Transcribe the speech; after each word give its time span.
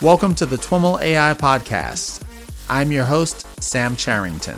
Welcome 0.00 0.36
to 0.36 0.46
the 0.46 0.54
TWIML 0.54 1.02
AI 1.02 1.34
Podcast. 1.34 2.22
I'm 2.68 2.92
your 2.92 3.04
host, 3.04 3.44
Sam 3.60 3.96
Charrington. 3.96 4.56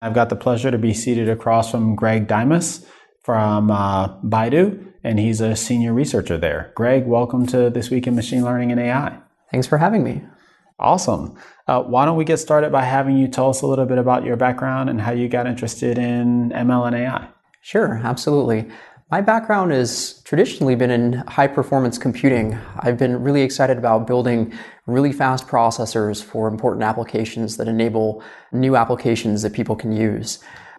I've 0.00 0.14
got 0.14 0.30
the 0.30 0.36
pleasure 0.36 0.70
to 0.70 0.78
be 0.78 0.94
seated 0.94 1.28
across 1.28 1.70
from 1.70 1.94
Greg 1.94 2.26
Diamos 2.26 2.86
from 3.22 3.70
uh, 3.70 4.18
Baidu, 4.22 4.94
and 5.04 5.18
he's 5.18 5.42
a 5.42 5.56
senior 5.56 5.92
researcher 5.92 6.38
there. 6.38 6.72
Greg, 6.74 7.06
welcome 7.06 7.46
to 7.48 7.68
This 7.68 7.90
Week 7.90 8.06
in 8.06 8.16
Machine 8.16 8.44
Learning 8.44 8.72
and 8.72 8.80
AI. 8.80 9.18
Thanks 9.50 9.66
for 9.66 9.76
having 9.76 10.02
me. 10.02 10.22
Awesome. 10.80 11.36
Uh, 11.68 11.82
why 11.82 12.06
don't 12.06 12.16
we 12.16 12.24
get 12.24 12.38
started 12.38 12.72
by 12.72 12.82
having 12.82 13.16
you 13.16 13.28
tell 13.28 13.50
us 13.50 13.60
a 13.60 13.66
little 13.66 13.84
bit 13.84 13.98
about 13.98 14.24
your 14.24 14.36
background 14.36 14.88
and 14.88 15.00
how 15.00 15.12
you 15.12 15.28
got 15.28 15.46
interested 15.46 15.98
in 15.98 16.50
ML 16.50 16.86
and 16.86 16.96
AI? 16.96 17.28
Sure, 17.60 18.00
absolutely. 18.02 18.66
My 19.10 19.20
background 19.20 19.72
has 19.72 20.22
traditionally 20.24 20.74
been 20.76 20.90
in 20.90 21.12
high 21.28 21.48
performance 21.48 21.98
computing. 21.98 22.58
I've 22.78 22.96
been 22.96 23.22
really 23.22 23.42
excited 23.42 23.76
about 23.76 24.06
building 24.06 24.52
really 24.86 25.12
fast 25.12 25.46
processors 25.46 26.24
for 26.24 26.48
important 26.48 26.84
applications 26.84 27.58
that 27.58 27.68
enable 27.68 28.22
new 28.50 28.74
applications 28.74 29.42
that 29.42 29.52
people 29.52 29.76
can 29.76 29.92
use. 29.92 30.38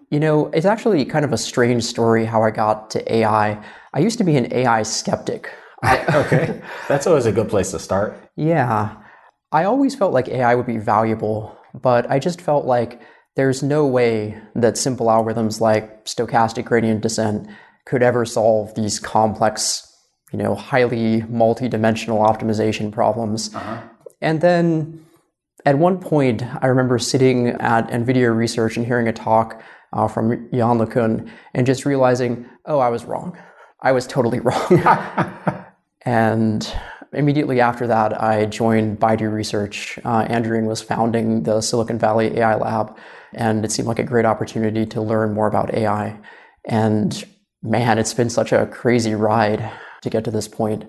You 0.09 0.19
know, 0.19 0.47
it's 0.47 0.65
actually 0.65 1.05
kind 1.05 1.25
of 1.25 1.31
a 1.31 1.37
strange 1.37 1.83
story 1.83 2.25
how 2.25 2.41
I 2.41 2.51
got 2.51 2.89
to 2.91 3.13
AI. 3.13 3.63
I 3.93 3.99
used 3.99 4.17
to 4.17 4.23
be 4.23 4.35
an 4.35 4.51
AI 4.51 4.81
skeptic. 4.83 5.49
okay, 5.85 6.61
that's 6.87 7.05
always 7.05 7.25
a 7.25 7.31
good 7.31 7.49
place 7.49 7.71
to 7.71 7.79
start. 7.79 8.17
Yeah. 8.35 8.95
I 9.51 9.65
always 9.65 9.95
felt 9.95 10.13
like 10.13 10.27
AI 10.29 10.55
would 10.55 10.65
be 10.65 10.77
valuable, 10.77 11.57
but 11.73 12.09
I 12.09 12.19
just 12.19 12.41
felt 12.41 12.65
like 12.65 13.01
there's 13.35 13.63
no 13.63 13.85
way 13.85 14.41
that 14.55 14.77
simple 14.77 15.07
algorithms 15.07 15.61
like 15.61 16.05
stochastic 16.05 16.65
gradient 16.65 17.01
descent 17.01 17.47
could 17.85 18.03
ever 18.03 18.25
solve 18.25 18.75
these 18.75 18.99
complex, 18.99 19.87
you 20.31 20.39
know, 20.39 20.55
highly 20.55 21.23
multi-dimensional 21.23 22.19
optimization 22.19 22.91
problems. 22.91 23.53
Uh-huh. 23.53 23.81
And 24.21 24.41
then 24.41 25.05
at 25.65 25.77
one 25.77 25.99
point, 25.99 26.43
I 26.61 26.67
remember 26.67 26.97
sitting 26.99 27.49
at 27.49 27.89
NVIDIA 27.89 28.35
Research 28.35 28.77
and 28.77 28.85
hearing 28.85 29.07
a 29.07 29.13
talk 29.13 29.61
uh, 29.93 30.07
from 30.07 30.49
Yann 30.51 30.77
LeCun 30.77 31.29
and 31.53 31.65
just 31.65 31.85
realizing, 31.85 32.45
oh, 32.65 32.79
I 32.79 32.89
was 32.89 33.05
wrong. 33.05 33.37
I 33.81 33.91
was 33.91 34.07
totally 34.07 34.39
wrong. 34.41 34.81
and 36.01 36.73
immediately 37.13 37.59
after 37.59 37.87
that, 37.87 38.21
I 38.21 38.45
joined 38.45 38.99
Baidu 38.99 39.31
Research. 39.31 39.99
Uh, 40.03 40.25
Andrew 40.29 40.57
Ng 40.57 40.65
was 40.65 40.81
founding 40.81 41.43
the 41.43 41.61
Silicon 41.61 41.99
Valley 41.99 42.37
AI 42.37 42.55
Lab, 42.55 42.97
and 43.33 43.65
it 43.65 43.71
seemed 43.71 43.87
like 43.87 43.99
a 43.99 44.03
great 44.03 44.25
opportunity 44.25 44.85
to 44.87 45.01
learn 45.01 45.33
more 45.33 45.47
about 45.47 45.73
AI. 45.73 46.19
And 46.65 47.23
man, 47.61 47.97
it's 47.97 48.13
been 48.13 48.29
such 48.29 48.51
a 48.51 48.65
crazy 48.67 49.15
ride 49.15 49.71
to 50.01 50.09
get 50.09 50.23
to 50.25 50.31
this 50.31 50.47
point. 50.47 50.85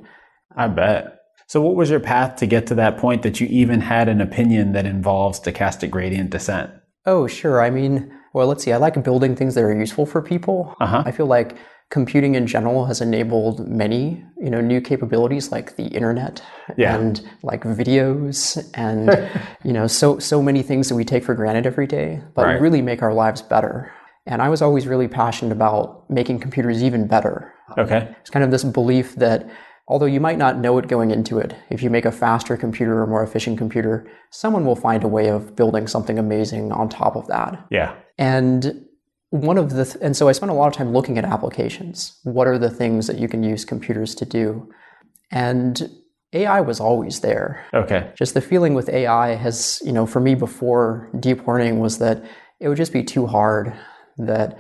I 0.56 0.69
bet. 0.69 1.19
So, 1.47 1.61
what 1.61 1.77
was 1.77 1.91
your 1.91 2.01
path 2.01 2.36
to 2.36 2.47
get 2.47 2.67
to 2.69 2.75
that 2.77 2.97
point 2.98 3.23
that 3.23 3.41
you 3.41 3.47
even 3.48 3.81
had 3.81 4.09
an 4.09 4.20
opinion 4.20 4.73
that 4.73 4.86
involves 4.86 5.41
stochastic 5.41 5.91
gradient 5.91 6.31
descent? 6.31 6.70
Oh, 7.05 7.27
sure. 7.27 7.61
I 7.61 7.70
mean, 7.70 8.12
well, 8.33 8.47
let's 8.47 8.64
see. 8.64 8.73
I 8.73 8.77
like 8.77 9.03
building 9.03 9.36
things 9.36 9.55
that 9.55 9.64
are 9.64 9.77
useful 9.77 10.07
for 10.07 10.23
people. 10.23 10.75
Uh-huh. 10.81 11.03
I 11.05 11.11
feel 11.11 11.27
like 11.27 11.57
computing 11.93 12.37
in 12.37 12.47
general 12.47 12.87
has 12.87 13.03
enabled 13.03 13.69
many 13.69 14.25
you 14.39 14.48
know 14.48 14.62
new 14.62 14.81
capabilities 14.81 15.53
like 15.53 15.77
the 15.77 15.89
internet 15.89 16.43
yeah. 16.79 16.97
and 16.97 17.21
like 17.43 17.65
videos 17.65 18.59
and 18.73 19.31
you 19.62 19.75
know 19.75 19.87
so 19.87 20.19
so 20.19 20.41
many 20.41 20.63
things 20.63 20.89
that 20.89 20.95
we 20.95 21.05
take 21.05 21.23
for 21.23 21.35
granted 21.35 21.67
every 21.67 21.86
day 21.86 22.19
but 22.35 22.47
right. 22.47 22.61
really 22.63 22.81
make 22.81 23.02
our 23.02 23.13
lives 23.13 23.42
better. 23.42 23.92
And 24.25 24.41
i 24.41 24.48
was 24.48 24.63
always 24.63 24.86
really 24.86 25.07
passionate 25.07 25.52
about 25.52 26.08
making 26.08 26.41
computers 26.41 26.83
even 26.83 27.07
better. 27.07 27.52
Okay. 27.77 28.14
It's 28.20 28.31
kind 28.31 28.45
of 28.45 28.51
this 28.51 28.64
belief 28.64 29.14
that 29.17 29.51
although 29.86 30.07
you 30.07 30.20
might 30.20 30.39
not 30.39 30.57
know 30.57 30.79
it 30.79 30.89
going 30.89 31.11
into 31.11 31.39
it 31.39 31.55
if 31.69 31.83
you 31.83 31.91
make 31.91 32.07
a 32.07 32.13
faster 32.13 32.57
computer 32.57 33.02
or 33.02 33.07
more 33.07 33.23
efficient 33.23 33.58
computer 33.58 34.11
someone 34.31 34.64
will 34.64 34.81
find 34.89 35.05
a 35.05 35.08
way 35.08 35.29
of 35.29 35.55
building 35.57 35.86
something 35.86 36.19
amazing 36.19 36.73
on 36.73 36.89
top 36.89 37.17
of 37.17 37.27
that. 37.27 37.67
Yeah. 37.70 37.95
And 38.17 38.86
one 39.33 39.57
of 39.57 39.70
the 39.70 39.87
th- 39.87 39.97
and 40.03 40.15
so 40.15 40.29
I 40.29 40.33
spent 40.33 40.53
a 40.53 40.55
lot 40.55 40.67
of 40.67 40.75
time 40.75 40.93
looking 40.93 41.17
at 41.17 41.25
applications. 41.25 42.19
What 42.23 42.47
are 42.47 42.59
the 42.59 42.69
things 42.69 43.07
that 43.07 43.19
you 43.19 43.29
can 43.29 43.43
use 43.43 43.65
computers 43.65 44.15
to 44.17 44.27
do? 44.27 44.70
And 45.31 45.91
AI 46.35 46.61
was 46.61 46.81
always 46.81 47.20
there. 47.20 47.65
Okay. 47.73 48.13
Just 48.15 48.35
the 48.35 48.43
feeling 48.43 48.75
with 48.75 48.91
AI 48.91 49.35
has, 49.37 49.81
you 49.87 49.93
know, 49.93 50.05
for 50.05 50.20
me 50.20 50.35
before 50.35 51.09
deep 51.19 51.47
learning 51.48 51.81
was 51.81 51.97
that 51.98 52.23
it 52.61 52.69
would 52.69 52.77
just 52.77 52.93
be 52.93 53.03
too 53.03 53.27
hard. 53.27 53.73
That 54.19 54.59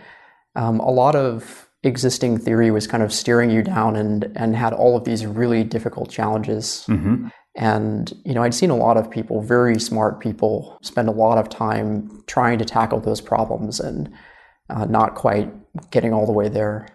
um, 0.56 0.80
a 0.80 0.90
lot 0.90 1.16
of 1.16 1.68
existing 1.82 2.38
theory 2.38 2.70
was 2.70 2.86
kind 2.86 3.02
of 3.02 3.12
steering 3.12 3.50
you 3.50 3.62
down 3.62 3.94
and 3.94 4.32
and 4.36 4.56
had 4.56 4.72
all 4.72 4.96
of 4.96 5.04
these 5.04 5.26
really 5.26 5.64
difficult 5.64 6.10
challenges. 6.10 6.86
Mm-hmm. 6.88 7.28
And 7.56 8.10
you 8.24 8.32
know, 8.32 8.42
I'd 8.42 8.54
seen 8.54 8.70
a 8.70 8.76
lot 8.76 8.96
of 8.96 9.10
people, 9.10 9.42
very 9.42 9.78
smart 9.78 10.18
people, 10.18 10.78
spend 10.80 11.10
a 11.10 11.12
lot 11.12 11.36
of 11.36 11.50
time 11.50 12.22
trying 12.26 12.58
to 12.58 12.64
tackle 12.64 13.00
those 13.00 13.20
problems 13.20 13.78
and 13.80 14.10
uh, 14.72 14.86
not 14.86 15.14
quite 15.14 15.52
getting 15.90 16.12
all 16.12 16.26
the 16.26 16.32
way 16.32 16.48
there. 16.48 16.88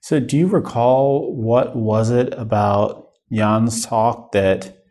So, 0.00 0.20
do 0.20 0.36
you 0.36 0.46
recall 0.46 1.34
what 1.34 1.76
was 1.76 2.10
it 2.10 2.34
about 2.34 3.10
Yann's 3.30 3.86
talk 3.86 4.32
that 4.32 4.84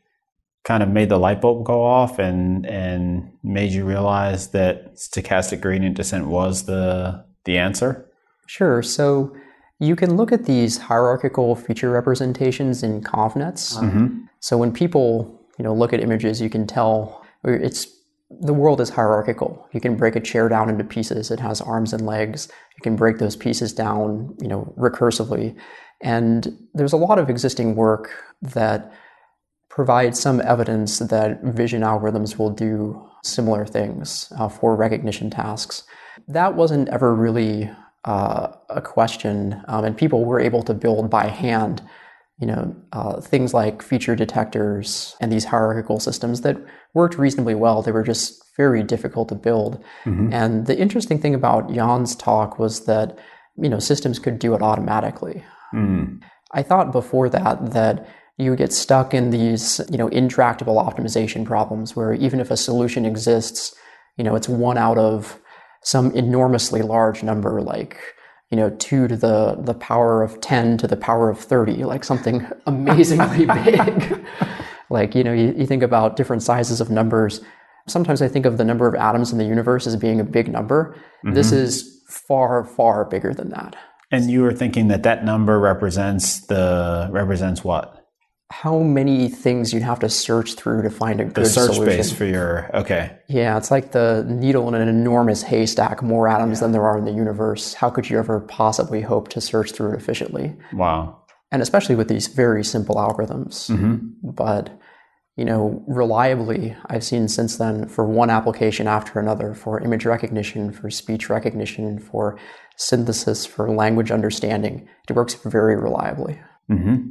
kind 0.63 0.81
of 0.81 0.89
made 0.89 1.09
the 1.09 1.19
light 1.19 1.41
bulb 1.41 1.65
go 1.65 1.83
off 1.83 2.19
and 2.19 2.65
and 2.65 3.31
made 3.43 3.71
you 3.71 3.85
realize 3.85 4.49
that 4.51 4.95
stochastic 4.95 5.61
gradient 5.61 5.95
descent 5.95 6.27
was 6.27 6.65
the 6.65 7.23
the 7.45 7.57
answer? 7.57 8.09
Sure. 8.47 8.81
So 8.81 9.35
you 9.79 9.95
can 9.95 10.15
look 10.15 10.31
at 10.31 10.45
these 10.45 10.77
hierarchical 10.77 11.55
feature 11.55 11.91
representations 11.91 12.83
in 12.83 13.01
ConvNets. 13.01 13.77
Mm-hmm. 13.77 14.25
So 14.39 14.57
when 14.57 14.71
people 14.71 15.39
you 15.59 15.63
know 15.63 15.73
look 15.73 15.93
at 15.93 15.99
images, 15.99 16.41
you 16.41 16.49
can 16.49 16.65
tell 16.65 17.23
it's 17.43 17.87
the 18.41 18.53
world 18.53 18.81
is 18.81 18.89
hierarchical. 18.89 19.67
You 19.71 19.81
can 19.81 19.95
break 19.95 20.15
a 20.15 20.19
chair 20.19 20.49
down 20.49 20.69
into 20.69 20.83
pieces. 20.83 21.31
It 21.31 21.39
has 21.39 21.61
arms 21.61 21.93
and 21.93 22.05
legs. 22.05 22.47
You 22.77 22.81
can 22.81 22.95
break 22.95 23.17
those 23.17 23.35
pieces 23.35 23.73
down, 23.73 24.35
you 24.41 24.47
know, 24.47 24.73
recursively. 24.77 25.55
And 26.01 26.57
there's 26.73 26.93
a 26.93 26.97
lot 26.97 27.19
of 27.19 27.29
existing 27.29 27.75
work 27.75 28.11
that 28.41 28.93
provides 29.69 30.19
some 30.19 30.41
evidence 30.41 30.99
that 30.99 31.41
vision 31.43 31.81
algorithms 31.81 32.37
will 32.37 32.51
do 32.51 33.09
similar 33.23 33.65
things 33.65 34.31
uh, 34.37 34.47
for 34.47 34.75
recognition 34.75 35.29
tasks. 35.29 35.83
That 36.27 36.55
wasn't 36.55 36.89
ever 36.89 37.15
really 37.15 37.71
uh, 38.05 38.49
a 38.69 38.81
question, 38.81 39.63
um, 39.67 39.85
and 39.85 39.97
people 39.97 40.25
were 40.25 40.39
able 40.39 40.61
to 40.63 40.73
build 40.73 41.09
by 41.09 41.27
hand 41.27 41.81
you 42.39 42.47
know, 42.47 42.75
uh, 42.91 43.21
things 43.21 43.53
like 43.53 43.81
feature 43.81 44.15
detectors 44.15 45.15
and 45.21 45.31
these 45.31 45.45
hierarchical 45.45 45.99
systems 45.99 46.41
that 46.41 46.57
worked 46.93 47.17
reasonably 47.17 47.55
well. 47.55 47.81
They 47.81 47.91
were 47.91 48.03
just 48.03 48.43
very 48.57 48.83
difficult 48.83 49.29
to 49.29 49.35
build. 49.35 49.83
Mm-hmm. 50.05 50.33
And 50.33 50.65
the 50.65 50.77
interesting 50.77 51.19
thing 51.19 51.35
about 51.35 51.69
Yann's 51.69 52.15
talk 52.15 52.59
was 52.59 52.85
that, 52.85 53.17
you 53.57 53.69
know, 53.69 53.79
systems 53.79 54.19
could 54.19 54.39
do 54.39 54.55
it 54.55 54.61
automatically. 54.61 55.43
Mm. 55.73 56.21
I 56.51 56.63
thought 56.63 56.91
before 56.91 57.29
that 57.29 57.71
that 57.71 58.07
you 58.37 58.49
would 58.49 58.59
get 58.59 58.73
stuck 58.73 59.13
in 59.13 59.29
these, 59.29 59.79
you 59.89 59.97
know, 59.97 60.07
intractable 60.07 60.75
optimization 60.75 61.45
problems 61.45 61.95
where 61.95 62.13
even 62.13 62.39
if 62.39 62.51
a 62.51 62.57
solution 62.57 63.05
exists, 63.05 63.75
you 64.17 64.23
know, 64.23 64.35
it's 64.35 64.49
one 64.49 64.77
out 64.77 64.97
of 64.97 65.39
some 65.83 66.11
enormously 66.11 66.81
large 66.81 67.23
number 67.23 67.61
like 67.61 67.99
you 68.53 68.57
know, 68.57 68.69
two 68.77 69.07
to 69.07 69.17
the, 69.17 69.55
the 69.63 69.73
power 69.73 70.21
of 70.21 70.39
10 70.39 70.77
to 70.77 70.85
the 70.85 70.95
power 70.95 71.27
of 71.27 71.39
30, 71.39 71.85
like 71.85 72.03
something 72.03 72.47
amazingly 72.67 73.45
big. 73.63 74.23
like, 74.91 75.15
you 75.15 75.23
know, 75.23 75.33
you, 75.33 75.55
you 75.57 75.65
think 75.65 75.81
about 75.81 76.15
different 76.15 76.43
sizes 76.43 76.79
of 76.79 76.91
numbers. 76.91 77.41
Sometimes 77.87 78.21
I 78.21 78.27
think 78.27 78.45
of 78.45 78.59
the 78.59 78.63
number 78.63 78.87
of 78.87 78.93
atoms 78.93 79.31
in 79.31 79.39
the 79.39 79.43
universe 79.43 79.87
as 79.87 79.95
being 79.95 80.19
a 80.19 80.23
big 80.23 80.49
number. 80.49 80.95
Mm-hmm. 81.25 81.33
This 81.33 81.51
is 81.51 82.03
far, 82.07 82.63
far 82.63 83.05
bigger 83.05 83.33
than 83.33 83.49
that. 83.49 83.75
And 84.11 84.29
you 84.29 84.43
were 84.43 84.53
thinking 84.53 84.87
that 84.89 85.01
that 85.01 85.25
number 85.25 85.59
represents 85.59 86.45
the 86.45 87.09
represents 87.11 87.63
what? 87.63 88.02
How 88.61 88.77
many 88.79 89.27
things 89.29 89.73
you'd 89.73 89.81
have 89.81 89.99
to 89.99 90.07
search 90.07 90.53
through 90.53 90.83
to 90.83 90.89
find 90.89 91.19
a 91.19 91.25
good 91.25 91.45
the 91.45 91.49
search 91.49 91.73
solution. 91.73 92.03
space 92.03 92.15
for 92.15 92.25
your 92.25 92.69
okay 92.75 93.17
yeah 93.27 93.57
it's 93.57 93.71
like 93.71 93.93
the 93.93 94.23
needle 94.27 94.67
in 94.67 94.75
an 94.75 94.87
enormous 94.87 95.41
haystack 95.41 96.03
more 96.03 96.27
atoms 96.27 96.57
yeah. 96.57 96.61
than 96.61 96.71
there 96.71 96.83
are 96.83 96.99
in 96.99 97.05
the 97.05 97.11
universe 97.11 97.73
how 97.73 97.89
could 97.89 98.07
you 98.07 98.19
ever 98.19 98.39
possibly 98.41 99.01
hope 99.01 99.27
to 99.27 99.41
search 99.41 99.71
through 99.71 99.91
it 99.91 99.97
efficiently 99.97 100.55
wow 100.73 101.19
and 101.51 101.63
especially 101.63 101.95
with 101.95 102.07
these 102.07 102.27
very 102.27 102.63
simple 102.63 102.95
algorithms 102.95 103.71
mm-hmm. 103.71 103.97
but 104.21 104.69
you 105.35 105.45
know 105.45 105.83
reliably 105.87 106.75
i've 106.91 107.03
seen 107.03 107.27
since 107.27 107.57
then 107.57 107.87
for 107.87 108.05
one 108.05 108.29
application 108.29 108.87
after 108.87 109.19
another 109.19 109.55
for 109.55 109.79
image 109.79 110.05
recognition 110.05 110.71
for 110.71 110.91
speech 110.91 111.27
recognition 111.27 111.97
for 111.97 112.37
synthesis 112.77 113.47
for 113.47 113.71
language 113.71 114.11
understanding 114.11 114.87
it 115.09 115.13
works 115.13 115.33
very 115.33 115.75
reliably 115.75 116.39
mm-hmm. 116.69 117.09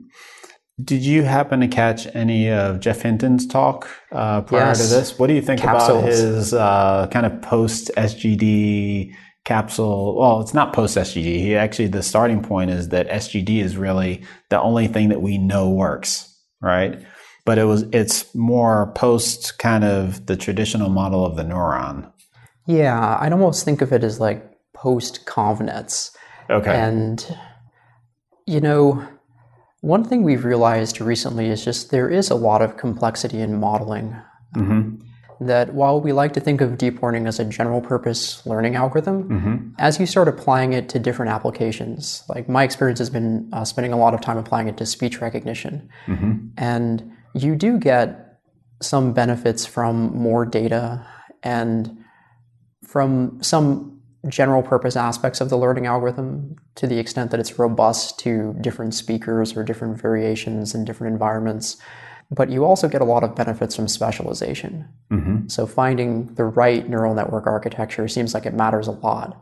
Did 0.83 1.03
you 1.03 1.23
happen 1.23 1.61
to 1.61 1.69
catch 1.69 2.07
any 2.15 2.51
of 2.51 2.81
Geoff 2.81 3.03
Hinton's 3.03 3.47
talk 3.47 3.89
uh, 4.11 4.41
prior 4.43 4.69
Yes. 4.69 4.89
to 4.89 4.95
this? 4.95 5.19
What 5.19 5.27
do 5.27 5.35
you 5.35 5.43
think 5.43 5.63
about 5.63 6.05
his 6.05 6.55
uh, 6.55 7.09
kind 7.11 7.27
of 7.27 7.43
post 7.43 7.91
SGD 7.97 9.13
capsule? 9.45 10.19
Well, 10.19 10.41
it's 10.41 10.55
not 10.55 10.73
post 10.73 10.97
SGD. 10.97 11.25
He 11.25 11.55
actually 11.57 11.89
the 11.89 12.03
starting 12.03 12.43
point 12.43 12.71
is 12.71 12.89
that 12.89 13.09
SGD 13.09 13.61
is 13.63 13.77
really 13.77 14.23
the 14.49 14.61
only 14.61 14.87
thing 14.89 15.11
that 15.11 15.21
we 15.21 15.37
know 15.37 15.69
works, 15.71 16.35
right? 16.63 17.01
But 17.45 17.59
it 17.59 17.65
was 17.65 17.83
it's 17.93 18.35
more 18.35 18.93
post 18.95 19.59
kind 19.59 19.85
of 19.85 20.25
the 20.27 20.37
traditional 20.37 20.89
model 20.89 21.27
of 21.27 21.37
the 21.37 21.43
neuron. 21.43 22.11
Yeah, 22.67 23.19
I'd 23.21 23.33
almost 23.33 23.65
think 23.65 23.83
of 23.83 23.93
it 23.93 24.05
as 24.05 24.21
like 24.21 24.43
post 24.73 25.27
convnets. 25.27 26.13
Okay. 26.49 26.75
And, 26.75 27.37
you 28.47 28.61
know, 28.61 29.07
one 29.83 30.05
thing 30.05 30.23
we've 30.23 30.45
realized 30.45 31.01
recently 31.01 31.49
is 31.49 31.65
just 31.65 31.91
there 31.91 32.09
is 32.09 32.31
a 32.31 32.35
lot 32.35 32.63
of 32.63 32.77
complexity 32.77 33.41
in 33.41 33.61
modeling. 33.61 34.17
hmm 34.55 34.95
That 35.41 35.75
while 35.75 36.01
we 36.01 36.13
like 36.13 36.35
to 36.35 36.41
think 36.41 36.61
of 36.61 36.79
deep 36.79 37.03
learning 37.03 37.27
as 37.27 37.41
a 37.41 37.45
general 37.45 37.81
purpose 37.81 38.47
learning 38.47 38.77
algorithm, 38.77 39.23
hmm 39.29 39.57
as 39.79 39.99
you 39.99 40.07
start 40.07 40.29
applying 40.29 40.73
it 40.73 40.89
to 40.91 40.99
different 40.99 41.33
applications, 41.33 42.23
like 42.29 42.49
my 42.49 42.63
experience 42.63 43.01
has 43.01 43.11
been 43.11 43.51
uh, 43.53 43.65
spending 43.65 43.93
a 43.93 43.99
lot 43.99 44.15
of 44.15 44.21
time 44.21 44.39
applying 44.39 44.69
it 44.69 44.77
to 44.77 44.87
speech 44.87 45.21
recognition, 45.21 45.89
hmm 46.07 46.33
and 46.57 47.03
you 47.35 47.57
do 47.57 47.79
get 47.79 48.39
some 48.81 49.13
benefits 49.13 49.67
from 49.67 50.15
more 50.15 50.45
data 50.45 51.05
and 51.43 51.99
from 52.87 53.43
some 53.43 53.92
general 54.29 54.63
purpose 54.63 54.97
aspects 54.97 55.41
of 55.41 55.51
the 55.51 55.57
learning 55.57 55.87
algorithm 55.87 56.57
to 56.77 56.87
the 56.87 56.99
extent 56.99 57.31
that 57.31 57.41
it's 57.41 57.59
robust 57.59 58.19
to 58.21 58.55
different 58.61 58.95
speakers 58.95 59.57
or 59.57 59.65
different 59.65 60.01
variations 60.01 60.75
in 60.75 60.85
different 60.85 61.13
environments. 61.13 61.77
But 62.31 62.49
you 62.49 62.65
also 62.65 62.89
get 62.89 63.03
a 63.03 63.05
lot 63.05 63.25
of 63.25 63.35
benefits 63.35 63.77
from 63.77 63.89
specialization. 63.89 64.89
hmm 65.11 65.49
So 65.49 65.67
finding 65.67 66.35
the 66.35 66.45
right 66.45 66.89
neural 66.89 67.15
network 67.15 67.47
architecture 67.47 68.09
seems 68.09 68.33
like 68.33 68.47
it 68.47 68.55
matters 68.55 68.87
a 68.87 68.93
lot. 68.93 69.41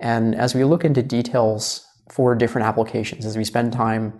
And 0.00 0.34
as 0.34 0.54
we 0.54 0.64
look 0.64 0.84
into 0.84 1.02
details 1.02 1.86
for 2.08 2.34
different 2.34 2.66
applications, 2.66 3.26
as 3.26 3.36
we 3.36 3.44
spend 3.44 3.72
time 3.72 4.18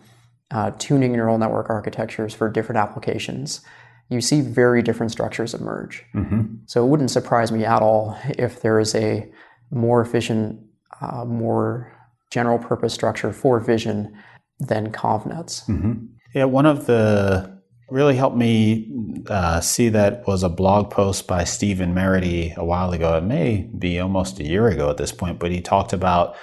uh, 0.51 0.73
tuning 0.79 1.13
neural 1.13 1.39
network 1.39 1.71
architectures 1.71 2.35
for 2.35 2.51
different 2.51 2.79
applications, 2.79 3.61
you 4.09 4.21
see 4.21 4.43
very 4.43 4.83
different 4.83 5.13
structures 5.13 5.55
emerge. 5.55 6.05
hmm 6.13 6.43
So 6.67 6.85
it 6.85 6.89
wouldn't 6.89 7.11
surprise 7.11 7.53
me 7.53 7.65
at 7.65 7.83
all 7.83 8.17
if 8.39 8.61
there 8.61 8.79
is 8.81 8.95
a 8.95 9.31
more 9.73 10.01
efficient, 10.01 10.61
uh, 11.01 11.25
more 11.25 11.93
general 12.31 12.59
purpose 12.59 12.95
structure 12.95 13.33
for 13.33 13.59
vision 13.59 14.17
than 14.61 14.93
ConvNets. 14.93 15.67
hmm 15.67 16.07
Yeah, 16.35 16.45
one 16.45 16.67
of 16.67 16.87
the 16.87 17.61
really 17.91 18.17
helped 18.17 18.37
me 18.37 18.91
uh, 19.29 19.61
see 19.61 19.91
that 19.91 20.27
was 20.27 20.43
a 20.43 20.49
blog 20.49 20.91
post 20.91 21.27
by 21.27 21.45
Stephen 21.45 21.93
Merity 21.93 22.55
a 22.57 22.65
while 22.65 22.91
ago. 22.93 23.17
It 23.19 23.25
may 23.25 23.69
be 23.79 24.01
almost 24.01 24.41
a 24.41 24.45
year 24.45 24.69
ago 24.69 24.89
at 24.89 24.97
this 24.97 25.13
point, 25.13 25.39
but 25.39 25.51
he 25.51 25.61
talked 25.61 25.93
about 25.93 26.35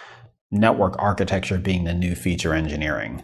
network 0.52 0.96
architecture 1.00 1.58
being 1.58 1.86
the 1.86 1.94
new 1.94 2.14
feature 2.14 2.54
engineering. 2.54 3.24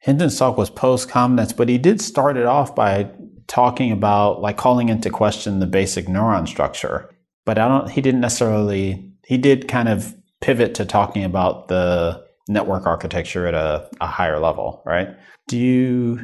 Hinton's 0.00 0.38
talk 0.38 0.58
was 0.58 0.68
post 0.68 1.08
ConvNets, 1.08 1.56
but 1.56 1.68
he 1.68 1.78
did 1.78 2.00
start 2.00 2.36
it 2.36 2.46
off 2.46 2.74
by 2.74 3.10
talking 3.46 3.90
about 3.90 4.40
like 4.40 4.56
calling 4.56 4.88
into 4.88 5.08
question 5.08 5.58
the 5.58 5.66
basic 5.66 6.06
neuron 6.06 6.46
structure. 6.46 7.10
But 7.44 7.58
I 7.58 7.68
don't 7.68 7.90
he 7.90 8.00
didn't 8.00 8.20
necessarily 8.20 9.12
he 9.26 9.36
did 9.36 9.66
kind 9.66 9.88
of 9.88 10.14
pivot 10.40 10.74
to 10.76 10.84
talking 10.84 11.24
about 11.24 11.68
the 11.68 12.24
network 12.48 12.86
architecture 12.86 13.46
at 13.46 13.54
a, 13.54 13.88
a 14.00 14.06
higher 14.06 14.38
level, 14.38 14.82
right? 14.86 15.08
Do 15.48 15.58
you 15.58 16.20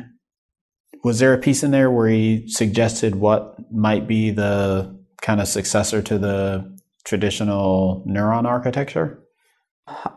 was 1.02 1.18
there 1.18 1.34
a 1.34 1.38
piece 1.38 1.64
in 1.64 1.72
there 1.72 1.90
where 1.90 2.08
he 2.08 2.44
suggested 2.46 3.16
what 3.16 3.56
might 3.72 4.06
be 4.06 4.30
the 4.30 4.96
kind 5.20 5.40
of 5.40 5.48
successor 5.48 6.00
to 6.00 6.16
the 6.16 6.78
traditional 7.04 8.04
neuron 8.08 8.44
architecture? 8.44 9.18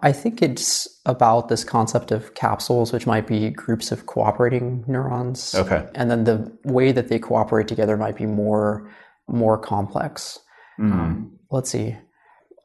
I 0.04 0.12
think 0.12 0.44
it's 0.44 0.88
about 1.08 1.50
this 1.50 1.64
concept 1.64 2.12
of 2.12 2.36
capsules, 2.36 2.94
which 2.94 3.08
might 3.08 3.26
be 3.26 3.50
groups 3.50 3.92
of 3.92 4.06
cooperating 4.06 4.84
neurons. 4.88 5.56
Okay. 5.56 5.88
And 5.96 6.12
then 6.12 6.26
the 6.26 6.56
way 6.66 6.92
that 6.92 7.08
they 7.08 7.18
cooperate 7.18 7.68
together 7.68 7.98
might 7.98 8.16
be 8.16 8.28
more 8.28 8.92
more 9.28 9.58
complex. 9.58 10.38
Mm. 10.80 11.32
Let's 11.50 11.72
see. 11.72 11.98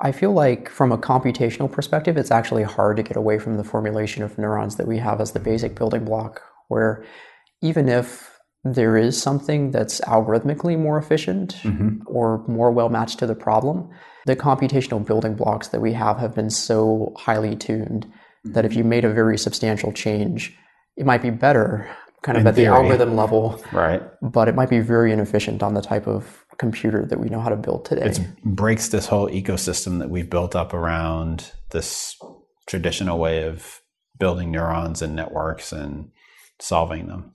I 0.02 0.12
feel 0.12 0.32
like 0.32 0.68
from 0.70 0.92
a 0.92 0.98
computational 0.98 1.70
perspective, 1.70 2.16
it's 2.16 2.30
actually 2.30 2.62
hard 2.62 2.96
to 2.96 3.02
get 3.02 3.16
away 3.16 3.38
from 3.38 3.56
the 3.56 3.64
formulation 3.64 4.22
of 4.22 4.38
neurons 4.38 4.76
that 4.76 4.86
we 4.86 4.98
have 4.98 5.20
as 5.20 5.32
the 5.32 5.40
basic 5.40 5.74
building 5.74 6.04
block, 6.04 6.40
where 6.68 7.04
even 7.62 7.88
if 7.88 8.38
there 8.64 8.96
is 8.96 9.20
something 9.20 9.70
that's 9.70 10.00
algorithmically 10.02 10.78
more 10.78 10.98
efficient 10.98 11.56
Mhm. 11.62 12.00
or 12.06 12.44
more 12.46 12.70
well 12.70 12.88
matched 12.88 13.18
to 13.18 13.26
the 13.26 13.34
problem, 13.34 13.88
the 14.26 14.36
computational 14.36 15.04
building 15.04 15.34
blocks 15.34 15.68
that 15.68 15.80
we 15.80 15.92
have 15.94 16.18
have 16.18 16.34
been 16.34 16.50
so 16.50 17.12
highly 17.16 17.56
tuned 17.56 18.06
that 18.44 18.64
if 18.64 18.74
you 18.74 18.84
made 18.84 19.04
a 19.04 19.10
very 19.12 19.36
substantial 19.38 19.92
change, 19.92 20.56
it 20.96 21.04
might 21.06 21.22
be 21.22 21.30
better 21.30 21.86
kind 22.22 22.36
of 22.36 22.42
In 22.42 22.48
at 22.48 22.54
the 22.54 22.66
algorithm 22.66 23.16
level, 23.16 23.58
Right. 23.72 24.02
but 24.20 24.46
it 24.48 24.54
might 24.54 24.68
be 24.68 24.80
very 24.80 25.10
inefficient 25.12 25.62
on 25.62 25.72
the 25.72 25.80
type 25.80 26.06
of 26.06 26.39
computer 26.60 27.06
that 27.06 27.18
we 27.18 27.28
know 27.28 27.40
how 27.40 27.48
to 27.48 27.56
build 27.56 27.86
today. 27.86 28.06
It 28.06 28.20
breaks 28.44 28.88
this 28.88 29.06
whole 29.06 29.28
ecosystem 29.30 29.98
that 29.98 30.10
we've 30.10 30.28
built 30.28 30.54
up 30.54 30.74
around 30.74 31.50
this 31.70 32.16
traditional 32.68 33.18
way 33.18 33.44
of 33.44 33.80
building 34.18 34.52
neurons 34.52 35.00
and 35.00 35.16
networks 35.16 35.72
and 35.72 36.10
solving 36.60 37.08
them. 37.08 37.32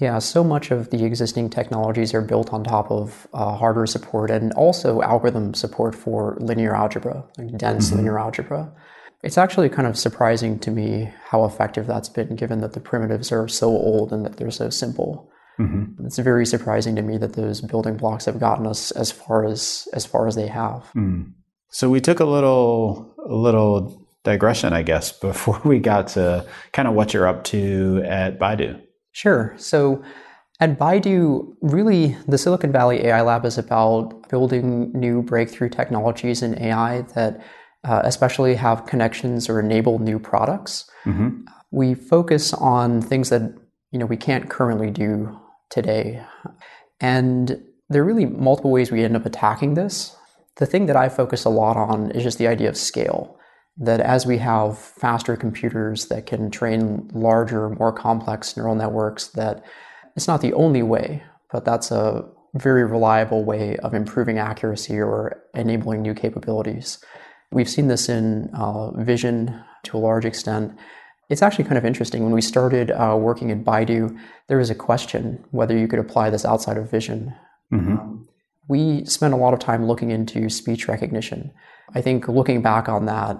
Yeah, 0.00 0.18
so 0.18 0.42
much 0.42 0.72
of 0.72 0.90
the 0.90 1.04
existing 1.04 1.50
technologies 1.50 2.12
are 2.12 2.20
built 2.20 2.52
on 2.52 2.64
top 2.64 2.90
of 2.90 3.28
uh, 3.32 3.54
hardware 3.54 3.86
support 3.86 4.32
and 4.32 4.52
also 4.54 5.00
algorithm 5.02 5.54
support 5.54 5.94
for 5.94 6.36
linear 6.40 6.74
algebra, 6.74 7.24
like 7.38 7.56
dense 7.56 7.92
linear 7.92 8.18
algebra. 8.18 8.72
It's 9.22 9.38
actually 9.38 9.68
kind 9.68 9.86
of 9.86 9.96
surprising 9.96 10.58
to 10.60 10.72
me 10.72 11.12
how 11.26 11.44
effective 11.44 11.86
that's 11.86 12.08
been, 12.08 12.34
given 12.34 12.60
that 12.62 12.72
the 12.72 12.80
primitives 12.80 13.30
are 13.30 13.46
so 13.46 13.68
old 13.68 14.12
and 14.12 14.24
that 14.24 14.38
they're 14.38 14.50
so 14.50 14.68
simple. 14.70 15.31
Hmm 15.56 15.84
It's 16.04 16.18
very 16.18 16.46
surprising 16.46 16.96
to 16.96 17.02
me 17.02 17.18
that 17.18 17.34
those 17.34 17.60
building 17.60 17.96
blocks 17.96 18.24
have 18.24 18.40
gotten 18.40 18.66
us 18.66 18.90
as 18.92 19.10
far 19.10 19.44
as 19.44 19.88
as 19.92 20.06
far 20.06 20.26
as 20.26 20.34
they 20.34 20.46
have. 20.46 20.90
Mm. 20.96 21.32
So 21.68 21.88
we 21.88 22.00
took 22.00 22.20
a 22.20 22.24
little 22.24 23.14
a 23.28 23.34
little 23.34 24.06
digression, 24.24 24.72
I 24.72 24.82
guess, 24.82 25.12
before 25.28 25.60
we 25.64 25.78
got 25.78 26.08
to 26.08 26.46
kind 26.72 26.88
of 26.88 26.94
what 26.94 27.12
you're 27.12 27.26
up 27.26 27.44
to 27.44 28.02
at 28.06 28.38
Baidu. 28.38 28.80
Sure. 29.12 29.54
So 29.58 30.02
at 30.60 30.78
Baidu, 30.78 31.54
really, 31.60 32.16
the 32.28 32.38
Silicon 32.38 32.72
Valley 32.72 33.04
AI 33.06 33.20
Lab 33.22 33.44
is 33.44 33.58
about 33.58 34.28
building 34.28 34.92
new 34.92 35.22
breakthrough 35.22 35.68
technologies 35.68 36.42
in 36.42 36.56
AI 36.62 37.02
that 37.14 37.42
uh, 37.84 38.00
especially 38.04 38.54
have 38.54 38.86
connections 38.86 39.48
or 39.48 39.58
enable 39.58 39.98
new 39.98 40.18
products. 40.18 40.88
hmm 41.04 41.44
We 41.70 41.94
focus 41.94 42.52
on 42.54 43.02
things 43.02 43.28
that 43.30 43.42
you 43.90 43.98
know 43.98 44.06
we 44.06 44.16
can't 44.16 44.48
currently 44.48 44.90
do 44.90 45.36
today, 45.72 46.22
and 47.00 47.60
there 47.88 48.02
are 48.02 48.06
really 48.06 48.26
multiple 48.26 48.70
ways 48.70 48.92
we 48.92 49.02
end 49.02 49.16
up 49.16 49.26
attacking 49.26 49.74
this. 49.74 50.16
The 50.56 50.66
thing 50.66 50.86
that 50.86 50.96
I 50.96 51.08
focus 51.08 51.44
a 51.44 51.50
lot 51.50 51.76
on 51.76 52.10
is 52.12 52.22
just 52.22 52.38
the 52.38 52.46
idea 52.46 52.68
of 52.68 52.76
scale. 52.76 53.38
That 53.78 54.00
as 54.00 54.26
we 54.26 54.38
have 54.38 54.78
faster 54.78 55.34
computers 55.34 56.06
that 56.06 56.26
can 56.26 56.50
train 56.50 57.10
larger, 57.14 57.70
more 57.70 57.92
complex 57.92 58.56
neural 58.56 58.74
networks, 58.74 59.28
that 59.28 59.64
it's 60.14 60.28
not 60.28 60.42
the 60.42 60.52
only 60.52 60.82
way, 60.82 61.22
but 61.50 61.64
that's 61.64 61.90
a 61.90 62.24
very 62.54 62.84
reliable 62.84 63.44
way 63.44 63.78
of 63.78 63.94
improving 63.94 64.38
accuracy 64.38 65.00
or 65.00 65.42
enabling 65.54 66.02
new 66.02 66.12
capabilities. 66.12 66.98
We've 67.50 67.68
seen 67.68 67.88
this 67.88 68.08
in 68.08 68.50
uh, 68.54 68.90
vision 69.02 69.62
to 69.84 69.96
a 69.96 70.00
large 70.00 70.26
extent. 70.26 70.76
It's 71.32 71.40
actually 71.40 71.64
kind 71.64 71.78
of 71.78 71.86
interesting. 71.86 72.22
When 72.24 72.34
we 72.34 72.42
started 72.42 72.90
uh, 72.90 73.16
working 73.18 73.50
at 73.50 73.64
Baidu, 73.64 74.14
there 74.48 74.58
was 74.58 74.68
a 74.68 74.74
question 74.74 75.42
whether 75.50 75.74
you 75.74 75.88
could 75.88 75.98
apply 75.98 76.28
this 76.28 76.44
outside 76.44 76.76
of 76.76 76.90
vision. 76.90 77.34
hmm 77.70 77.96
We 78.68 79.06
spent 79.06 79.32
a 79.32 79.38
lot 79.38 79.54
of 79.54 79.58
time 79.58 79.86
looking 79.86 80.10
into 80.10 80.50
speech 80.50 80.88
recognition. 80.88 81.50
I 81.94 82.02
think 82.02 82.28
looking 82.28 82.60
back 82.60 82.86
on 82.86 83.06
that, 83.06 83.38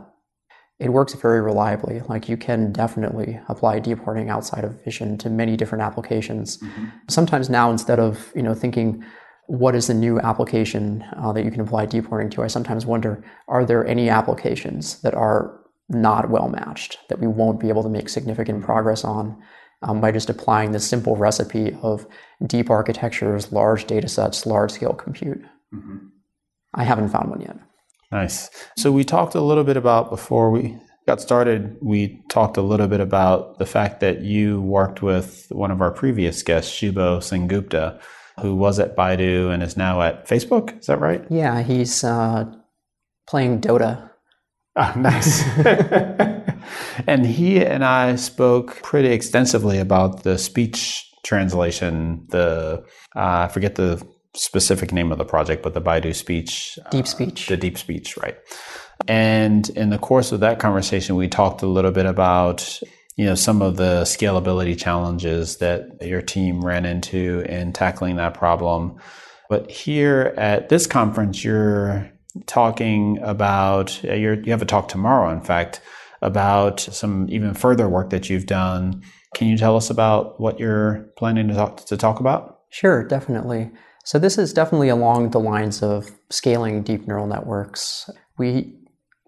it 0.79 0.89
works 0.89 1.13
very 1.13 1.43
reliably. 1.43 2.01
Like 2.09 2.31
you 2.31 2.39
can 2.39 2.73
definitely 2.73 3.39
apply 3.49 3.81
deep 3.81 4.07
learning 4.07 4.31
outside 4.31 4.65
of 4.65 4.83
vision 4.85 5.19
to 5.19 5.29
many 5.29 5.55
different 5.59 5.85
applications. 5.85 6.59
Sometimes 7.11 7.51
now, 7.51 7.71
instead 7.71 8.01
of 8.01 8.33
you 8.35 8.43
know 8.43 8.55
thinking 8.55 9.05
what 9.49 9.75
is 9.75 9.87
the 9.89 9.95
new 9.95 10.19
application 10.21 11.05
uh, 11.19 11.31
that 11.35 11.45
you 11.45 11.51
can 11.51 11.61
apply 11.61 11.85
deep 11.85 12.11
learning 12.11 12.31
to, 12.31 12.43
I 12.43 12.47
sometimes 12.47 12.87
wonder: 12.87 13.23
Are 13.49 13.67
there 13.67 13.87
any 13.87 14.09
applications 14.09 14.99
that 15.03 15.15
are 15.15 15.62
not 15.93 16.31
well 16.31 16.49
matched 16.49 16.99
that 17.09 17.21
we 17.21 17.27
won't 17.27 17.61
be 17.61 17.69
able 17.69 17.83
to 17.83 17.89
make 17.89 18.09
significant 18.09 18.65
progress 18.65 19.05
on 19.05 19.43
um, 19.83 20.01
by 20.01 20.13
just 20.13 20.31
applying 20.31 20.73
this 20.73 20.89
simple 20.89 21.17
recipe 21.17 21.77
of 21.83 22.07
deep 22.47 22.71
architectures, 22.71 23.53
large 23.53 23.87
data 23.87 24.09
sets, 24.09 24.47
large 24.47 24.71
scale 24.71 24.95
compute? 24.95 25.43
I 26.75 26.85
haven't 26.85 27.11
found 27.11 27.31
one 27.31 27.41
yet. 27.41 27.57
Nice. 28.11 28.51
So 28.77 28.93
we 28.93 29.05
talked 29.05 29.35
a 29.35 29.41
little 29.41 29.65
bit 29.65 29.77
about 29.77 30.11
before 30.11 30.51
we 30.51 30.79
got 31.07 31.21
started, 31.21 31.77
we 31.81 32.23
talked 32.29 32.57
a 32.57 32.63
little 32.63 32.87
bit 32.87 33.01
about 33.01 33.59
the 33.59 33.67
fact 33.67 34.01
that 34.01 34.21
you 34.21 34.61
worked 34.63 35.03
with 35.03 35.47
one 35.51 35.71
of 35.71 35.81
our 35.81 35.91
previous 35.91 36.43
guests, 36.43 36.73
Shubho 36.73 37.19
Sengupta, 37.19 38.01
who 38.41 38.55
was 38.55 38.79
at 38.79 38.97
Baidu 38.97 39.53
and 39.53 39.63
is 39.63 39.77
now 39.77 40.01
at 40.03 40.29
Facebook. 40.29 40.79
Is 40.79 40.87
that 40.87 41.01
right? 41.01 41.25
Yeah, 41.31 41.63
he's 41.63 42.05
uh, 42.05 42.45
playing 43.29 43.61
Dota. 43.61 44.11
Oh, 44.75 44.93
nice. 44.97 45.43
and 47.07 47.27
he 47.27 47.65
and 47.65 47.85
I 47.85 48.17
spoke 48.17 48.83
pretty 48.83 49.09
extensively 49.09 49.79
about 49.79 50.23
the 50.23 50.39
speech 50.39 51.11
translation, 51.25 52.27
the, 52.31 52.85
uh, 53.15 53.47
I 53.47 53.49
forget 53.49 53.75
the 53.75 54.03
specific 54.35 54.93
name 54.93 55.13
of 55.13 55.19
the 55.19 55.25
project, 55.25 55.63
but 55.63 55.75
the 55.75 55.81
Baidu 55.81 56.15
speech. 56.15 56.79
Deep 56.91 57.07
speech. 57.07 57.51
Uh, 57.51 57.55
the 57.55 57.57
deep 57.59 57.79
speech, 57.79 58.17
right. 58.17 58.37
And 59.09 59.69
in 59.71 59.91
the 59.91 59.99
course 59.99 60.33
of 60.33 60.41
that 60.41 60.59
conversation, 60.59 61.17
we 61.17 61.29
talked 61.29 61.63
a 61.63 61.67
little 61.67 61.93
bit 61.93 62.07
about 62.07 62.81
you 63.17 63.27
know 63.27 63.35
some 63.35 63.61
of 63.61 63.77
the 63.77 64.03
scalability 64.03 64.79
challenges 64.79 65.59
that 65.59 66.01
your 66.01 66.23
team 66.23 66.65
ran 66.65 66.87
into 66.87 67.41
in 67.49 67.73
tackling 67.73 68.17
that 68.17 68.35
problem. 68.35 68.97
But 69.51 69.71
here 69.71 70.35
at 70.39 70.69
this 70.69 70.87
conference, 70.87 71.45
you're 71.45 72.11
talking 72.47 73.19
about 73.23 74.01
uh, 74.05 74.15
you're, 74.15 74.35
you 74.35 74.51
have 74.53 74.63
a 74.63 74.67
talk 74.67 74.89
tomorrow, 74.89 75.31
in 75.31 75.41
fact, 75.41 75.81
about 76.21 76.81
some 76.81 77.27
even 77.29 77.55
further 77.55 77.89
work 77.89 78.11
that 78.11 78.31
you've 78.31 78.47
done. 78.47 79.03
Can 79.35 79.49
you 79.49 79.57
tell 79.57 79.77
us 79.77 79.91
about 79.91 80.41
what 80.41 80.59
you're 80.59 81.11
planning 81.17 81.49
to 81.49 81.55
talk 81.55 81.85
to 81.87 81.97
talk 81.97 82.21
about? 82.21 82.61
Sure, 82.71 83.05
definitely. 83.05 83.71
So 84.05 84.19
this 84.19 84.39
is 84.39 84.53
definitely 84.53 84.89
along 84.89 85.31
the 85.31 85.41
lines 85.41 85.83
of 85.83 86.11
scaling 86.31 86.83
deep 86.83 87.07
neural 87.07 87.27
networks. 87.27 88.11
We 88.39 88.75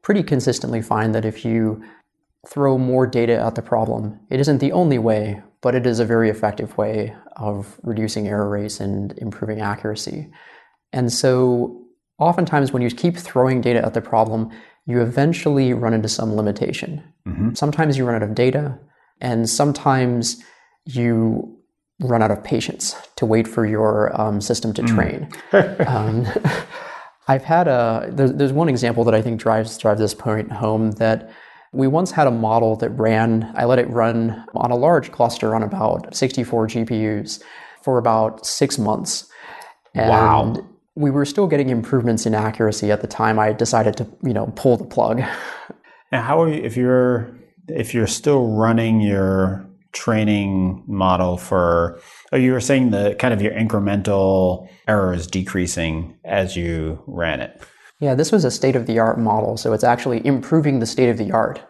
pretty 0.02 0.22
consistently 0.22 0.82
find 0.82 1.14
that 1.14 1.24
if 1.24 1.44
you 1.44 1.82
throw 2.48 2.76
more 2.76 3.06
data 3.06 3.38
at 3.38 3.54
the 3.54 3.62
problem, 3.62 4.18
it 4.30 4.40
isn't 4.40 4.58
the 4.58 4.72
only 4.72 4.98
way, 4.98 5.42
but 5.62 5.74
it 5.74 5.86
is 5.86 6.00
a 6.00 6.04
very 6.04 6.28
effective 6.28 6.76
way 6.76 7.14
of 7.36 7.78
reducing 7.82 8.28
error 8.28 8.48
rates 8.48 8.80
and 8.80 9.16
improving 9.18 9.60
accuracy. 9.60 10.30
And 10.92 11.12
so 11.12 11.83
oftentimes 12.24 12.72
when 12.72 12.82
you 12.82 12.90
keep 12.90 13.16
throwing 13.16 13.60
data 13.60 13.84
at 13.84 13.94
the 13.94 14.00
problem, 14.00 14.50
you 14.86 15.00
eventually 15.00 15.72
run 15.72 15.94
into 15.94 16.08
some 16.08 16.34
limitation. 16.34 17.02
Mm-hmm. 17.26 17.54
Sometimes 17.54 17.96
you 17.96 18.04
run 18.04 18.16
out 18.16 18.22
of 18.22 18.34
data, 18.34 18.78
and 19.20 19.48
sometimes 19.48 20.42
you 20.84 21.58
run 22.00 22.22
out 22.22 22.30
of 22.30 22.42
patience 22.42 22.94
to 23.16 23.24
wait 23.24 23.46
for 23.46 23.64
your 23.64 24.18
um, 24.20 24.40
system 24.40 24.72
to 24.74 24.82
mm. 24.82 24.94
train. 24.94 25.86
um, 25.86 26.26
I've 27.28 27.44
had 27.44 27.68
a 27.68 28.10
there's, 28.12 28.32
there's 28.34 28.52
one 28.52 28.68
example 28.68 29.04
that 29.04 29.14
I 29.14 29.22
think 29.22 29.40
drives 29.40 29.78
drives 29.78 30.00
this 30.00 30.14
point 30.14 30.52
home 30.52 30.92
that 30.92 31.30
we 31.72 31.86
once 31.86 32.10
had 32.10 32.26
a 32.26 32.30
model 32.30 32.76
that 32.76 32.90
ran. 32.90 33.50
I 33.56 33.64
let 33.64 33.78
it 33.78 33.88
run 33.88 34.44
on 34.54 34.70
a 34.70 34.76
large 34.76 35.10
cluster 35.10 35.54
on 35.54 35.62
about 35.62 36.14
64 36.14 36.68
GPUs 36.68 37.42
for 37.82 37.98
about 37.98 38.46
six 38.46 38.78
months. 38.78 39.26
And 39.94 40.10
wow. 40.10 40.66
We 40.96 41.10
were 41.10 41.24
still 41.24 41.46
getting 41.46 41.70
improvements 41.70 42.26
in 42.26 42.34
accuracy 42.34 42.92
at 42.92 43.00
the 43.00 43.08
time. 43.08 43.38
I 43.38 43.52
decided 43.52 43.96
to, 43.96 44.06
you 44.22 44.32
know, 44.32 44.46
pull 44.54 44.76
the 44.76 44.84
plug. 44.84 45.22
Now, 46.12 46.22
how 46.22 46.40
are 46.40 46.48
you 46.48 46.62
if 46.62 46.76
you're 46.76 47.34
if 47.68 47.94
you're 47.94 48.06
still 48.06 48.54
running 48.54 49.00
your 49.00 49.66
training 49.94 50.82
model 50.86 51.36
for 51.36 52.00
oh 52.32 52.36
you 52.36 52.52
were 52.52 52.60
saying 52.60 52.90
the 52.90 53.14
kind 53.18 53.32
of 53.32 53.40
your 53.40 53.52
incremental 53.52 54.68
errors 54.88 55.26
decreasing 55.26 56.18
as 56.24 56.56
you 56.56 57.00
ran 57.06 57.40
it 57.40 57.62
yeah 58.00 58.12
this 58.12 58.32
was 58.32 58.44
a 58.44 58.50
state 58.50 58.74
of 58.74 58.86
the 58.86 58.98
art 58.98 59.20
model 59.20 59.56
so 59.56 59.72
it's 59.72 59.84
actually 59.84 60.24
improving 60.26 60.80
the 60.80 60.86
state 60.86 61.08
of 61.08 61.16
the 61.16 61.30
art 61.30 61.64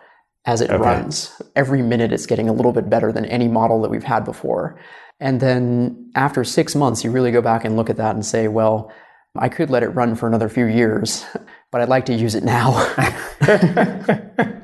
as 0.46 0.62
it 0.62 0.70
okay. 0.70 0.82
runs 0.82 1.40
every 1.54 1.82
minute 1.82 2.12
it's 2.12 2.26
getting 2.26 2.48
a 2.48 2.52
little 2.52 2.72
bit 2.72 2.88
better 2.88 3.12
than 3.12 3.26
any 3.26 3.46
model 3.46 3.82
that 3.82 3.90
we've 3.90 4.04
had 4.04 4.24
before 4.24 4.80
and 5.20 5.40
then 5.40 6.10
after 6.14 6.44
six 6.44 6.74
months 6.74 7.04
you 7.04 7.10
really 7.10 7.30
go 7.30 7.42
back 7.42 7.62
and 7.62 7.76
look 7.76 7.90
at 7.90 7.98
that 7.98 8.14
and 8.14 8.24
say 8.24 8.48
well 8.48 8.90
i 9.36 9.48
could 9.48 9.70
let 9.70 9.82
it 9.82 9.88
run 9.88 10.14
for 10.14 10.26
another 10.26 10.48
few 10.48 10.66
years 10.66 11.24
but 11.70 11.80
i'd 11.80 11.88
like 11.88 12.06
to 12.06 12.14
use 12.14 12.34
it 12.34 12.44
now 12.44 12.72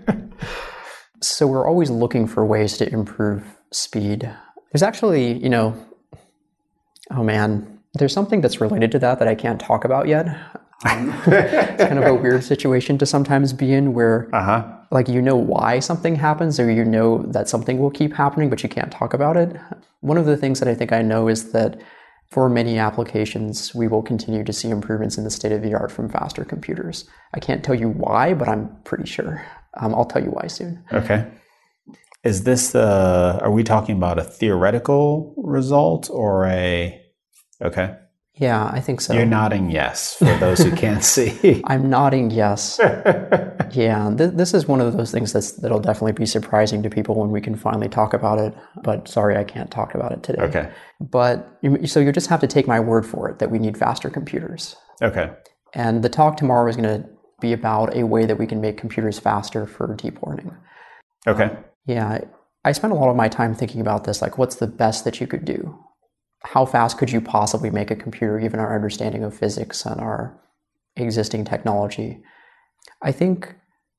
So 1.23 1.47
we're 1.47 1.69
always 1.69 1.91
looking 1.91 2.27
for 2.27 2.45
ways 2.47 2.79
to 2.79 2.91
improve 2.91 3.45
speed. 3.73 4.31
There's 4.73 4.83
actually, 4.83 5.35
you 5.39 5.51
know, 5.51 5.77
oh 7.11 7.23
man, 7.23 7.79
there's 7.95 8.15
something 8.15 8.41
that's 8.41 8.61
related 8.61 8.91
to 8.93 8.99
that 9.01 9.19
that 9.19 9.29
I 9.29 9.35
can't 9.35 9.61
talk 9.61 9.85
about 9.85 10.09
yet. 10.09 10.27
it's 10.87 11.85
kind 11.85 11.99
of 11.99 12.07
a 12.07 12.15
weird 12.15 12.43
situation 12.43 12.97
to 12.97 13.05
sometimes 13.05 13.53
be 13.53 13.75
in 13.75 13.93
where 13.93 14.35
uh-huh. 14.35 14.67
like 14.91 15.09
you 15.09 15.21
know 15.21 15.37
why 15.37 15.79
something 15.79 16.17
happens 16.17 16.59
or 16.59 16.71
you 16.71 16.87
know 16.87 17.19
that 17.27 17.51
something 17.51 17.79
will 17.79 17.91
keep 17.91 18.15
happening 18.15 18.49
but 18.49 18.63
you 18.63 18.69
can't 18.71 18.91
talk 18.91 19.13
about 19.13 19.37
it. 19.37 19.55
One 20.01 20.17
of 20.17 20.25
the 20.25 20.39
things 20.39 20.59
that 20.61 20.69
I 20.69 20.75
think 20.75 20.91
I 20.91 21.03
know 21.03 21.29
is 21.29 21.53
that 21.53 21.79
for 22.31 22.49
many 22.49 22.79
applications, 22.79 23.75
we 23.75 23.89
will 23.89 24.03
continue 24.03 24.45
to 24.45 24.53
see 24.53 24.71
improvements 24.71 25.19
in 25.19 25.25
the 25.25 25.31
state 25.31 25.53
of 25.53 25.63
the 25.63 25.75
art 25.75 25.91
from 25.91 26.09
faster 26.09 26.45
computers. 26.45 27.05
I 27.35 27.41
can't 27.41 27.65
tell 27.65 27.75
you 27.75 27.89
why, 27.89 28.35
but 28.35 28.49
I'm 28.49 28.71
pretty 28.85 29.07
sure. 29.07 29.45
Um, 29.81 29.95
I'll 29.95 30.05
tell 30.05 30.23
you 30.23 30.31
why 30.31 30.47
soon. 30.47 30.85
Okay. 30.93 31.27
Is 32.23 32.45
this, 32.45 32.75
uh, 32.75 33.41
are 33.43 33.51
we 33.51 33.65
talking 33.65 33.97
about 33.97 34.19
a 34.19 34.25
theoretical 34.25 35.35
result 35.39 36.09
or 36.11 36.47
a, 36.47 37.03
okay. 37.63 37.97
Yeah, 38.35 38.71
I 38.73 38.81
think 38.81 39.01
so. 39.01 39.13
You're 39.13 39.27
nodding 39.27 39.71
yes 39.71 40.15
for 40.15 40.37
those 40.39 40.61
who 40.61 40.75
can't 40.75 41.05
see. 41.05 41.63
I'm 41.67 41.91
nodding 41.91 42.31
yes. 42.31 42.79
yeah, 43.73 44.15
th- 44.17 44.33
this 44.35 44.55
is 44.55 44.67
one 44.67 44.81
of 44.81 44.97
those 44.97 45.11
things 45.11 45.33
that's, 45.33 45.53
that'll 45.53 45.81
definitely 45.81 46.13
be 46.13 46.27
surprising 46.27 46.83
to 46.83 46.91
people 46.91 47.17
when 47.17 47.31
we 47.31 47.41
can 47.41 47.55
finally 47.55 47.89
talk 47.89 48.15
about 48.15 48.39
it. 48.39 48.55
But 48.83 49.09
sorry, 49.09 49.37
I 49.37 49.45
can't 49.45 49.71
talk 49.71 49.95
about 49.95 50.13
it 50.13 50.23
today. 50.23 50.43
Okay. 50.43 50.71
But 51.01 51.59
so 51.85 52.01
you 52.01 52.13
just 52.13 52.29
have 52.29 52.41
to 52.41 52.47
take 52.47 52.67
my 52.67 52.81
word 52.81 53.05
for 53.05 53.29
it 53.29 53.41
that 53.41 53.51
we 53.51 53.59
need 53.59 53.77
faster 53.77 54.09
computers. 54.09 54.77
Okay. 55.03 55.31
And 55.75 56.03
the 56.03 56.09
talk 56.09 56.37
tomorrow 56.37 56.69
is 56.69 56.77
going 56.77 57.03
to 57.03 57.09
be 57.41 57.53
about 57.53 57.95
a 57.97 58.05
way 58.05 58.27
that 58.27 58.39
we 58.39 58.47
can 58.47 58.61
make 58.61 58.77
computers 58.77 59.19
faster 59.19 59.67
for 59.67 59.95
deep 59.97 60.19
learning. 60.23 60.57
Okay. 61.27 61.57
Yeah, 61.87 62.21
I 62.65 62.73
spent 62.73 62.93
a 62.93 62.97
lot 62.97 63.11
of 63.11 63.17
my 63.17 63.29
time 63.29 63.55
thinking 63.55 63.81
about 63.81 64.05
this 64.05 64.23
like, 64.23 64.39
what's 64.39 64.57
the 64.57 64.67
best 64.67 65.05
that 65.05 65.21
you 65.21 65.27
could 65.27 65.45
do? 65.45 65.79
How 66.43 66.65
fast 66.65 66.99
could 66.99 67.11
you 67.11 67.21
possibly 67.21 67.71
make 67.71 67.91
a 67.91 67.97
computer 67.97 68.39
given 68.39 68.61
our 68.61 68.75
understanding 68.75 69.25
of 69.25 69.37
physics 69.37 69.85
and 69.85 70.01
our 70.01 70.41
existing 70.97 71.45
technology? 71.45 72.23
I 73.03 73.13
think 73.13 73.55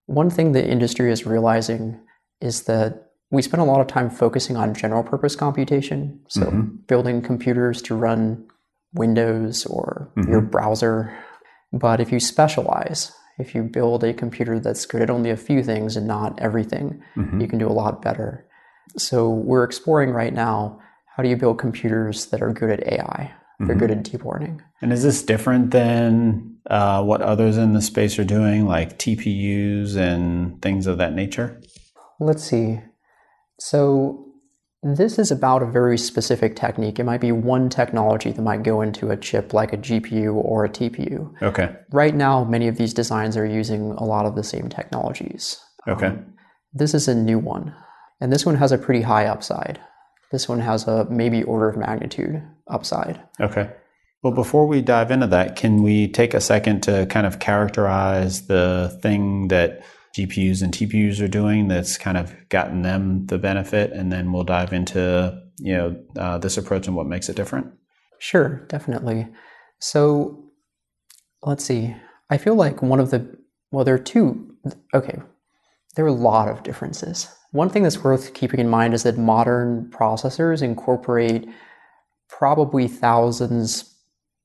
one 0.08 0.30
thing 0.30 0.52
the 0.52 0.68
industry 0.68 1.12
is 1.12 1.26
realizing 1.26 2.00
is 2.42 2.64
that 2.64 3.12
we 3.30 3.42
spend 3.42 3.62
a 3.62 3.66
lot 3.66 3.80
of 3.80 3.88
time 3.88 4.10
focusing 4.10 4.58
on 4.58 4.74
general 4.74 5.04
purpose 5.04 5.36
computation. 5.36 6.20
So, 6.28 6.42
mm-hmm. 6.42 6.76
building 6.88 7.22
computers 7.22 7.82
to 7.84 7.96
run 7.96 8.46
Windows 8.94 9.66
or 9.66 10.12
mm-hmm. 10.18 10.30
your 10.30 10.42
browser. 10.42 11.18
But 11.72 12.02
if 12.02 12.12
you 12.12 12.20
specialize, 12.20 13.12
if 13.40 13.56
you 13.56 13.64
build 13.64 14.04
a 14.04 14.14
computer 14.14 14.60
that's 14.60 14.86
good 14.86 15.02
at 15.02 15.10
only 15.10 15.30
a 15.30 15.38
few 15.38 15.64
things 15.64 15.96
and 15.96 16.08
not 16.08 16.40
everything, 16.42 17.02
mm-hmm. 17.16 17.40
you 17.40 17.48
can 17.48 17.60
do 17.60 17.68
a 17.68 17.72
lot 17.72 18.02
better. 18.02 18.46
So 18.98 19.30
we're 19.30 19.64
exploring 19.64 20.10
right 20.12 20.34
now 20.34 20.82
how 21.16 21.24
do 21.24 21.30
you 21.30 21.36
build 21.36 21.60
computers 21.60 22.28
that 22.28 22.42
are 22.42 22.54
good 22.54 22.70
at 22.70 22.88
AI? 22.88 23.34
They're 23.60 23.70
mm-hmm. 23.70 23.80
good 23.80 23.92
at 23.92 24.04
deep 24.04 24.26
learning. 24.26 24.62
And 24.82 24.92
is 24.92 25.04
this 25.04 25.22
different 25.22 25.72
than 25.72 26.58
uh, 26.70 27.04
what 27.04 27.22
others 27.22 27.58
in 27.58 27.74
the 27.74 27.82
space 27.82 28.18
are 28.18 28.24
doing, 28.24 28.66
like 28.66 28.98
TPUs 28.98 29.96
and 29.96 30.60
things 30.62 30.88
of 30.88 30.98
that 30.98 31.14
nature? 31.14 31.62
Let's 32.20 32.44
see. 32.44 32.80
So 33.60 34.32
this 34.82 35.20
is 35.20 35.30
about 35.30 35.62
a 35.62 35.68
very 35.68 35.98
specific 35.98 36.56
technique. 36.56 36.98
It 36.98 37.04
might 37.04 37.22
be 37.22 37.32
one 37.32 37.70
technology 37.70 38.32
that 38.32 38.42
might 38.42 38.64
go 38.64 38.82
into 38.82 39.12
a 39.12 39.18
chip 39.18 39.54
like 39.54 39.74
a 39.74 39.78
GPU 39.78 40.34
or 40.34 40.66
a 40.66 40.70
TPU. 40.70 41.32
Okay. 41.44 41.76
Right 41.92 42.16
now, 42.16 42.44
many 42.44 42.68
of 42.68 42.78
these 42.78 42.94
designs 42.94 43.38
are 43.38 43.46
using 43.46 43.92
a 43.92 44.04
lot 44.04 44.26
of 44.26 44.36
the 44.36 44.44
same 44.44 44.70
technologies. 44.70 45.60
Okay. 45.88 46.08
Um, 46.08 46.34
this 46.74 46.96
is 46.96 47.08
a 47.08 47.14
new 47.14 47.38
one. 47.38 47.76
And 48.20 48.32
this 48.32 48.46
one 48.46 48.56
has 48.56 48.72
a 48.72 48.78
pretty 48.78 49.02
high 49.02 49.26
upside. 49.26 49.80
This 50.32 50.48
one 50.48 50.60
has 50.60 50.88
a 50.88 51.06
maybe 51.10 51.44
order 51.44 51.70
of 51.70 51.78
magnitude 51.78 52.42
upside. 52.68 53.22
Okay. 53.40 53.70
Well, 54.24 54.34
before 54.34 54.68
we 54.68 54.82
dive 54.82 55.12
into 55.12 55.28
that, 55.28 55.56
can 55.56 55.82
we 55.82 56.08
take 56.08 56.34
a 56.34 56.42
second 56.42 56.82
to 56.84 57.06
kind 57.08 57.26
of 57.26 57.40
characterize 57.40 58.48
the 58.48 58.98
thing 59.02 59.48
that 59.48 59.84
GPUs 60.16 60.62
and 60.62 60.74
TPUs 60.74 61.22
are 61.22 61.28
doing 61.28 61.68
that's 61.68 61.98
kind 61.98 62.18
of 62.18 62.34
gotten 62.50 62.82
them 62.82 63.26
the 63.28 63.38
benefit, 63.38 63.92
and 63.92 64.12
then 64.12 64.32
we'll 64.32 64.44
dive 64.44 64.74
into 64.74 65.42
you 65.58 65.76
know 65.76 66.04
uh, 66.18 66.38
this 66.38 66.58
approach 66.58 66.88
and 66.88 66.96
what 66.96 67.08
makes 67.08 67.30
it 67.30 67.36
different. 67.36 67.68
Sure, 68.20 68.66
definitely. 68.68 69.28
So 69.80 70.52
let's 71.42 71.66
see. 71.66 71.96
I 72.30 72.38
feel 72.38 72.56
like 72.56 72.82
one 72.82 73.00
of 73.00 73.10
the 73.10 73.38
well, 73.72 73.86
there 73.86 73.96
are 73.96 74.00
two. 74.00 74.56
Okay, 74.94 75.20
there 75.96 76.06
are 76.06 76.10
a 76.10 76.14
lot 76.14 76.50
of 76.50 76.64
differences. 76.64 77.28
One 77.52 77.70
thing 77.70 77.84
that's 77.84 78.04
worth 78.04 78.34
keeping 78.34 78.60
in 78.60 78.70
mind 78.70 78.94
is 78.94 79.04
that 79.04 79.18
modern 79.18 79.90
processors 79.90 80.62
incorporate 80.62 81.48
probably 82.30 82.88
thousands, 82.88 83.94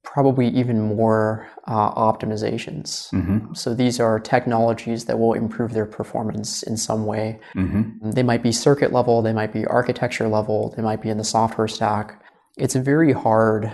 probably 0.02 0.48
even 0.48 0.80
more 0.80 1.48
uh, 1.68 1.94
optimizations. 1.94 3.12
Mm-hmm. 3.12 3.54
So 3.54 3.74
these 3.74 4.00
are 4.00 4.18
technologies 4.18 5.04
that 5.04 5.18
will 5.18 5.34
improve 5.34 5.72
their 5.72 5.86
performance 5.86 6.64
in 6.64 6.76
some 6.76 7.06
way. 7.06 7.38
Mm-hmm. 7.54 8.10
They 8.10 8.24
might 8.24 8.42
be 8.42 8.50
circuit 8.50 8.92
level, 8.92 9.22
they 9.22 9.32
might 9.32 9.52
be 9.52 9.64
architecture 9.66 10.28
level, 10.28 10.74
they 10.76 10.82
might 10.82 11.00
be 11.00 11.08
in 11.08 11.18
the 11.18 11.24
software 11.24 11.68
stack. 11.68 12.20
It's 12.56 12.74
very 12.74 13.12
hard 13.12 13.70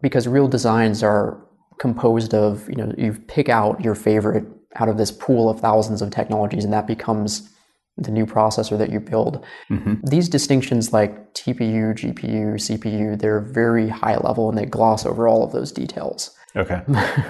because 0.00 0.26
real 0.26 0.48
designs 0.48 1.02
are 1.02 1.46
composed 1.78 2.32
of, 2.32 2.68
you 2.70 2.76
know, 2.76 2.94
you 2.96 3.12
pick 3.12 3.48
out 3.48 3.82
your 3.82 3.94
favorite 3.94 4.46
out 4.76 4.88
of 4.88 4.96
this 4.96 5.10
pool 5.10 5.50
of 5.50 5.60
thousands 5.60 6.00
of 6.00 6.10
technologies 6.10 6.64
and 6.64 6.72
that 6.72 6.86
becomes 6.86 7.50
the 7.96 8.10
new 8.10 8.26
processor 8.26 8.76
that 8.76 8.90
you 8.90 9.00
build. 9.00 9.44
Mm-hmm. 9.70 9.94
These 10.04 10.28
distinctions 10.28 10.92
like 10.92 11.32
TPU, 11.34 11.94
GPU, 11.94 12.54
CPU, 12.54 13.18
they're 13.18 13.40
very 13.40 13.88
high 13.88 14.16
level 14.16 14.48
and 14.48 14.58
they 14.58 14.66
gloss 14.66 15.06
over 15.06 15.28
all 15.28 15.44
of 15.44 15.52
those 15.52 15.70
details. 15.70 16.36
Okay. 16.56 16.80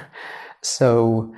So 0.64 1.32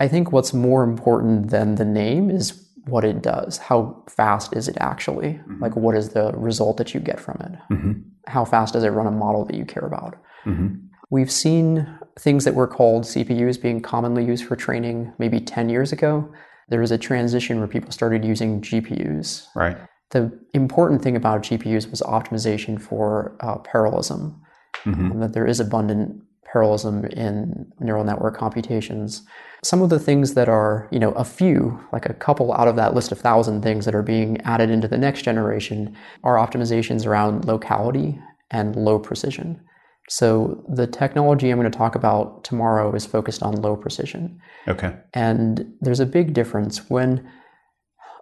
I 0.00 0.08
think 0.08 0.32
what's 0.32 0.52
more 0.52 0.82
important 0.82 1.50
than 1.50 1.76
the 1.76 1.84
name 1.84 2.30
is 2.30 2.68
what 2.86 3.04
it 3.04 3.22
does. 3.22 3.58
How 3.58 4.02
fast 4.08 4.56
is 4.56 4.66
it 4.66 4.76
actually? 4.80 5.40
Like, 5.60 5.76
what 5.76 5.94
is 5.94 6.10
the 6.10 6.32
result 6.32 6.78
that 6.78 6.92
you 6.92 6.98
get 6.98 7.20
from 7.20 7.40
it? 7.40 7.72
Mm-hmm. 7.72 7.92
How 8.26 8.44
fast 8.44 8.72
does 8.72 8.82
it 8.82 8.88
run 8.88 9.06
a 9.06 9.12
model 9.12 9.44
that 9.44 9.56
you 9.56 9.64
care 9.64 9.84
about? 9.84 10.16
Mm-hmm. 10.44 10.86
We've 11.10 11.30
seen 11.30 11.86
things 12.18 12.44
that 12.44 12.54
were 12.54 12.66
called 12.66 13.04
CPUs 13.04 13.60
being 13.62 13.80
commonly 13.80 14.24
used 14.24 14.44
for 14.46 14.56
training 14.56 15.12
maybe 15.18 15.38
10 15.38 15.68
years 15.68 15.92
ago. 15.92 16.32
There 16.68 16.80
was 16.80 16.90
a 16.90 16.98
transition 16.98 17.58
where 17.58 17.68
people 17.68 17.90
started 17.90 18.24
using 18.24 18.60
GPUs. 18.60 19.46
Right. 19.54 19.76
The 20.10 20.30
important 20.52 21.02
thing 21.02 21.16
about 21.16 21.42
GPUs 21.42 21.90
was 21.90 22.00
optimization 22.02 22.80
for 22.80 23.36
uh, 23.40 23.58
parallelism, 23.58 24.42
Mm-hmm. 24.84 25.12
and 25.12 25.22
that 25.22 25.32
there 25.32 25.46
is 25.46 25.60
abundant 25.60 26.22
parallelism 26.50 27.04
in 27.04 27.70
neural 27.78 28.04
network 28.04 28.36
computations. 28.36 29.22
Some 29.62 29.80
of 29.80 29.90
the 29.90 29.98
things 30.00 30.34
that 30.34 30.48
are, 30.48 30.88
you 30.90 30.98
know, 30.98 31.12
a 31.12 31.24
few, 31.24 31.78
like 31.92 32.06
a 32.06 32.14
couple 32.14 32.52
out 32.52 32.68
of 32.68 32.76
that 32.76 32.94
list 32.94 33.12
of 33.12 33.20
thousand 33.20 33.62
things 33.62 33.84
that 33.84 33.94
are 33.94 34.02
being 34.02 34.40
added 34.40 34.70
into 34.70 34.88
the 34.88 34.98
next 34.98 35.22
generation 35.22 35.96
are 36.24 36.36
optimizations 36.36 37.06
around 37.06 37.44
locality 37.44 38.18
and 38.50 38.74
low 38.74 38.98
precision. 38.98 39.60
So 40.08 40.64
the 40.68 40.86
technology 40.86 41.50
I'm 41.50 41.58
going 41.58 41.70
to 41.70 41.76
talk 41.76 41.94
about 41.94 42.44
tomorrow 42.44 42.94
is 42.94 43.06
focused 43.06 43.42
on 43.42 43.62
low 43.62 43.76
precision. 43.76 44.40
Okay. 44.68 44.96
And 45.14 45.74
there's 45.80 46.00
a 46.00 46.06
big 46.06 46.34
difference 46.34 46.90
when 46.90 47.30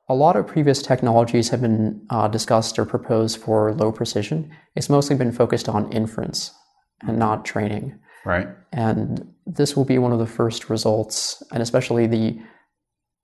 a 0.08 0.14
lot 0.14 0.36
of 0.36 0.46
previous 0.46 0.82
technologies 0.82 1.48
have 1.50 1.60
been 1.60 2.04
uh, 2.10 2.28
discussed 2.28 2.78
or 2.78 2.84
proposed 2.84 3.38
for 3.38 3.72
low 3.74 3.92
precision. 3.92 4.50
It's 4.74 4.90
mostly 4.90 5.16
been 5.16 5.32
focused 5.32 5.68
on 5.68 5.90
inference 5.92 6.52
and 7.06 7.18
not 7.18 7.44
training. 7.44 7.98
Right. 8.24 8.48
And 8.72 9.32
this 9.46 9.76
will 9.76 9.84
be 9.84 9.98
one 9.98 10.12
of 10.12 10.18
the 10.18 10.26
first 10.26 10.68
results, 10.68 11.42
and 11.52 11.62
especially 11.62 12.06
the, 12.06 12.38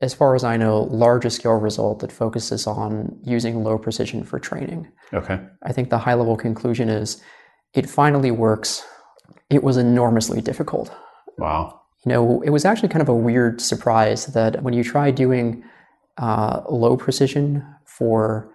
as 0.01 0.15
far 0.15 0.35
as 0.35 0.45
I 0.45 0.57
know, 0.57 0.85
largest 0.85 1.37
scale 1.37 1.55
result 1.55 1.99
that 1.99 2.13
focuses 2.13 2.67
on 2.67 3.19
using 3.23 3.63
low 3.63 3.79
precision 3.79 4.25
for 4.25 4.39
training. 4.39 4.91
Okay. 5.13 5.41
I 5.65 5.73
think 5.73 5.91
the 5.91 5.99
high 5.99 6.15
level 6.15 6.37
conclusion 6.37 6.89
is 6.89 7.21
it 7.77 7.89
finally 7.89 8.31
works. 8.31 8.85
It 9.51 9.63
was 9.63 9.77
enormously 9.77 10.41
difficult. 10.41 10.91
Wow. 11.39 11.81
You 12.05 12.13
know, 12.13 12.43
it 12.43 12.51
was 12.51 12.65
actually 12.65 12.89
kind 12.89 13.03
of 13.03 13.09
a 13.09 13.15
weird 13.15 13.61
surprise 13.61 14.27
that 14.27 14.63
when 14.63 14.75
you 14.75 14.83
try 14.83 15.11
doing 15.11 15.63
uh, 16.19 16.63
low 16.69 16.97
precision 16.97 17.65
for 17.85 18.51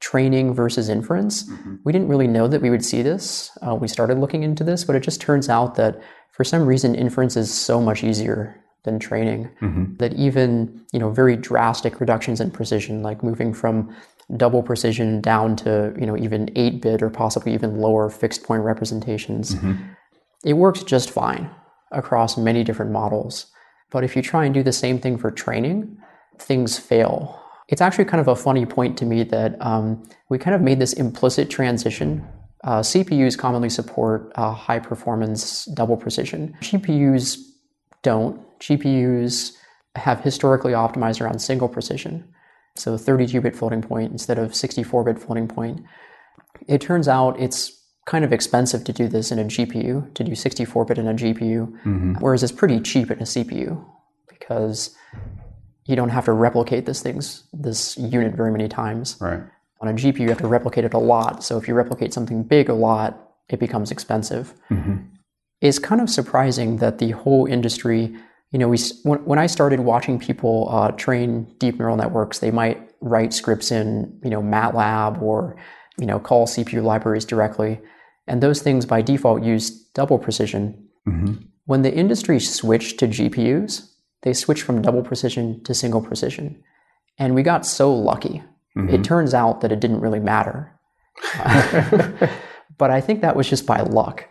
training 0.00 0.52
versus 0.52 0.88
inference, 0.88 1.48
we 1.84 1.92
didn't 1.92 2.08
really 2.08 2.26
know 2.26 2.48
that 2.48 2.60
we 2.60 2.70
would 2.70 2.84
see 2.84 3.00
this. 3.02 3.50
Uh, 3.66 3.74
we 3.74 3.88
started 3.88 4.18
looking 4.18 4.42
into 4.42 4.64
this, 4.64 4.84
but 4.84 4.96
it 4.96 5.00
just 5.00 5.20
turns 5.20 5.48
out 5.48 5.76
that 5.76 6.00
for 6.32 6.44
some 6.44 6.66
reason, 6.66 6.94
inference 6.94 7.36
is 7.36 7.52
so 7.54 7.80
much 7.80 8.02
easier 8.04 8.60
than 8.82 8.98
training 8.98 9.48
Mm-hmm. 9.62 9.96
that 9.96 10.12
even 10.14 10.84
you 10.92 10.98
know 10.98 11.10
very 11.10 11.36
drastic 11.36 12.00
reductions 12.00 12.40
in 12.40 12.50
precision, 12.50 13.02
like 13.02 13.22
moving 13.22 13.54
from 13.54 13.94
double 14.36 14.62
precision 14.62 15.20
down 15.20 15.56
to 15.56 15.94
you 15.98 16.06
know 16.06 16.16
even 16.16 16.50
eight 16.56 16.80
bit 16.80 17.02
or 17.02 17.10
possibly 17.10 17.52
even 17.54 17.78
lower 17.78 18.08
fixed 18.10 18.42
point 18.42 18.62
representations, 18.62 19.54
it 20.44 20.54
works 20.54 20.82
just 20.82 21.10
fine 21.10 21.50
across 21.92 22.36
many 22.36 22.64
different 22.64 22.90
models. 22.92 23.46
But 23.90 24.04
if 24.04 24.16
you 24.16 24.22
try 24.22 24.44
and 24.44 24.52
do 24.52 24.62
the 24.62 24.72
same 24.72 24.98
thing 24.98 25.16
for 25.16 25.30
training, 25.30 25.96
things 26.38 26.78
fail. 26.78 27.40
It's 27.68 27.80
actually 27.80 28.04
kind 28.06 28.20
of 28.20 28.28
a 28.28 28.36
funny 28.36 28.66
point 28.66 28.98
to 28.98 29.06
me 29.06 29.22
that 29.24 29.56
um, 29.64 30.02
we 30.28 30.38
kind 30.38 30.54
of 30.54 30.60
made 30.60 30.78
this 30.78 30.92
implicit 30.94 31.48
transition. 31.48 32.26
Uh, 32.64 32.80
CPUs 32.80 33.38
commonly 33.38 33.70
support 33.70 34.32
uh, 34.34 34.52
high 34.52 34.78
performance 34.78 35.66
double 35.66 35.96
precision. 35.96 36.54
GPUs 36.60 37.38
don't. 38.02 38.40
GPUs 38.58 39.52
have 39.96 40.20
historically 40.20 40.72
optimized 40.72 41.20
around 41.20 41.38
single 41.38 41.68
precision, 41.68 42.28
so 42.76 42.96
32 42.96 43.40
bit 43.40 43.56
floating 43.56 43.82
point 43.82 44.12
instead 44.12 44.38
of 44.38 44.54
64 44.54 45.04
bit 45.04 45.18
floating 45.18 45.48
point. 45.48 45.82
It 46.66 46.80
turns 46.80 47.08
out 47.08 47.38
it's 47.40 47.80
kind 48.06 48.24
of 48.24 48.32
expensive 48.32 48.84
to 48.84 48.92
do 48.92 49.08
this 49.08 49.32
in 49.32 49.38
a 49.38 49.44
GPU, 49.44 50.12
to 50.14 50.24
do 50.24 50.34
64 50.34 50.84
bit 50.84 50.98
in 50.98 51.08
a 51.08 51.14
GPU, 51.14 52.20
whereas 52.20 52.42
it's 52.42 52.52
pretty 52.52 52.80
cheap 52.80 53.10
in 53.10 53.18
a 53.18 53.22
CPU 53.22 53.84
because 54.28 54.94
you 55.86 55.96
don't 55.96 56.10
have 56.10 56.24
to 56.24 56.32
replicate 56.32 56.86
this 56.86 57.02
things 57.02 57.44
this 57.52 57.96
unit 57.96 58.34
very 58.34 58.50
many 58.50 58.68
times. 58.68 59.16
Right. 59.20 59.40
On 59.80 59.88
a 59.88 59.92
GPU, 59.92 60.20
you 60.20 60.28
have 60.28 60.38
to 60.38 60.46
replicate 60.46 60.84
it 60.84 60.94
a 60.94 60.98
lot. 60.98 61.44
So 61.44 61.58
if 61.58 61.68
you 61.68 61.74
replicate 61.74 62.12
something 62.14 62.42
big 62.42 62.68
a 62.68 62.74
lot, 62.74 63.32
it 63.48 63.60
becomes 63.60 63.90
expensive. 63.90 64.54
Mm-hmm. 64.70 64.96
It's 65.60 65.78
kind 65.78 66.00
of 66.00 66.08
surprising 66.08 66.78
that 66.78 66.98
the 66.98 67.10
whole 67.10 67.46
industry, 67.46 68.16
you 68.54 68.60
know, 68.60 68.68
we 68.68 68.78
when, 69.02 69.18
when 69.24 69.40
I 69.40 69.46
started 69.46 69.80
watching 69.80 70.16
people 70.20 70.68
uh, 70.70 70.92
train 70.92 71.52
deep 71.58 71.76
neural 71.76 71.96
networks, 71.96 72.38
they 72.38 72.52
might 72.52 72.88
write 73.00 73.34
scripts 73.34 73.72
in, 73.72 74.16
you 74.22 74.30
know, 74.30 74.40
MATLAB 74.40 75.20
or, 75.20 75.56
you 75.98 76.06
know, 76.06 76.20
call 76.20 76.46
CPU 76.46 76.80
libraries 76.84 77.24
directly, 77.24 77.80
and 78.28 78.40
those 78.40 78.62
things 78.62 78.86
by 78.86 79.02
default 79.02 79.42
use 79.42 79.70
double 79.88 80.20
precision. 80.20 80.88
Mm-hmm. 81.08 81.34
When 81.64 81.82
the 81.82 81.92
industry 81.92 82.38
switched 82.38 83.00
to 83.00 83.08
GPUs, 83.08 83.90
they 84.22 84.32
switched 84.32 84.62
from 84.62 84.82
double 84.82 85.02
precision 85.02 85.60
to 85.64 85.74
single 85.74 86.00
precision. 86.00 86.62
And 87.18 87.34
we 87.34 87.42
got 87.42 87.66
so 87.66 87.92
lucky. 87.92 88.40
It 88.76 89.04
turns 89.04 89.34
out 89.34 89.60
that 89.60 89.70
it 89.70 89.78
didn't 89.78 90.00
really 90.00 90.18
matter. 90.18 90.72
but 92.78 92.90
I 92.90 93.00
think 93.00 93.20
that 93.20 93.36
was 93.36 93.48
just 93.48 93.66
by 93.66 93.80
luck. 93.80 94.28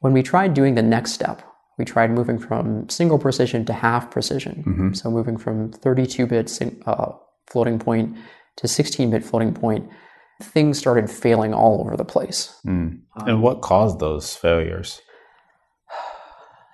When 0.00 0.12
we 0.12 0.22
tried 0.22 0.54
doing 0.54 0.74
the 0.74 0.82
next 0.82 1.12
step, 1.12 1.42
we 1.78 1.84
tried 1.84 2.10
moving 2.10 2.38
from 2.38 2.88
single 2.88 3.18
precision 3.18 3.64
to 3.66 3.72
half 3.72 4.10
precision. 4.10 4.62
So 4.94 5.10
moving 5.10 5.36
from 5.36 5.72
32 5.72 6.26
bit 6.26 6.60
uh, 6.86 7.12
floating 7.46 7.78
point 7.78 8.16
to 8.56 8.68
16 8.68 9.10
bit 9.10 9.24
floating 9.24 9.52
point, 9.52 9.88
things 10.42 10.78
started 10.78 11.10
failing 11.10 11.52
all 11.52 11.80
over 11.80 11.96
the 11.96 12.04
place. 12.04 12.54
Mm. 12.66 13.00
and 13.16 13.42
what 13.42 13.60
caused 13.62 14.00
those 14.00 14.34
failures? 14.34 15.00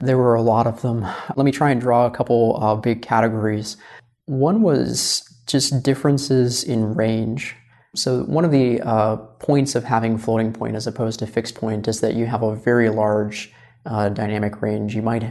There 0.03 0.17
were 0.17 0.35
a 0.35 0.41
lot 0.41 0.67
of 0.67 0.81
them. 0.81 1.07
Let 1.37 1.45
me 1.45 1.53
try 1.53 1.71
and 1.71 1.79
draw 1.79 2.07
a 2.07 2.11
couple 2.11 2.59
uh, 2.63 2.75
big 2.75 3.03
categories. 3.03 3.77
One 4.25 4.63
was 4.63 5.23
just 5.47 5.83
differences 5.83 6.65
in 6.65 6.95
range. 6.95 7.55
So, 7.95 8.23
one 8.23 8.47
of 8.47 8.51
the 8.51 8.81
uh, 8.81 9.17
points 9.17 9.75
of 9.75 9.85
having 9.85 10.17
floating 10.17 10.55
point 10.55 10.75
as 10.75 10.87
opposed 10.87 11.19
to 11.19 11.27
fixed 11.27 11.55
point 11.55 11.87
is 11.87 12.01
that 12.01 12.15
you 12.15 12.25
have 12.25 12.43
a 12.43 12.57
very 12.57 12.89
large 12.89 13.53
uh, 13.87 14.09
dynamic 14.09 14.63
range. 14.63 14.95
You 14.95 15.03
might, 15.03 15.23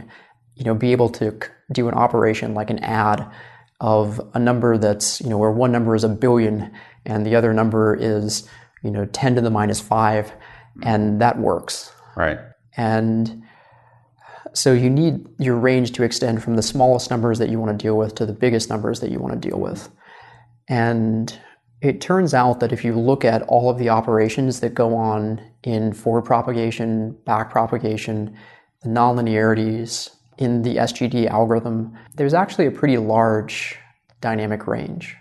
you 0.54 0.64
know, 0.64 0.74
be 0.74 0.92
able 0.92 1.08
to 1.10 1.38
do 1.72 1.88
an 1.88 1.94
operation 1.94 2.54
like 2.54 2.70
an 2.70 2.78
add 2.80 3.30
of 3.80 4.20
a 4.34 4.38
number 4.38 4.76
that's, 4.76 5.20
you 5.20 5.28
know, 5.28 5.38
where 5.38 5.50
one 5.50 5.72
number 5.72 5.94
is 5.94 6.04
a 6.04 6.08
billion 6.08 6.70
and 7.06 7.24
the 7.24 7.34
other 7.34 7.52
number 7.54 7.96
is, 7.98 8.48
you 8.82 8.90
know, 8.90 9.06
10 9.06 9.36
to 9.36 9.40
the 9.40 9.50
minus 9.50 9.80
five, 9.80 10.32
and 10.82 11.20
that 11.20 11.38
works. 11.38 11.92
Right. 12.16 12.38
And 12.76 13.42
so 14.52 14.72
you 14.72 14.90
need 14.90 15.26
your 15.38 15.56
range 15.56 15.92
to 15.92 16.02
extend 16.02 16.42
from 16.42 16.56
the 16.56 16.62
smallest 16.62 17.10
numbers 17.10 17.38
that 17.38 17.48
you 17.48 17.58
want 17.58 17.78
to 17.78 17.82
deal 17.82 17.96
with 17.96 18.14
to 18.16 18.26
the 18.26 18.32
biggest 18.32 18.68
numbers 18.68 19.00
that 19.00 19.10
you 19.10 19.18
want 19.18 19.40
to 19.40 19.48
deal 19.48 19.58
with. 19.58 19.90
And 20.68 21.38
it 21.80 22.00
turns 22.00 22.34
out 22.34 22.60
that 22.60 22.72
if 22.72 22.84
you 22.84 22.94
look 22.94 23.24
at 23.24 23.42
all 23.42 23.70
of 23.70 23.78
the 23.78 23.88
operations 23.88 24.60
that 24.60 24.74
go 24.74 24.94
on 24.94 25.40
in 25.62 25.92
forward 25.92 26.22
propagation, 26.22 27.12
back 27.24 27.50
propagation, 27.50 28.36
the 28.82 28.88
nonlinearities 28.88 30.10
in 30.38 30.62
the 30.62 30.76
SGD 30.76 31.26
algorithm, 31.26 31.96
there's 32.14 32.34
actually 32.34 32.66
a 32.66 32.70
pretty 32.70 32.98
large 32.98 33.78
dynamic 34.20 34.66
range. 34.66 35.16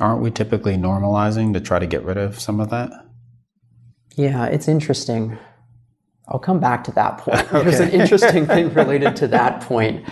Aren't 0.00 0.22
we 0.22 0.30
typically 0.30 0.76
normalizing 0.76 1.52
to 1.52 1.60
try 1.60 1.78
to 1.78 1.86
get 1.86 2.04
rid 2.04 2.16
of 2.16 2.40
some 2.40 2.58
of 2.60 2.70
that? 2.70 2.90
Yeah, 4.16 4.46
it's 4.46 4.66
interesting. 4.66 5.38
I'll 6.26 6.38
come 6.38 6.60
back 6.60 6.84
to 6.84 6.92
that 6.92 7.18
point. 7.18 7.48
There's 7.52 7.80
an 7.80 7.90
interesting 7.90 8.46
thing 8.46 8.72
related 8.74 9.16
to 9.16 9.28
that 9.28 9.60
point. 9.60 10.04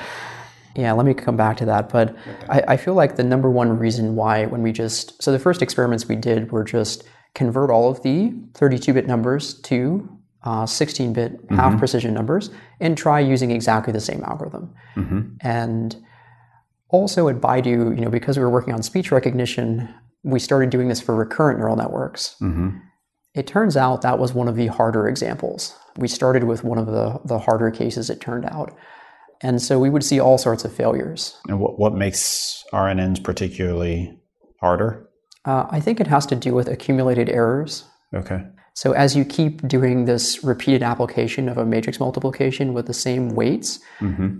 Yeah, 0.78 0.92
let 0.92 1.06
me 1.06 1.12
come 1.12 1.36
back 1.36 1.56
to 1.56 1.64
that. 1.64 1.88
But 1.88 2.16
I, 2.48 2.62
I 2.68 2.76
feel 2.76 2.94
like 2.94 3.16
the 3.16 3.24
number 3.24 3.50
one 3.50 3.76
reason 3.76 4.14
why, 4.14 4.46
when 4.46 4.62
we 4.62 4.70
just, 4.70 5.20
so 5.20 5.32
the 5.32 5.38
first 5.38 5.60
experiments 5.60 6.06
we 6.06 6.14
did 6.14 6.52
were 6.52 6.62
just 6.62 7.02
convert 7.34 7.68
all 7.68 7.90
of 7.90 8.00
the 8.04 8.32
32 8.54 8.92
bit 8.92 9.08
numbers 9.08 9.54
to 9.62 10.08
uh, 10.44 10.62
16-bit 10.62 11.32
mm-hmm. 11.32 11.56
half 11.56 11.76
precision 11.80 12.14
numbers 12.14 12.50
and 12.78 12.96
try 12.96 13.18
using 13.18 13.50
exactly 13.50 13.92
the 13.92 14.00
same 14.00 14.22
algorithm. 14.22 14.72
Mm-hmm. 14.94 15.20
And 15.40 15.96
also 16.90 17.28
at 17.28 17.40
Baidu, 17.40 17.96
you 17.96 18.00
know, 18.04 18.08
because 18.08 18.38
we 18.38 18.44
were 18.44 18.50
working 18.50 18.72
on 18.72 18.84
speech 18.84 19.10
recognition, 19.10 19.92
we 20.22 20.38
started 20.38 20.70
doing 20.70 20.86
this 20.86 21.00
for 21.00 21.16
recurrent 21.16 21.58
neural 21.58 21.74
networks. 21.74 22.36
Mm-hmm. 22.40 22.78
It 23.34 23.48
turns 23.48 23.76
out 23.76 24.02
that 24.02 24.20
was 24.20 24.32
one 24.32 24.46
of 24.46 24.54
the 24.54 24.68
harder 24.68 25.08
examples. 25.08 25.74
We 25.96 26.06
started 26.06 26.44
with 26.44 26.62
one 26.62 26.78
of 26.78 26.86
the, 26.86 27.20
the 27.24 27.40
harder 27.40 27.72
cases, 27.72 28.10
it 28.10 28.20
turned 28.20 28.44
out. 28.44 28.76
And 29.42 29.62
so 29.62 29.78
we 29.78 29.90
would 29.90 30.04
see 30.04 30.20
all 30.20 30.38
sorts 30.38 30.64
of 30.64 30.72
failures. 30.72 31.36
And 31.48 31.60
what, 31.60 31.78
what 31.78 31.94
makes 31.94 32.64
RNNs 32.72 33.22
particularly 33.22 34.18
harder? 34.60 35.08
Uh, 35.44 35.66
I 35.70 35.80
think 35.80 36.00
it 36.00 36.06
has 36.08 36.26
to 36.26 36.34
do 36.36 36.54
with 36.54 36.68
accumulated 36.68 37.28
errors. 37.28 37.84
Okay. 38.14 38.42
So 38.74 38.92
as 38.92 39.16
you 39.16 39.24
keep 39.24 39.66
doing 39.66 40.04
this 40.04 40.44
repeated 40.44 40.82
application 40.82 41.48
of 41.48 41.58
a 41.58 41.64
matrix 41.64 41.98
multiplication 41.98 42.74
with 42.74 42.86
the 42.86 42.94
same 42.94 43.30
weights, 43.34 43.80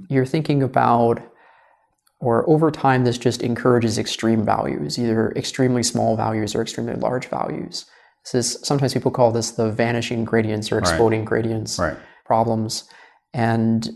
you're 0.09 0.27
thinking 0.27 0.63
about, 0.63 1.21
or 2.21 2.49
over 2.49 2.71
time, 2.71 3.05
this 3.05 3.19
just 3.19 3.43
encourages 3.43 3.99
extreme 3.99 4.45
values, 4.45 4.97
either 4.99 5.33
extremely 5.33 5.83
small 5.83 6.17
values 6.17 6.55
or 6.55 6.63
extremely 6.63 6.95
large 6.95 7.27
values. 7.27 7.85
This 8.25 8.35
is 8.57 8.67
sometimes 8.67 8.95
people 8.95 9.11
call 9.11 9.33
this 9.33 9.53
the 9.53 9.71
vanishing 9.73 10.25
gradients 10.25 10.71
or 10.71 10.79
exploding 10.79 11.25
gradients 11.25 11.79
Right. 11.79 11.97
problems. 12.25 12.89
And 13.33 13.89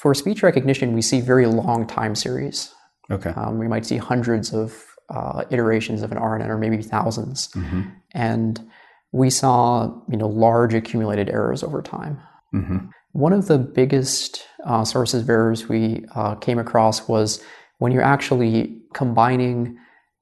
for 0.00 0.14
speech 0.14 0.42
recognition, 0.42 0.94
we 0.94 1.02
see 1.02 1.20
very 1.20 1.44
long 1.44 1.86
time 1.86 2.14
series. 2.14 2.74
Okay. 3.10 3.30
Um, 3.30 3.58
we 3.58 3.68
might 3.68 3.84
see 3.84 3.98
hundreds 3.98 4.54
of 4.54 4.82
uh, 5.10 5.44
iterations 5.50 6.00
of 6.00 6.10
an 6.10 6.16
RNN, 6.16 6.48
or 6.48 6.56
maybe 6.56 6.78
1000s 6.78 7.52
mm-hmm. 7.52 7.82
and 8.12 8.70
we 9.12 9.28
saw 9.28 9.92
you 10.08 10.16
know 10.16 10.28
large 10.28 10.72
accumulated 10.72 11.28
errors 11.28 11.62
over 11.62 11.82
time. 11.82 12.18
Mm-hmm. 12.54 12.78
One 13.12 13.34
of 13.34 13.46
the 13.48 13.58
biggest 13.58 14.46
uh, 14.64 14.84
sources 14.84 15.22
of 15.22 15.28
errors 15.28 15.68
we 15.68 16.06
uh, 16.14 16.36
came 16.36 16.58
across 16.58 17.06
was 17.06 17.42
when 17.78 17.92
you're 17.92 18.02
actually 18.02 18.80
combining 18.94 19.76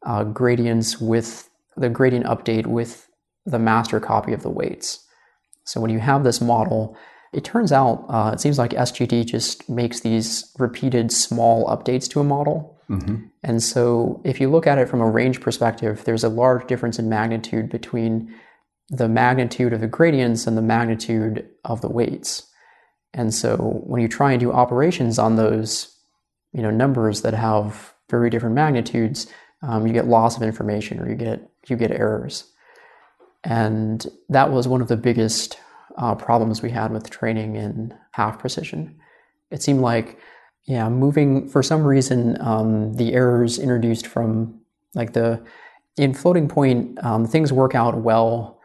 uh, 0.06 0.24
gradients 0.24 1.00
with 1.00 1.48
the 1.76 1.88
gradient 1.88 2.26
update 2.26 2.66
with 2.66 3.08
the 3.46 3.58
master 3.60 4.00
copy 4.00 4.32
of 4.32 4.42
the 4.42 4.50
weights. 4.50 5.04
So 5.64 5.80
when 5.80 5.90
you 5.90 6.00
have 6.00 6.24
this 6.24 6.40
model, 6.40 6.96
it 7.32 7.44
turns 7.44 7.72
out 7.72 8.06
uh, 8.08 8.30
it 8.32 8.40
seems 8.40 8.58
like 8.58 8.70
SGD 8.70 9.26
just 9.26 9.68
makes 9.68 10.00
these 10.00 10.50
repeated 10.58 11.12
small 11.12 11.66
updates 11.66 12.08
to 12.10 12.20
a 12.20 12.24
model. 12.24 12.78
And 13.42 13.62
so 13.62 14.20
if 14.24 14.40
you 14.40 14.48
look 14.48 14.66
at 14.66 14.78
it 14.78 14.88
from 14.88 15.00
a 15.00 15.10
range 15.10 15.40
perspective, 15.40 16.04
there's 16.04 16.24
a 16.24 16.28
large 16.30 16.66
difference 16.66 16.98
in 16.98 17.08
magnitude 17.08 17.68
between 17.68 18.34
the 18.88 19.08
magnitude 19.08 19.74
of 19.74 19.80
the 19.80 19.86
gradients 19.86 20.46
and 20.46 20.56
the 20.56 20.62
magnitude 20.62 21.46
of 21.64 21.82
the 21.82 21.90
weights. 21.90 22.46
And 23.12 23.34
so 23.34 23.56
when 23.84 24.00
you 24.00 24.08
try 24.08 24.32
and 24.32 24.40
do 24.40 24.52
operations 24.52 25.18
on 25.18 25.36
those, 25.36 25.94
you 26.52 26.62
know, 26.62 26.70
numbers 26.70 27.20
that 27.22 27.34
have 27.34 27.92
very 28.08 28.30
different 28.30 28.54
magnitudes, 28.54 29.26
um, 29.62 29.86
you 29.86 29.92
get 29.92 30.06
loss 30.06 30.36
of 30.36 30.42
information 30.42 30.98
or 31.00 31.08
you 31.08 31.16
get 31.16 31.46
you 31.66 31.76
get 31.76 31.90
errors. 31.90 32.50
And 33.44 34.06
that 34.30 34.50
was 34.50 34.66
one 34.66 34.80
of 34.80 34.88
the 34.88 34.96
biggest 34.96 35.58
uh, 35.98 36.14
problems 36.14 36.62
we 36.62 36.70
had 36.70 36.90
with 36.92 37.10
training 37.10 37.56
in 37.56 37.94
half 38.12 38.38
precision. 38.38 38.98
It 39.50 39.62
seemed 39.62 39.80
like, 39.80 40.18
yeah, 40.66 40.88
moving 40.88 41.48
for 41.48 41.62
some 41.62 41.84
reason, 41.84 42.40
um, 42.40 42.94
the 42.94 43.12
errors 43.14 43.58
introduced 43.58 44.06
from 44.06 44.60
like 44.94 45.12
the 45.12 45.42
in 45.96 46.14
floating 46.14 46.48
point, 46.48 47.02
um, 47.04 47.26
things 47.26 47.52
work 47.52 47.74
out 47.74 47.98
well 47.98 48.60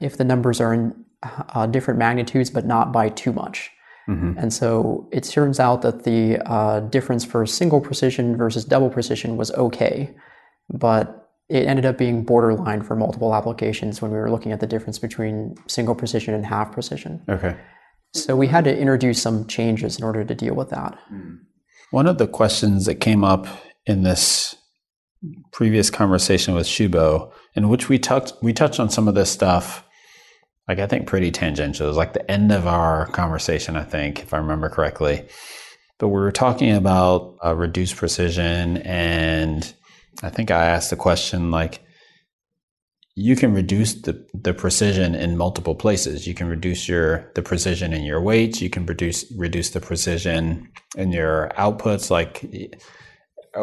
if 0.00 0.16
the 0.16 0.24
numbers 0.24 0.60
are 0.60 0.72
in 0.72 1.04
uh, 1.22 1.66
different 1.66 1.98
magnitudes, 1.98 2.50
but 2.50 2.64
not 2.64 2.92
by 2.92 3.08
too 3.08 3.32
much. 3.32 3.70
And 4.38 4.52
so 4.52 5.08
it 5.12 5.24
turns 5.24 5.58
out 5.60 5.82
that 5.82 6.04
the 6.04 6.38
uh, 6.46 6.80
difference 6.80 7.24
for 7.24 7.44
single 7.44 7.80
precision 7.80 8.36
versus 8.36 8.64
double 8.64 8.90
precision 8.90 9.36
was 9.36 9.50
okay, 9.52 10.14
but 10.72 11.17
it 11.48 11.66
ended 11.66 11.86
up 11.86 11.96
being 11.96 12.24
borderline 12.24 12.82
for 12.82 12.94
multiple 12.94 13.34
applications 13.34 14.02
when 14.02 14.10
we 14.10 14.18
were 14.18 14.30
looking 14.30 14.52
at 14.52 14.60
the 14.60 14.66
difference 14.66 14.98
between 14.98 15.54
single 15.66 15.94
precision 15.94 16.34
and 16.34 16.44
half 16.44 16.72
precision. 16.72 17.22
Okay. 17.28 17.56
So 18.14 18.36
we 18.36 18.46
had 18.46 18.64
to 18.64 18.76
introduce 18.76 19.20
some 19.20 19.46
changes 19.46 19.98
in 19.98 20.04
order 20.04 20.24
to 20.24 20.34
deal 20.34 20.54
with 20.54 20.70
that. 20.70 20.98
One 21.90 22.06
of 22.06 22.18
the 22.18 22.26
questions 22.26 22.86
that 22.86 22.96
came 22.96 23.24
up 23.24 23.46
in 23.86 24.02
this 24.02 24.54
previous 25.52 25.90
conversation 25.90 26.54
with 26.54 26.66
Shubho, 26.66 27.32
in 27.54 27.68
which 27.68 27.88
we 27.88 27.98
touched 27.98 28.34
we 28.42 28.52
touched 28.52 28.78
on 28.80 28.90
some 28.90 29.08
of 29.08 29.14
this 29.14 29.30
stuff, 29.30 29.84
like 30.68 30.78
I 30.78 30.86
think 30.86 31.06
pretty 31.06 31.30
tangential. 31.30 31.86
It 31.86 31.88
was 31.88 31.96
like 31.96 32.12
the 32.12 32.30
end 32.30 32.52
of 32.52 32.66
our 32.66 33.06
conversation, 33.06 33.76
I 33.76 33.84
think, 33.84 34.20
if 34.20 34.32
I 34.32 34.38
remember 34.38 34.68
correctly. 34.68 35.26
But 35.98 36.08
we 36.08 36.20
were 36.20 36.32
talking 36.32 36.72
about 36.72 37.36
uh, 37.44 37.56
reduced 37.56 37.96
precision, 37.96 38.78
and 38.78 39.72
I 40.22 40.30
think 40.30 40.50
I 40.50 40.66
asked 40.66 40.90
the 40.90 40.96
question 40.96 41.50
like, 41.50 41.84
you 43.14 43.34
can 43.34 43.52
reduce 43.52 43.94
the, 43.94 44.24
the 44.32 44.54
precision 44.54 45.16
in 45.16 45.36
multiple 45.36 45.74
places. 45.74 46.28
You 46.28 46.34
can 46.34 46.46
reduce 46.46 46.88
your 46.88 47.32
the 47.34 47.42
precision 47.42 47.92
in 47.92 48.04
your 48.04 48.20
weights. 48.20 48.62
You 48.62 48.70
can 48.70 48.86
reduce 48.86 49.24
reduce 49.36 49.70
the 49.70 49.80
precision 49.80 50.70
in 50.96 51.10
your 51.10 51.50
outputs. 51.58 52.12
Like 52.12 52.44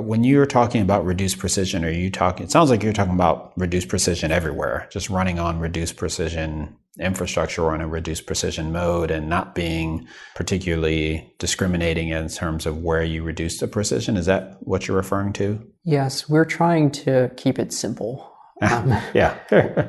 when 0.01 0.23
you're 0.23 0.45
talking 0.45 0.81
about 0.81 1.05
reduced 1.05 1.39
precision, 1.39 1.83
are 1.85 1.91
you 1.91 2.09
talking? 2.09 2.45
It 2.45 2.51
sounds 2.51 2.69
like 2.69 2.83
you're 2.83 2.93
talking 2.93 3.13
about 3.13 3.53
reduced 3.57 3.89
precision 3.89 4.31
everywhere, 4.31 4.87
just 4.91 5.09
running 5.09 5.39
on 5.39 5.59
reduced 5.59 5.97
precision 5.97 6.75
infrastructure 6.99 7.63
or 7.63 7.75
in 7.75 7.81
a 7.81 7.87
reduced 7.87 8.25
precision 8.25 8.71
mode, 8.71 9.11
and 9.11 9.29
not 9.29 9.53
being 9.53 10.07
particularly 10.33 11.33
discriminating 11.39 12.09
in 12.09 12.29
terms 12.29 12.65
of 12.65 12.77
where 12.77 13.03
you 13.03 13.23
reduce 13.23 13.59
the 13.59 13.67
precision. 13.67 14.17
Is 14.17 14.25
that 14.27 14.57
what 14.61 14.87
you're 14.87 14.97
referring 14.97 15.33
to? 15.33 15.61
Yes, 15.83 16.29
we're 16.29 16.45
trying 16.45 16.91
to 16.91 17.31
keep 17.35 17.59
it 17.59 17.73
simple. 17.73 18.31
Um, 18.61 18.97
Yeah. 19.13 19.35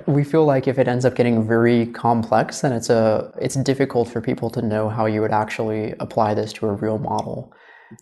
we 0.09 0.25
feel 0.25 0.45
like 0.45 0.67
if 0.67 0.77
it 0.77 0.89
ends 0.89 1.05
up 1.05 1.15
getting 1.15 1.47
very 1.47 1.87
complex, 1.87 2.63
then 2.63 2.73
it's 2.73 2.91
a 2.91 3.33
it's 3.41 3.55
difficult 3.55 4.09
for 4.09 4.21
people 4.21 4.51
to 4.51 4.61
know 4.61 4.89
how 4.89 5.07
you 5.07 5.21
would 5.21 5.31
actually 5.31 5.95
apply 6.01 6.35
this 6.35 6.53
to 6.55 6.67
a 6.67 6.73
real 6.73 6.99
model. 6.99 7.53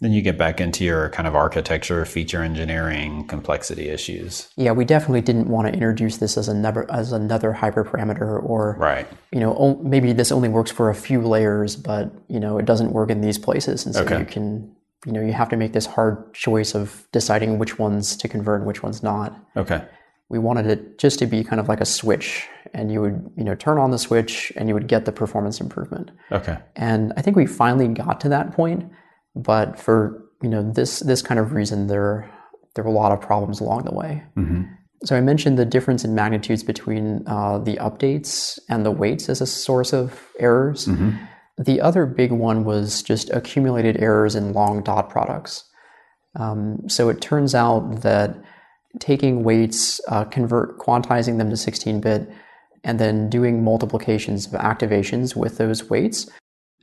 Then 0.00 0.12
you 0.12 0.22
get 0.22 0.38
back 0.38 0.60
into 0.60 0.84
your 0.84 1.08
kind 1.10 1.26
of 1.28 1.34
architecture, 1.34 2.04
feature 2.04 2.42
engineering, 2.42 3.26
complexity 3.26 3.88
issues. 3.88 4.48
Yeah, 4.56 4.72
we 4.72 4.84
definitely 4.84 5.20
didn't 5.20 5.48
want 5.48 5.68
to 5.68 5.72
introduce 5.74 6.16
this 6.18 6.36
as 6.38 6.48
another 6.48 6.90
as 6.90 7.12
another 7.12 7.52
hyperparameter, 7.52 8.42
or 8.42 8.76
Right. 8.78 9.06
you 9.32 9.40
know, 9.40 9.78
maybe 9.82 10.12
this 10.12 10.32
only 10.32 10.48
works 10.48 10.70
for 10.70 10.90
a 10.90 10.94
few 10.94 11.20
layers, 11.20 11.76
but 11.76 12.10
you 12.28 12.40
know, 12.40 12.58
it 12.58 12.64
doesn't 12.64 12.92
work 12.92 13.10
in 13.10 13.20
these 13.20 13.38
places, 13.38 13.84
and 13.86 13.94
so 13.94 14.02
Okay. 14.02 14.18
you 14.20 14.24
can 14.24 14.74
you 15.06 15.12
know 15.12 15.20
you 15.20 15.32
have 15.34 15.50
to 15.50 15.56
make 15.56 15.72
this 15.74 15.84
hard 15.86 16.32
choice 16.32 16.74
of 16.74 17.06
deciding 17.12 17.58
which 17.58 17.78
ones 17.78 18.16
to 18.16 18.26
convert 18.28 18.60
and 18.60 18.66
which 18.66 18.82
ones 18.82 19.02
not. 19.02 19.38
Okay. 19.56 19.82
we 20.30 20.38
wanted 20.38 20.66
it 20.66 20.98
just 20.98 21.18
to 21.18 21.26
be 21.26 21.44
kind 21.44 21.60
of 21.60 21.68
like 21.68 21.82
a 21.82 21.84
switch 21.84 22.48
and 22.72 22.90
you 22.90 22.98
would 23.02 23.30
you 23.36 23.44
know 23.44 23.54
turn 23.54 23.76
on 23.76 23.90
the 23.90 23.98
switch 23.98 24.50
and 24.56 24.66
you 24.68 24.74
would 24.74 24.88
get 24.88 25.04
the 25.04 25.12
performance 25.12 25.60
improvement 25.60 26.10
Okay. 26.32 26.56
and 26.76 27.12
i 27.18 27.20
think 27.20 27.36
we 27.36 27.44
finally 27.44 27.86
got 27.88 28.20
to 28.22 28.28
that 28.30 28.52
point 28.52 28.90
but 29.34 29.78
for 29.78 30.22
you 30.42 30.48
know 30.48 30.62
this 30.72 31.00
this 31.00 31.22
kind 31.22 31.40
of 31.40 31.52
reason 31.52 31.86
there 31.86 32.30
there 32.74 32.84
were 32.84 32.90
a 32.90 32.94
lot 32.94 33.12
of 33.12 33.20
problems 33.20 33.60
along 33.60 33.84
the 33.84 33.94
way. 33.94 34.22
So 35.04 35.14
i 35.16 35.20
mentioned 35.20 35.58
the 35.58 35.66
difference 35.66 36.04
in 36.04 36.14
magnitudes 36.14 36.62
between 36.62 37.24
uh, 37.26 37.58
the 37.58 37.76
updates 37.76 38.58
and 38.68 38.84
the 38.86 38.90
weights 38.90 39.28
as 39.28 39.40
a 39.40 39.46
source 39.46 39.92
of 39.92 40.20
errors. 40.38 40.86
The 41.58 41.80
other 41.80 42.06
big 42.06 42.32
one 42.32 42.64
was 42.64 43.02
just 43.02 43.30
accumulated 43.30 44.02
errors 44.02 44.34
in 44.34 44.52
long 44.54 44.82
dot 44.82 45.08
products. 45.10 45.64
Um, 46.36 46.88
so 46.88 47.08
it 47.10 47.20
turns 47.20 47.54
out 47.54 48.02
that 48.02 48.36
taking 48.98 49.44
weights, 49.44 50.00
uh, 50.08 50.24
convert, 50.24 50.78
quantizing 50.78 51.38
them 51.38 51.50
to 51.50 51.56
16-bit, 51.56 52.28
and 52.82 52.98
then 52.98 53.30
doing 53.30 53.62
multiplications 53.62 54.46
of 54.46 54.52
activations 54.52 55.36
with 55.36 55.58
those 55.58 55.88
weights 55.90 56.28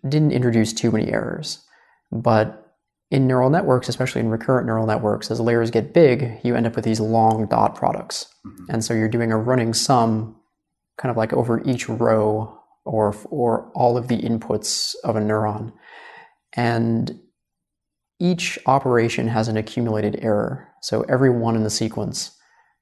didn't 0.07 0.31
introduce 0.31 0.73
too 0.73 0.91
many 0.91 1.11
errors. 1.11 1.65
But 2.11 2.75
in 3.09 3.27
neural 3.27 3.49
networks, 3.49 3.89
especially 3.89 4.21
in 4.21 4.29
recurrent 4.29 4.65
neural 4.65 4.87
networks, 4.87 5.29
as 5.29 5.39
layers 5.39 5.71
get 5.71 5.93
big, 5.93 6.39
you 6.43 6.55
end 6.55 6.65
up 6.65 6.75
with 6.75 6.85
these 6.85 6.99
long 6.99 7.45
dot 7.47 7.75
products. 7.75 8.25
Mm-hmm. 8.45 8.65
And 8.69 8.83
so 8.83 8.93
you're 8.93 9.09
doing 9.09 9.31
a 9.31 9.37
running 9.37 9.73
sum 9.73 10.37
kind 10.97 11.11
of 11.11 11.17
like 11.17 11.33
over 11.33 11.61
each 11.63 11.89
row 11.89 12.57
or, 12.85 13.15
or 13.29 13.71
all 13.75 13.97
of 13.97 14.07
the 14.07 14.17
inputs 14.17 14.95
of 15.03 15.15
a 15.15 15.19
neuron. 15.19 15.73
And 16.53 17.19
each 18.19 18.59
operation 18.65 19.27
has 19.27 19.47
an 19.47 19.57
accumulated 19.57 20.19
error. 20.21 20.67
So 20.81 21.01
every 21.03 21.29
one 21.29 21.55
in 21.55 21.63
the 21.63 21.69
sequence 21.69 22.37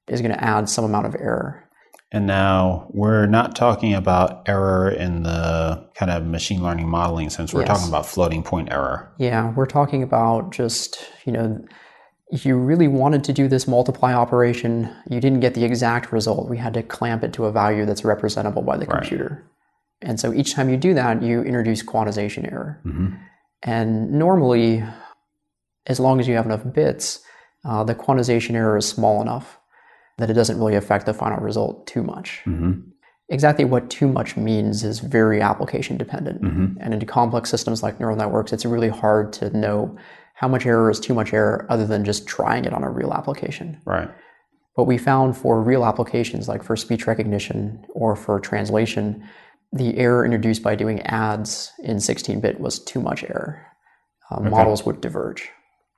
is 0.06 0.20
going 0.20 0.32
to 0.32 0.44
add 0.44 0.68
some 0.68 0.84
amount 0.84 1.06
of 1.06 1.14
error. 1.14 1.68
And 2.12 2.26
now 2.26 2.88
we're 2.90 3.26
not 3.26 3.54
talking 3.54 3.94
about 3.94 4.42
error 4.48 4.90
in 4.90 5.22
the 5.22 5.88
kind 5.94 6.10
of 6.10 6.26
machine 6.26 6.62
learning 6.62 6.88
modeling 6.88 7.30
sense. 7.30 7.54
We're 7.54 7.60
Yes. 7.60 7.68
talking 7.68 7.88
about 7.88 8.06
floating 8.06 8.42
point 8.42 8.72
error. 8.72 9.12
Yeah, 9.18 9.52
we're 9.54 9.66
talking 9.66 10.02
about 10.02 10.50
just, 10.50 11.06
you 11.24 11.32
know, 11.32 11.60
you 12.32 12.56
really 12.56 12.88
wanted 12.88 13.22
to 13.24 13.32
do 13.32 13.48
this 13.48 13.66
multiply 13.68 14.12
operation, 14.12 14.90
you 15.08 15.20
didn't 15.20 15.40
get 15.40 15.54
the 15.54 15.64
exact 15.64 16.12
result. 16.12 16.48
We 16.48 16.58
had 16.58 16.74
to 16.74 16.82
clamp 16.82 17.22
it 17.24 17.32
to 17.34 17.44
a 17.44 17.52
value 17.52 17.86
that's 17.86 18.04
representable 18.04 18.62
by 18.62 18.76
the 18.76 18.86
computer. 18.86 19.44
And 20.02 20.18
so 20.18 20.32
each 20.32 20.54
time 20.54 20.68
you 20.68 20.76
do 20.76 20.94
that, 20.94 21.22
you 21.22 21.42
introduce 21.42 21.82
quantization 21.82 22.50
error. 22.50 22.80
And 23.62 24.12
normally, 24.12 24.82
as 25.86 26.00
long 26.00 26.20
as 26.20 26.26
you 26.26 26.34
have 26.36 26.46
enough 26.46 26.62
bits, 26.72 27.20
uh, 27.64 27.84
the 27.84 27.94
quantization 27.94 28.54
error 28.54 28.76
is 28.78 28.88
small 28.88 29.20
enough 29.20 29.59
that 30.20 30.30
it 30.30 30.34
doesn't 30.34 30.58
really 30.58 30.74
affect 30.76 31.06
the 31.06 31.14
final 31.14 31.38
result 31.38 31.86
too 31.86 32.02
much. 32.02 32.42
Exactly 33.28 33.64
what 33.64 33.90
too 33.90 34.08
much 34.08 34.36
means 34.36 34.82
is 34.82 34.98
very 34.98 35.40
application 35.40 35.96
dependent. 35.96 36.40
And 36.80 36.92
in 36.94 37.04
complex 37.06 37.48
systems 37.50 37.82
like 37.82 38.00
neural 38.00 38.16
networks, 38.16 38.52
it's 38.52 38.64
really 38.64 38.88
hard 38.88 39.32
to 39.34 39.56
know 39.56 39.96
how 40.34 40.48
much 40.48 40.64
error 40.66 40.90
is 40.90 40.98
too 40.98 41.14
much 41.14 41.32
error 41.32 41.66
other 41.68 41.86
than 41.86 42.04
just 42.04 42.26
trying 42.26 42.64
it 42.64 42.72
on 42.72 42.82
a 42.82 42.90
real 42.90 43.12
application. 43.12 43.80
Right. 43.84 44.08
What 44.74 44.86
we 44.86 44.98
found 44.98 45.36
for 45.36 45.60
real 45.62 45.84
applications, 45.84 46.48
like 46.48 46.62
for 46.62 46.76
speech 46.76 47.06
recognition 47.06 47.84
or 47.90 48.16
for 48.16 48.40
translation, 48.40 49.22
the 49.72 49.96
error 49.98 50.24
introduced 50.24 50.62
by 50.62 50.74
doing 50.74 51.00
adds 51.02 51.72
in 51.84 52.00
16 52.00 52.40
bit 52.40 52.58
was 52.58 52.78
too 52.82 53.00
much 53.00 53.22
error. 53.24 53.64
Uh, 54.30 54.40
Models 54.40 54.84
would 54.86 55.00
diverge, 55.00 55.50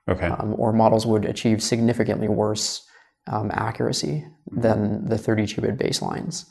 Okay. 0.09 0.27
um, 0.27 0.55
or 0.57 0.73
models 0.73 1.05
would 1.05 1.23
achieve 1.25 1.63
significantly 1.63 2.27
worse 2.27 2.85
um, 3.27 3.51
accuracy 3.53 4.25
mm-hmm. 4.51 4.61
than 4.61 5.09
the 5.09 5.17
32 5.17 5.61
bit 5.61 5.77
baselines. 5.77 6.45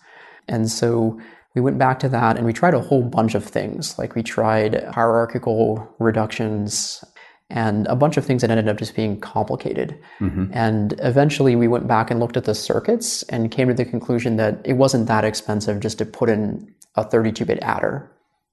And 0.48 0.70
so 0.70 1.20
we 1.54 1.61
went 1.61 1.78
back 1.78 1.98
to 2.00 2.08
that 2.08 2.37
and 2.37 2.46
we 2.46 2.52
tried 2.52 2.74
a 2.74 2.80
whole 2.80 3.02
bunch 3.02 3.35
of 3.35 3.44
things. 3.44 3.98
Like 3.98 4.14
we 4.14 4.22
tried 4.22 4.85
hierarchical 4.85 5.94
reductions 5.98 7.04
and 7.50 7.87
a 7.87 7.96
bunch 7.96 8.16
of 8.16 8.24
things 8.24 8.40
that 8.40 8.50
ended 8.50 8.68
up 8.68 8.78
just 8.78 8.96
being 8.96 9.20
complicated. 9.20 9.98
Mm-hmm. 10.20 10.46
And 10.52 10.94
eventually 11.00 11.54
we 11.54 11.68
went 11.68 11.87
back 11.87 12.11
and 12.11 12.18
looked 12.18 12.38
at 12.38 12.44
the 12.44 12.54
circuits 12.54 13.22
and 13.24 13.50
came 13.50 13.68
to 13.68 13.74
the 13.74 13.85
conclusion 13.85 14.37
that 14.37 14.61
it 14.64 14.74
wasn't 14.74 15.06
that 15.08 15.24
expensive 15.24 15.80
just 15.80 15.98
to 15.98 16.06
put 16.06 16.30
in 16.30 16.74
a 16.94 17.04
32 17.04 17.44
bit 17.44 17.58
adder. 17.61 18.11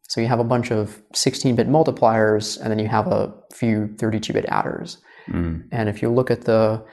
So 0.10 0.20
you 0.20 0.28
have 0.28 0.40
a 0.40 0.44
bunch 0.44 0.72
of 0.72 1.02
16 1.14 1.56
bit 1.56 1.70
multipliers 1.70 2.60
and 2.60 2.70
then 2.70 2.80
you 2.80 2.88
have 2.90 3.08
a 3.08 3.34
few 3.54 3.96
32 3.98 4.34
bit 4.34 4.46
adders. 4.50 4.98
Mm. 5.30 5.68
And 5.72 5.88
if 5.88 6.02
you 6.02 6.10
look 6.10 6.30
at 6.30 6.42
the 6.42 6.84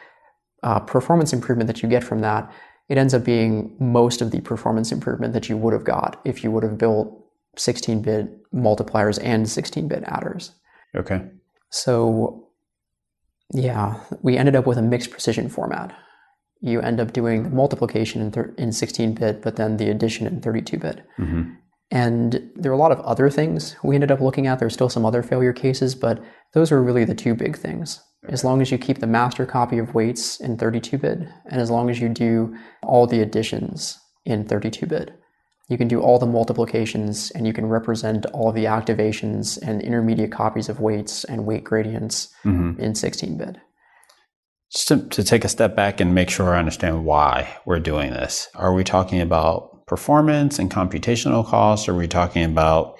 uh, 0.63 0.81
performance 0.81 1.33
improvement 1.33 1.69
that 1.69 1.83
you 1.83 1.89
get 1.89 2.05
from 2.05 2.21
that, 2.21 2.51
it 2.89 2.99
ends 2.99 3.15
up 3.15 3.25
being 3.25 3.75
most 3.79 4.23
of 4.23 4.31
the 4.31 4.41
performance 4.41 4.93
improvement 4.93 5.33
that 5.33 5.49
you 5.49 5.57
would 5.57 5.73
have 5.73 5.85
got 5.85 6.21
if 6.25 6.45
you 6.45 6.51
would 6.51 6.63
have 6.63 6.79
built 6.79 7.13
16 7.57 8.03
bit 8.03 8.53
multipliers 8.53 9.19
and 9.23 9.49
16 9.49 9.89
bit 9.89 10.05
adders. 10.07 10.53
Okay. 10.95 11.23
So, 11.71 12.49
yeah, 13.53 14.01
we 14.23 14.37
ended 14.37 14.57
up 14.57 14.67
with 14.67 14.79
a 14.79 14.83
mixed 14.83 15.11
precision 15.11 15.49
format. 15.49 15.95
You 16.61 16.81
end 16.81 17.01
up 17.01 17.13
doing 17.13 17.43
the 17.43 17.51
multiplication 17.51 18.23
in, 18.23 18.31
thir- 18.31 18.55
in 18.57 18.73
16 18.73 19.15
bit, 19.15 19.43
but 19.43 19.57
then 19.57 19.77
the 19.77 19.91
addition 19.91 20.27
in 20.27 20.41
32 20.41 20.79
bit. 20.79 21.05
And 21.91 22.51
there 22.57 22.71
are 22.73 22.75
a 22.75 22.79
lot 22.79 22.93
of 22.93 23.01
other 23.01 23.31
things 23.31 23.77
we 23.85 23.95
ended 23.95 24.11
up 24.11 24.21
looking 24.21 24.47
at. 24.47 24.59
There's 24.59 24.75
still 24.75 24.89
some 24.89 25.07
other 25.07 25.23
failure 25.23 25.53
cases, 25.53 25.95
but 25.95 26.23
those 26.53 26.73
are 26.73 26.83
really 26.83 27.05
the 27.05 27.15
two 27.15 27.35
big 27.35 27.57
things. 27.57 28.01
As 28.29 28.45
long 28.45 28.61
as 28.61 28.71
you 28.71 28.79
keep 28.79 28.99
the 28.99 29.07
master 29.07 29.47
copy 29.47 29.79
of 29.79 29.95
weights 29.95 30.41
in 30.41 30.57
32 30.57 30.99
bit, 30.99 31.19
and 31.47 31.61
as 31.61 31.71
long 31.71 31.91
as 31.91 32.01
you 32.01 32.09
do 32.09 32.57
all 32.83 33.07
the 33.07 33.21
additions 33.21 33.99
in 34.25 34.45
32 34.45 34.87
bit, 34.87 35.11
you 35.69 35.77
can 35.77 35.89
do 35.89 36.01
all 36.01 36.19
the 36.19 36.27
multiplications 36.27 37.31
and 37.33 37.47
you 37.47 37.53
can 37.53 37.67
represent 37.67 38.27
all 38.27 38.53
the 38.53 38.65
activations 38.65 39.59
and 39.63 39.83
intermediate 39.83 40.33
copies 40.33 40.69
of 40.69 40.81
weights 40.81 41.25
and 41.25 41.47
weight 41.47 41.65
gradients 41.65 42.29
mm-hmm. 42.45 42.81
in 42.81 42.95
16 42.95 43.37
bit. 43.37 43.57
Just 44.73 44.89
to, 44.89 45.09
to 45.09 45.25
take 45.25 45.45
a 45.45 45.49
step 45.49 45.77
back 45.77 46.01
and 46.01 46.15
make 46.15 46.31
sure 46.31 46.55
I 46.55 46.59
understand 46.59 47.05
why 47.05 47.57
we're 47.65 47.81
doing 47.81 48.11
this. 48.11 48.49
Are 48.55 48.75
we 48.75 48.85
talking 48.85 49.21
about 49.21 49.87
performance 49.87 50.59
and 50.59 50.71
computational 50.71 51.47
costs? 51.47 51.89
Are 51.89 51.95
we 51.95 52.09
talking 52.09 52.45
about 52.45 52.99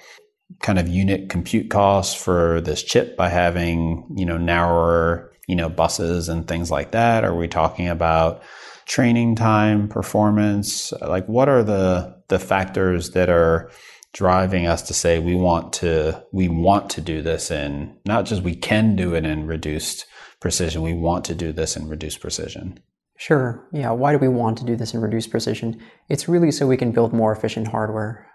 kind 0.61 0.79
of 0.79 0.87
unit 0.87 1.29
compute 1.29 1.69
costs 1.69 2.15
for 2.15 2.61
this 2.61 2.83
chip 2.83 3.17
by 3.17 3.29
having, 3.29 4.07
you 4.15 4.25
know, 4.25 4.37
narrower, 4.37 5.31
you 5.47 5.55
know, 5.55 5.69
buses 5.69 6.29
and 6.29 6.47
things 6.47 6.71
like 6.71 6.91
that? 6.91 7.23
Are 7.23 7.35
we 7.35 7.47
talking 7.47 7.87
about 7.87 8.41
training 8.85 9.35
time, 9.35 9.87
performance? 9.87 10.93
Like 11.01 11.27
what 11.27 11.49
are 11.49 11.63
the 11.63 12.15
the 12.29 12.39
factors 12.39 13.11
that 13.11 13.29
are 13.29 13.71
driving 14.13 14.65
us 14.65 14.81
to 14.83 14.93
say 14.93 15.19
we 15.19 15.35
want 15.35 15.73
to 15.73 16.23
we 16.31 16.47
want 16.47 16.89
to 16.89 17.01
do 17.01 17.21
this 17.21 17.51
in 17.51 17.95
not 18.05 18.25
just 18.25 18.41
we 18.41 18.55
can 18.55 18.95
do 18.95 19.13
it 19.13 19.25
in 19.25 19.45
reduced 19.45 20.05
precision, 20.39 20.81
we 20.81 20.93
want 20.93 21.25
to 21.25 21.35
do 21.35 21.51
this 21.51 21.75
in 21.75 21.87
reduced 21.87 22.21
precision. 22.21 22.79
Sure. 23.17 23.67
Yeah. 23.73 23.91
Why 23.91 24.11
do 24.11 24.19
we 24.19 24.27
want 24.27 24.59
to 24.59 24.65
do 24.65 24.75
this 24.75 24.93
in 24.93 25.01
reduced 25.01 25.31
precision? 25.31 25.81
It's 26.07 26.29
really 26.29 26.51
so 26.51 26.67
we 26.67 26.77
can 26.77 26.91
build 26.91 27.13
more 27.13 27.31
efficient 27.31 27.67
hardware. 27.67 28.26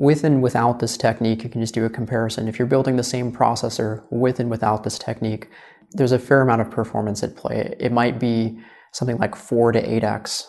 With 0.00 0.24
and 0.24 0.42
without 0.42 0.78
this 0.78 0.96
technique, 0.96 1.44
you 1.44 1.50
can 1.50 1.60
just 1.60 1.74
do 1.74 1.84
a 1.84 1.90
comparison. 1.90 2.48
If 2.48 2.58
you're 2.58 2.66
building 2.66 2.96
the 2.96 3.02
same 3.02 3.30
processor 3.30 4.02
with 4.08 4.40
and 4.40 4.48
without 4.48 4.82
this 4.82 4.98
technique, 4.98 5.50
there's 5.90 6.10
a 6.10 6.18
fair 6.18 6.40
amount 6.40 6.62
of 6.62 6.70
performance 6.70 7.22
at 7.22 7.36
play. 7.36 7.74
It 7.78 7.92
might 7.92 8.18
be 8.18 8.58
something 8.92 9.18
like 9.18 9.36
4 9.36 9.72
to 9.72 9.82
8x 9.82 10.46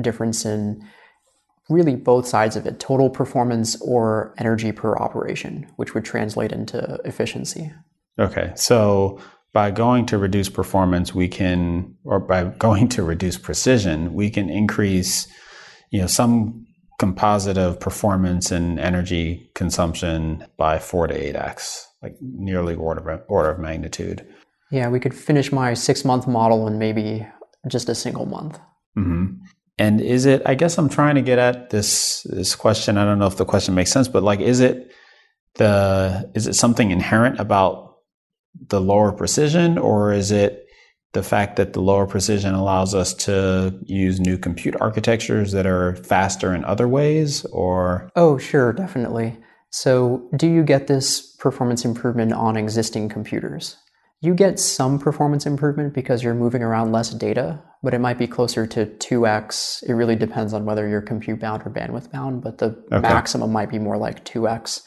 difference 0.00 0.46
in 0.46 0.82
really 1.68 1.96
both 1.96 2.26
sides 2.26 2.56
of 2.56 2.64
it 2.64 2.80
total 2.80 3.10
performance 3.10 3.78
or 3.82 4.34
energy 4.38 4.72
per 4.72 4.96
operation, 4.96 5.70
which 5.76 5.92
would 5.92 6.06
translate 6.06 6.50
into 6.50 6.98
efficiency. 7.04 7.70
Okay. 8.18 8.52
So 8.54 9.20
by 9.52 9.70
going 9.70 10.06
to 10.06 10.16
reduce 10.16 10.48
performance, 10.48 11.14
we 11.14 11.28
can, 11.28 11.94
or 12.04 12.20
by 12.20 12.44
going 12.58 12.88
to 12.88 13.02
reduce 13.02 13.36
precision, 13.36 14.14
we 14.14 14.30
can 14.30 14.48
increase, 14.48 15.28
you 15.90 16.00
know, 16.00 16.06
some 16.06 16.64
composite 16.98 17.58
of 17.58 17.80
performance 17.80 18.50
and 18.50 18.78
energy 18.78 19.50
consumption 19.54 20.44
by 20.56 20.78
four 20.78 21.06
to 21.06 21.14
eight 21.14 21.36
x, 21.36 21.86
like 22.02 22.16
nearly 22.20 22.74
order 22.74 23.10
of, 23.10 23.22
order 23.28 23.50
of 23.50 23.58
magnitude. 23.58 24.26
Yeah, 24.70 24.88
we 24.88 25.00
could 25.00 25.14
finish 25.14 25.52
my 25.52 25.74
six 25.74 26.04
month 26.04 26.26
model 26.26 26.66
in 26.66 26.78
maybe 26.78 27.26
just 27.68 27.88
a 27.88 27.94
single 27.94 28.26
month. 28.26 28.58
Mm-hmm. 28.96 29.34
And 29.78 30.00
is 30.00 30.24
it? 30.24 30.42
I 30.46 30.54
guess 30.54 30.78
I'm 30.78 30.88
trying 30.88 31.16
to 31.16 31.22
get 31.22 31.38
at 31.38 31.70
this 31.70 32.24
this 32.30 32.54
question. 32.54 32.96
I 32.96 33.04
don't 33.04 33.18
know 33.18 33.26
if 33.26 33.36
the 33.36 33.44
question 33.44 33.74
makes 33.74 33.90
sense, 33.90 34.06
but 34.06 34.22
like, 34.22 34.40
is 34.40 34.60
it 34.60 34.92
the 35.54 36.30
is 36.34 36.46
it 36.46 36.54
something 36.54 36.90
inherent 36.90 37.40
about 37.40 37.96
the 38.68 38.80
lower 38.80 39.10
precision, 39.10 39.78
or 39.78 40.12
is 40.12 40.30
it 40.30 40.63
the 41.14 41.22
fact 41.22 41.56
that 41.56 41.72
the 41.72 41.80
lower 41.80 42.06
precision 42.06 42.54
allows 42.54 42.94
us 42.94 43.14
to 43.14 43.74
use 43.84 44.20
new 44.20 44.36
compute 44.36 44.76
architectures 44.80 45.52
that 45.52 45.66
are 45.66 45.96
faster 45.96 46.54
in 46.54 46.64
other 46.64 46.86
ways, 46.86 47.44
or 47.46 48.10
Oh, 48.14 48.36
sure, 48.38 48.72
definitely. 48.72 49.38
So, 49.70 50.28
do 50.36 50.46
you 50.46 50.62
get 50.62 50.86
this 50.86 51.34
performance 51.36 51.84
improvement 51.84 52.32
on 52.32 52.56
existing 52.56 53.08
computers? 53.08 53.76
You 54.20 54.34
get 54.34 54.58
some 54.60 54.98
performance 54.98 55.46
improvement 55.46 55.92
because 55.94 56.22
you're 56.22 56.34
moving 56.34 56.62
around 56.62 56.92
less 56.92 57.10
data, 57.10 57.60
but 57.82 57.92
it 57.92 57.98
might 57.98 58.16
be 58.16 58.26
closer 58.26 58.66
to 58.68 58.86
2x. 58.86 59.82
It 59.86 59.92
really 59.94 60.16
depends 60.16 60.54
on 60.54 60.64
whether 60.64 60.88
you're 60.88 61.02
compute 61.02 61.40
bound 61.40 61.62
or 61.66 61.70
bandwidth 61.70 62.10
bound, 62.10 62.42
but 62.42 62.58
the 62.58 62.68
Okay. 62.92 63.00
maximum 63.00 63.52
might 63.52 63.68
be 63.68 63.78
more 63.78 63.98
like 63.98 64.24
2x. 64.24 64.82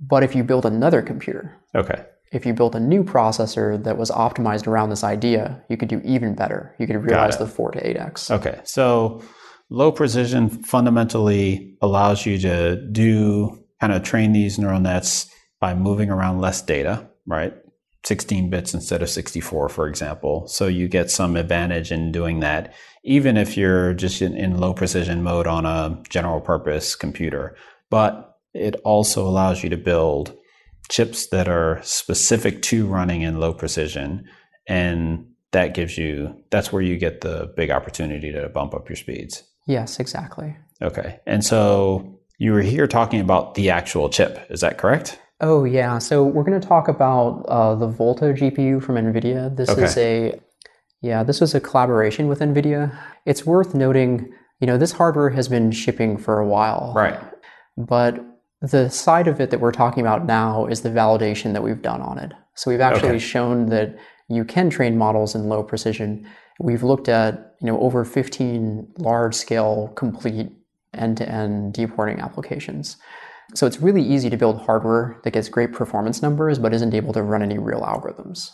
But 0.00 0.22
if 0.22 0.34
you 0.34 0.44
build 0.44 0.64
another 0.66 1.02
computer, 1.02 1.56
okay, 1.74 2.04
if 2.32 2.44
you 2.44 2.52
built 2.52 2.74
a 2.74 2.80
new 2.80 3.04
processor 3.04 3.82
that 3.84 3.96
was 3.96 4.10
optimized 4.10 4.66
around 4.66 4.90
this 4.90 5.04
idea, 5.04 5.62
you 5.68 5.76
could 5.76 5.88
do 5.88 6.00
even 6.04 6.34
better. 6.34 6.74
You 6.78 6.86
could 6.86 6.96
realize 6.96 7.38
the 7.38 7.46
4 7.46 7.72
to 7.72 7.80
8x. 7.80 8.30
okay. 8.30 8.60
So 8.64 9.22
low 9.70 9.92
precision 9.92 10.48
fundamentally 10.48 11.76
allows 11.80 12.26
you 12.26 12.38
to 12.38 12.76
do 12.90 13.64
kind 13.80 13.92
of 13.92 14.02
train 14.02 14.32
these 14.32 14.58
neural 14.58 14.80
nets 14.80 15.30
by 15.60 15.74
moving 15.74 16.10
around 16.10 16.40
less 16.40 16.62
data, 16.62 17.08
right? 17.26 17.54
16 18.04 18.50
bits 18.50 18.72
instead 18.72 19.02
of 19.02 19.10
64, 19.10 19.68
for 19.68 19.88
example. 19.88 20.46
So 20.46 20.68
you 20.68 20.86
get 20.86 21.10
some 21.10 21.36
advantage 21.36 21.90
in 21.90 22.12
doing 22.12 22.40
that, 22.40 22.72
even 23.04 23.36
if 23.36 23.56
you're 23.56 23.94
just 23.94 24.22
in, 24.22 24.36
in 24.36 24.58
low 24.58 24.74
precision 24.74 25.22
mode 25.22 25.46
on 25.46 25.66
a 25.66 26.02
general 26.08 26.40
purpose 26.40 26.94
computer. 26.94 27.56
But 27.90 28.36
it 28.54 28.76
also 28.84 29.26
allows 29.26 29.62
you 29.62 29.70
to 29.70 29.76
build 29.76 30.36
chips 30.88 31.26
that 31.28 31.48
are 31.48 31.80
specific 31.82 32.62
to 32.62 32.86
running 32.86 33.22
in 33.22 33.38
low 33.40 33.52
precision. 33.52 34.24
And 34.68 35.26
that 35.52 35.74
gives 35.74 35.96
you, 35.96 36.34
that's 36.50 36.72
where 36.72 36.82
you 36.82 36.96
get 36.98 37.20
the 37.20 37.52
big 37.56 37.70
opportunity 37.70 38.32
to 38.32 38.48
bump 38.48 38.74
up 38.74 38.88
your 38.88 38.96
speeds. 38.96 39.42
Yes, 39.66 39.98
exactly. 40.00 40.56
Okay. 40.82 41.18
And 41.26 41.44
so 41.44 42.18
you 42.38 42.52
were 42.52 42.62
here 42.62 42.86
talking 42.86 43.20
about 43.20 43.54
the 43.54 43.70
actual 43.70 44.08
chip. 44.08 44.38
Is 44.50 44.60
that 44.60 44.78
correct? 44.78 45.18
Oh 45.40 45.64
yeah, 45.64 45.98
so 45.98 46.24
we're 46.24 46.44
going 46.44 46.58
to 46.60 46.66
talk 46.66 46.88
about 46.88 47.44
uh, 47.48 47.74
the 47.74 47.86
Volta 47.86 48.26
GPU 48.26 48.82
from 48.82 48.94
NVIDIA. 48.96 49.54
This 49.54 49.68
Okay. 49.70 49.84
is 49.84 49.96
a 49.98 50.40
yeah, 51.02 51.22
this 51.22 51.40
was 51.42 51.54
a 51.54 51.60
collaboration 51.60 52.26
with 52.26 52.40
NVIDIA. 52.40 52.96
It's 53.26 53.44
worth 53.44 53.74
noting, 53.74 54.32
you 54.60 54.66
know, 54.66 54.78
this 54.78 54.92
hardware 54.92 55.28
has 55.30 55.46
been 55.46 55.70
shipping 55.70 56.16
for 56.16 56.40
a 56.40 56.46
while, 56.46 56.92
Right. 56.96 57.20
but 57.76 58.18
the 58.70 58.88
side 58.90 59.28
of 59.28 59.40
it 59.40 59.50
that 59.50 59.60
we're 59.60 59.72
talking 59.72 60.00
about 60.00 60.26
now 60.26 60.66
is 60.66 60.80
the 60.80 60.90
validation 60.90 61.52
that 61.52 61.62
we've 61.62 61.82
done 61.82 62.00
on 62.00 62.18
it. 62.18 62.32
So 62.54 62.70
we've 62.70 62.80
actually 62.80 63.10
Okay. 63.10 63.18
shown 63.18 63.66
that 63.66 63.96
you 64.28 64.44
can 64.44 64.70
train 64.70 64.96
models 64.96 65.34
in 65.34 65.48
low 65.48 65.62
precision. 65.62 66.26
We've 66.58 66.82
looked 66.82 67.08
at, 67.08 67.54
you 67.60 67.66
know, 67.66 67.78
over 67.80 68.04
15 68.04 68.88
large 68.98 69.34
scale 69.34 69.92
complete 69.94 70.50
end-to-end 70.94 71.74
deep 71.74 71.96
learning 71.98 72.20
applications. 72.20 72.96
So 73.54 73.66
it's 73.66 73.80
really 73.80 74.02
easy 74.02 74.30
to 74.30 74.36
build 74.36 74.62
hardware 74.62 75.20
that 75.22 75.32
gets 75.32 75.48
great 75.48 75.72
performance 75.72 76.22
numbers 76.22 76.58
but 76.58 76.74
isn't 76.74 76.94
able 76.94 77.12
to 77.12 77.22
run 77.22 77.42
any 77.42 77.58
real 77.58 77.82
algorithms. 77.82 78.50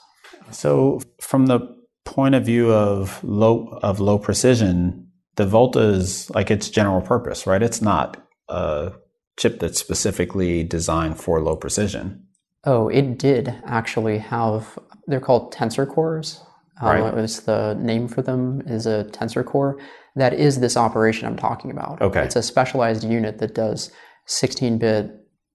So 0.51 1.01
from 1.21 1.47
the 1.47 1.61
point 2.05 2.35
of 2.35 2.45
view 2.45 2.73
of 2.73 3.23
low 3.23 3.79
of 3.83 4.01
low 4.01 4.19
precision, 4.19 5.07
the 5.37 5.47
Volta 5.47 5.81
is 5.81 6.29
like 6.31 6.51
its 6.51 6.69
general 6.69 7.01
purpose, 7.01 7.47
right? 7.47 7.63
It's 7.63 7.81
not 7.81 8.23
a 8.49 8.93
chip 9.37 9.61
that's 9.61 9.79
specifically 9.79 10.63
designed 10.63 11.19
for 11.19 11.41
low 11.41 11.57
precision. 11.57 12.27
Oh, 12.65 12.89
it 12.89 13.19
did 13.19 13.55
actually 13.65 14.19
have. 14.19 14.79
They're 15.07 15.21
called 15.21 15.53
tensor 15.53 15.89
cores. 15.89 16.41
Um, 16.81 17.01
right. 17.01 17.19
it's 17.19 17.41
the 17.41 17.75
name 17.75 18.09
for 18.09 18.23
them 18.23 18.63
is 18.67 18.87
a 18.87 19.05
tensor 19.13 19.45
core. 19.45 19.79
That 20.17 20.33
is 20.33 20.61
this 20.61 20.77
operation 20.77 21.27
I'm 21.27 21.37
talking 21.37 21.71
about. 21.71 22.01
Okay. 22.01 22.23
It's 22.23 22.37
a 22.37 22.43
specialized 22.43 23.05
unit 23.05 23.39
that 23.39 23.55
does 23.55 23.91
16-bit 24.29 25.11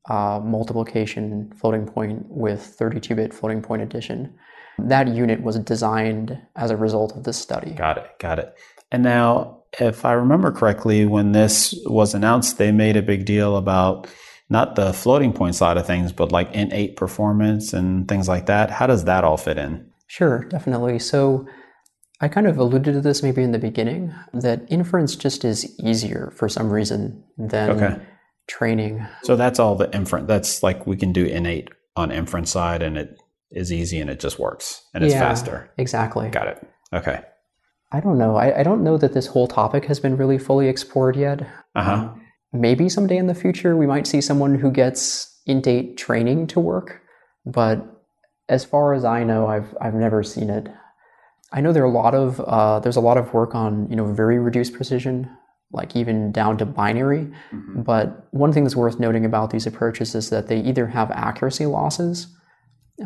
uh, 0.09 0.39
multiplication 0.43 1.51
floating 1.59 1.85
point 1.85 2.25
with 2.29 2.75
32-bit 2.79 3.33
floating 3.33 3.61
point 3.61 3.81
addition. 3.81 4.33
That 4.79 5.07
unit 5.07 5.41
was 5.41 5.59
designed 5.59 6.39
as 6.55 6.71
a 6.71 6.77
result 6.77 7.15
of 7.15 7.23
this 7.23 7.37
study. 7.37 7.71
Got 7.71 7.97
it. 7.97 8.07
Got 8.19 8.39
it. 8.39 8.55
And 8.91 9.03
now, 9.03 9.63
if 9.79 10.05
I 10.05 10.13
remember 10.13 10.51
correctly, 10.51 11.05
when 11.05 11.31
this 11.31 11.75
was 11.85 12.13
announced, 12.13 12.57
they 12.57 12.71
made 12.71 12.97
a 12.97 13.01
big 13.01 13.25
deal 13.25 13.57
about 13.57 14.07
not 14.49 14.75
the 14.75 14.93
floating 14.93 15.33
point 15.33 15.55
side 15.55 15.77
of 15.77 15.85
things, 15.85 16.11
but 16.11 16.31
like 16.31 16.51
Int8 16.53 16.95
performance 16.95 17.73
and 17.73 18.07
things 18.07 18.27
like 18.27 18.45
that. 18.45 18.71
How 18.71 18.87
does 18.87 19.05
that 19.05 19.23
all 19.23 19.37
fit 19.37 19.57
in? 19.57 19.89
Sure, 20.07 20.45
definitely. 20.45 20.99
So 20.99 21.47
I 22.21 22.27
kind 22.29 22.47
of 22.47 22.57
alluded 22.57 22.93
to 22.93 23.01
this 23.01 23.21
maybe 23.21 23.43
in 23.43 23.51
the 23.51 23.59
beginning 23.59 24.13
that 24.33 24.65
inference 24.69 25.15
just 25.15 25.43
is 25.43 25.77
easier 25.79 26.31
for 26.35 26.47
some 26.47 26.71
reason 26.71 27.23
than 27.37 27.69
okay. 27.71 28.01
training. 28.47 29.05
So 29.23 29.35
that's 29.35 29.59
all 29.59 29.75
the 29.75 29.93
inference. 29.93 30.27
That's 30.27 30.63
like 30.63 30.87
we 30.87 30.95
can 30.95 31.11
do 31.11 31.27
Int8 31.27 31.69
on 31.95 32.11
inference 32.11 32.51
side 32.51 32.81
and 32.81 32.97
it 32.97 33.17
is 33.51 33.71
easy 33.71 33.99
and 33.99 34.09
it 34.09 34.19
just 34.19 34.39
works 34.39 34.81
and 34.93 35.03
it's 35.03 35.13
yeah, 35.13 35.19
faster. 35.19 35.69
Exactly. 35.77 36.29
Got 36.29 36.47
it. 36.47 36.67
Okay. 36.93 37.21
I 37.91 37.99
don't 37.99 38.17
know. 38.17 38.35
I, 38.35 38.59
I, 38.59 38.63
don't 38.63 38.83
know 38.83 38.97
that 38.97 39.13
this 39.13 39.27
whole 39.27 39.47
topic 39.47 39.85
has 39.85 39.99
been 39.99 40.17
really 40.17 40.37
fully 40.37 40.67
explored 40.67 41.15
yet. 41.15 41.41
Uh-huh. 41.75 41.93
Um, 41.93 42.21
maybe 42.51 42.89
someday 42.89 43.17
in 43.17 43.27
the 43.27 43.35
future 43.35 43.77
we 43.77 43.87
might 43.87 44.07
see 44.07 44.19
someone 44.19 44.55
who 44.55 44.71
gets 44.71 45.41
Int8 45.47 45.95
training 45.95 46.47
to 46.47 46.59
work, 46.59 47.01
but 47.45 47.97
as 48.49 48.65
far 48.65 48.93
as 48.93 49.05
I 49.05 49.23
know, 49.23 49.47
I've 49.47 49.75
I've 49.81 49.93
never 49.93 50.23
seen 50.23 50.49
it. 50.49 50.67
I 51.51 51.61
know 51.61 51.71
there 51.71 51.83
are 51.83 51.87
a 51.87 51.91
lot 51.91 52.13
of 52.13 52.39
uh, 52.41 52.79
there's 52.79 52.95
a 52.95 53.01
lot 53.01 53.17
of 53.17 53.33
work 53.33 53.55
on 53.55 53.89
you 53.89 53.95
know 53.95 54.05
very 54.05 54.39
reduced 54.39 54.73
precision, 54.73 55.29
like 55.71 55.95
even 55.95 56.31
down 56.31 56.57
to 56.57 56.65
binary. 56.65 57.31
Mm-hmm. 57.51 57.81
But 57.83 58.27
one 58.31 58.51
thing 58.51 58.63
that's 58.63 58.75
worth 58.75 58.99
noting 58.99 59.25
about 59.25 59.51
these 59.51 59.67
approaches 59.67 60.15
is 60.15 60.29
that 60.29 60.47
they 60.47 60.59
either 60.59 60.87
have 60.87 61.11
accuracy 61.11 61.65
losses, 61.65 62.27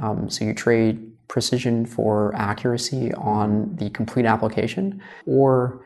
um, 0.02 0.30
so 0.30 0.46
you 0.46 0.54
trade 0.54 1.11
precision 1.28 1.86
for 1.86 2.34
accuracy 2.36 3.14
on 3.14 3.76
the 3.76 3.90
complete 3.90 4.26
application, 4.26 5.02
or 5.26 5.86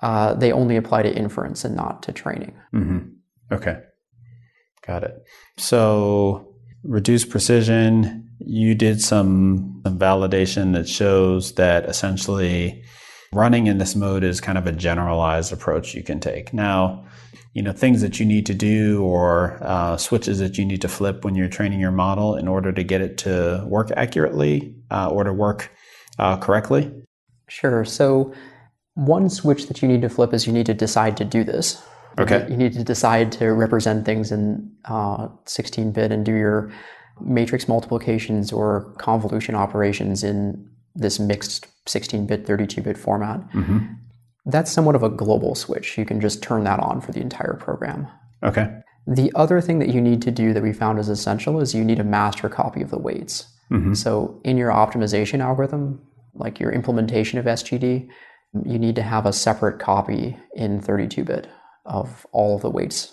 uh, 0.00 0.34
they 0.34 0.52
only 0.52 0.76
apply 0.76 1.02
to 1.02 1.14
inference 1.14 1.64
and 1.64 1.76
not 1.76 2.02
to 2.02 2.12
training. 2.12 2.54
Mm-hmm. 2.74 2.98
Okay, 3.52 3.78
got 4.86 5.04
it. 5.04 5.14
So 5.56 6.54
reduced 6.82 7.30
precision. 7.30 8.28
You 8.38 8.74
did 8.74 9.00
some, 9.00 9.80
some 9.86 9.98
validation 9.98 10.74
that 10.74 10.88
shows 10.88 11.54
that 11.54 11.86
essentially 11.86 12.82
running 13.32 13.66
in 13.66 13.78
this 13.78 13.94
mode 13.96 14.24
is 14.24 14.40
kind 14.40 14.58
of 14.58 14.66
a 14.66 14.72
generalized 14.72 15.52
approach 15.52 15.94
you 15.94 16.02
can 16.02 16.20
take. 16.20 16.52
Now, 16.52 17.04
you 17.54 17.62
know 17.62 17.72
things 17.72 18.02
that 18.02 18.18
you 18.20 18.26
need 18.26 18.44
to 18.46 18.54
do 18.54 19.02
or 19.02 19.58
uh, 19.62 19.96
switches 19.96 20.40
that 20.40 20.58
you 20.58 20.64
need 20.64 20.82
to 20.82 20.88
flip 20.88 21.24
when 21.24 21.36
you're 21.36 21.48
training 21.48 21.80
your 21.80 21.92
model 21.92 22.34
in 22.34 22.48
order 22.48 22.72
to 22.72 22.82
get 22.82 23.00
it 23.00 23.16
to 23.18 23.64
work 23.66 23.90
accurately 23.96 24.74
uh, 24.90 25.08
or 25.08 25.22
to 25.24 25.32
work 25.32 25.70
uh, 26.18 26.36
correctly? 26.36 26.92
Sure. 27.48 27.84
So 27.84 28.34
one 28.94 29.30
switch 29.30 29.68
that 29.68 29.82
you 29.82 29.88
need 29.88 30.02
to 30.02 30.08
flip 30.08 30.34
is 30.34 30.46
you 30.46 30.52
need 30.52 30.66
to 30.66 30.74
decide 30.74 31.16
to 31.16 31.24
do 31.24 31.44
this. 31.44 31.82
Okay. 32.16 32.46
you 32.48 32.56
need 32.56 32.72
to 32.74 32.84
decide 32.84 33.32
to 33.32 33.48
represent 33.52 34.04
things 34.04 34.30
in 34.30 34.70
16-bit 34.86 36.12
uh, 36.12 36.14
and 36.14 36.24
do 36.24 36.32
your 36.32 36.70
matrix 37.20 37.66
multiplications 37.66 38.52
or 38.52 38.94
convolution 38.98 39.56
operations 39.56 40.22
in 40.22 40.70
this 40.94 41.18
mixed 41.18 41.66
16-bit 41.86 42.46
32-bit 42.46 42.96
format. 42.96 43.40
Mm-hmm 43.50 43.94
that's 44.46 44.70
somewhat 44.70 44.94
of 44.94 45.02
a 45.02 45.08
global 45.08 45.54
switch. 45.54 45.96
You 45.96 46.04
can 46.04 46.20
just 46.20 46.42
turn 46.42 46.64
that 46.64 46.80
on 46.80 47.00
for 47.00 47.12
the 47.12 47.20
entire 47.20 47.54
program. 47.54 48.08
Okay. 48.42 48.70
The 49.06 49.32
other 49.34 49.60
thing 49.60 49.78
that 49.78 49.88
you 49.88 50.00
need 50.00 50.22
to 50.22 50.30
do 50.30 50.52
that 50.52 50.62
we 50.62 50.72
found 50.72 50.98
is 50.98 51.08
essential 51.08 51.60
is 51.60 51.74
you 51.74 51.84
need 51.84 52.00
a 52.00 52.04
master 52.04 52.48
copy 52.48 52.82
of 52.82 52.90
the 52.90 52.98
weights. 52.98 53.46
Mm-hmm. 53.70 53.94
So 53.94 54.40
in 54.44 54.56
your 54.56 54.70
optimization 54.70 55.40
algorithm, 55.40 56.00
like 56.34 56.60
your 56.60 56.72
implementation 56.72 57.38
of 57.38 57.44
SGD, 57.46 58.08
you 58.64 58.78
need 58.78 58.94
to 58.96 59.02
have 59.02 59.26
a 59.26 59.32
separate 59.32 59.78
copy 59.78 60.36
in 60.54 60.80
32-bit 60.80 61.48
of 61.84 62.26
all 62.32 62.56
of 62.56 62.62
the 62.62 62.70
weights. 62.70 63.12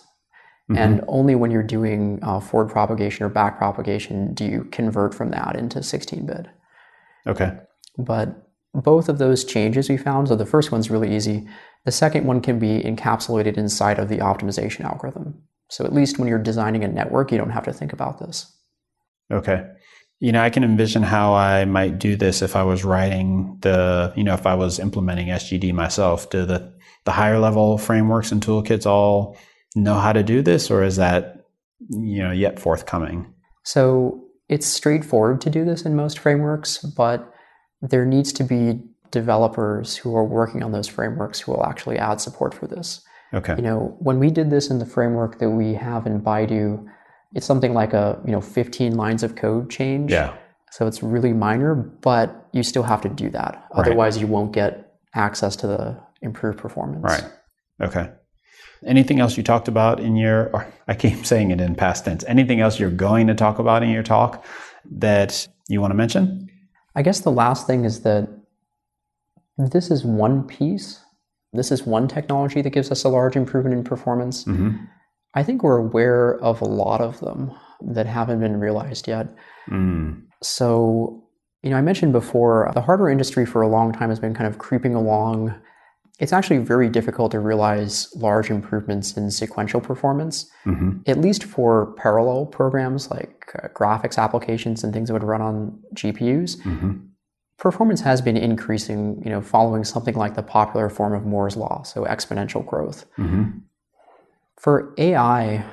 Mm-hmm. 0.70 0.78
And 0.78 1.04
only 1.08 1.36
when 1.36 1.52
you're 1.52 1.63
doing 1.63 2.20
uh, 2.22 2.39
forward 2.39 2.72
propagation 2.72 3.26
or 3.26 3.30
back 3.30 3.58
propagation 3.58 4.34
do 4.34 4.46
you 4.46 4.65
convert 4.65 5.13
from 5.13 5.32
that 5.32 5.56
into 5.56 5.80
16-bit. 5.80 6.48
Okay. 7.28 7.58
But 7.98 8.51
both 8.74 9.10
of 9.10 9.18
those 9.18 9.44
changes 9.44 9.90
we 9.90 9.98
found, 9.98 10.28
so 10.28 10.36
the 10.36 10.46
first 10.46 10.72
one's 10.72 10.90
really 10.90 11.14
easy. 11.16 11.48
The 11.86 11.92
second 11.92 12.26
one 12.26 12.42
can 12.42 12.60
be 12.60 12.82
encapsulated 12.82 13.58
inside 13.58 14.00
of 14.00 14.08
the 14.10 14.20
optimization 14.20 14.86
algorithm. 14.86 15.42
So 15.70 15.86
at 15.86 15.94
least 15.94 16.20
when 16.20 16.28
you're 16.28 16.40
designing 16.40 16.84
a 16.84 16.88
network, 16.88 17.32
you 17.32 17.38
don't 17.38 17.52
have 17.52 17.66
to 17.66 17.74
think 17.74 17.94
about 17.94 18.20
this. 18.20 18.54
Okay. 19.32 19.64
You 20.20 20.32
know, 20.32 20.42
I 20.42 20.50
can 20.50 20.64
envision 20.64 21.02
how 21.02 21.34
I 21.34 21.66
might 21.66 21.98
do 21.98 22.16
this 22.16 22.42
if 22.42 22.56
I 22.56 22.64
was 22.64 22.84
writing 22.84 23.58
the, 23.62 24.14
you 24.16 24.24
know, 24.24 24.34
if 24.34 24.46
I 24.46 24.54
was 24.54 24.80
implementing 24.80 25.28
SGD 25.28 25.74
myself. 25.74 26.30
Do 26.30 26.46
the, 26.46 26.72
the 27.06 27.12
higher 27.12 27.40
level 27.40 27.78
frameworks 27.78 28.32
and 28.32 28.46
toolkits 28.46 28.86
all 28.86 29.38
know 29.76 29.96
how 29.96 30.14
to 30.14 30.22
do 30.22 30.42
this, 30.42 30.70
or 30.70 30.84
is 30.84 30.98
that, 30.98 31.46
you 31.90 32.22
know, 32.22 32.32
yet 32.32 32.60
forthcoming? 32.60 33.34
So 33.64 34.24
it's 34.50 34.68
straightforward 34.68 35.42
to 35.42 35.50
do 35.50 35.66
this 35.66 35.84
in 35.84 35.96
most 35.96 36.20
frameworks, 36.20 36.80
but 36.80 37.31
there 37.82 38.06
needs 38.06 38.32
to 38.34 38.44
be 38.44 38.80
developers 39.12 39.98
who 39.98 40.15
are 40.15 40.24
working 40.24 40.63
on 40.63 40.72
those 40.72 40.88
frameworks 40.88 41.39
who 41.39 41.52
will 41.52 41.65
actually 41.65 41.98
add 41.98 42.22
support 42.22 42.54
for 42.54 42.67
this. 42.67 43.02
Okay. 43.34 43.56
You 43.56 43.62
know, 43.62 43.96
when 44.00 44.20
we 44.20 44.30
did 44.30 44.50
this 44.50 44.70
in 44.70 44.80
the 44.80 44.86
framework 44.86 45.39
that 45.39 45.50
we 45.50 45.74
have 45.74 46.06
in 46.06 46.22
Baidu, 46.22 46.86
it's 47.34 47.46
something 47.46 47.74
like 47.74 47.94
a, 47.94 48.20
you 48.26 48.32
know, 48.32 48.41
15 48.41 48.96
lines 48.96 49.24
of 49.24 49.36
code 49.36 49.70
change. 49.70 50.12
Yeah. 50.12 50.36
So 50.72 50.88
it's 50.88 51.04
really 51.04 51.34
minor, 51.34 51.76
but 51.76 52.48
you 52.54 52.63
still 52.63 52.84
have 52.84 53.02
to 53.02 53.10
do 53.10 53.30
that. 53.32 53.67
Right. 53.74 53.88
Otherwise 53.88 54.17
you 54.17 54.28
won't 54.28 54.54
get 54.54 54.94
access 55.13 55.56
to 55.58 55.67
the 55.67 56.02
improved 56.22 56.58
performance. 56.58 57.04
Right. 57.04 57.24
Okay. 57.82 58.10
Anything 58.86 59.20
else 59.20 59.38
you 59.38 59.44
talked 59.44 59.67
about 59.67 60.00
in 60.00 60.15
your, 60.15 60.70
I 60.88 60.94
keep 60.94 61.26
saying 61.32 61.52
it 61.52 61.62
in 61.62 61.76
past 61.76 62.06
tense, 62.06 62.24
anything 62.28 62.62
else 62.62 62.80
you're 62.80 62.89
going 62.89 63.28
to 63.28 63.36
talk 63.36 63.60
about 63.60 63.84
in 63.84 63.89
your 63.89 64.04
talk 64.04 64.46
that 64.89 65.48
you 65.67 65.80
want 65.82 65.91
to 65.91 65.96
mention? 65.96 66.50
I 66.96 67.02
guess 67.02 67.22
the 67.22 67.32
last 67.32 67.68
thing 67.68 67.86
is 67.86 68.02
that 68.02 68.30
this 69.58 69.92
is 69.92 70.04
one 70.04 70.44
piece. 70.44 71.04
This 71.54 71.72
is 71.72 71.86
one 71.86 72.08
technology 72.08 72.62
that 72.62 72.70
gives 72.70 72.92
us 72.92 73.04
a 73.04 73.10
large 73.10 73.36
improvement 73.36 73.76
in 73.76 73.84
performance. 73.84 74.46
Mm-hmm. 74.46 74.86
I 75.34 75.44
think 75.44 75.64
we're 75.64 75.78
aware 75.78 76.36
of 76.40 76.62
a 76.62 76.66
lot 76.66 77.02
of 77.02 77.20
them 77.20 77.52
that 77.82 78.06
haven't 78.06 78.40
been 78.40 78.60
realized 78.60 79.08
yet. 79.08 79.34
Mm. 79.70 80.24
So, 80.44 81.24
you 81.64 81.70
know, 81.70 81.78
I 81.78 81.82
mentioned 81.82 82.12
before 82.12 82.70
the 82.74 82.82
hardware 82.82 83.10
industry 83.10 83.46
for 83.46 83.62
a 83.62 83.68
long 83.68 83.94
time 83.94 84.10
has 84.10 84.20
been 84.20 84.34
kind 84.34 84.48
of 84.48 84.60
creeping 84.60 84.96
along. 84.96 85.56
It's 86.22 86.32
actually 86.32 86.60
very 86.60 86.88
difficult 86.88 87.32
to 87.32 87.40
realize 87.40 88.16
large 88.16 88.52
improvements 88.52 89.18
in 89.18 89.32
sequential 89.32 89.82
performance, 89.82 90.52
mm-hmm. 90.66 91.00
at 91.08 91.18
least 91.18 91.44
for 91.44 91.94
parallel 91.98 92.46
programs 92.46 93.10
like 93.10 93.52
uh, 93.56 93.70
graphics 93.70 94.20
applications 94.20 94.84
and 94.84 94.94
things 94.94 95.08
that 95.08 95.14
would 95.14 95.24
run 95.24 95.42
on 95.42 95.80
GPUs. 95.96 96.58
Mm-hmm. 96.58 96.92
Performance 97.58 98.02
has 98.02 98.22
been 98.22 98.38
increasing, 98.38 99.20
you 99.26 99.32
know, 99.32 99.41
following 99.41 99.84
something 99.84 100.14
like 100.14 100.36
the 100.36 100.43
popular 100.43 100.89
form 100.89 101.14
of 101.14 101.26
Moore's 101.26 101.58
law, 101.58 101.82
so 101.82 102.06
exponential 102.06 102.64
growth. 102.64 103.06
Mm-hmm. 103.18 103.58
For 104.60 104.93
AI, 105.00 105.66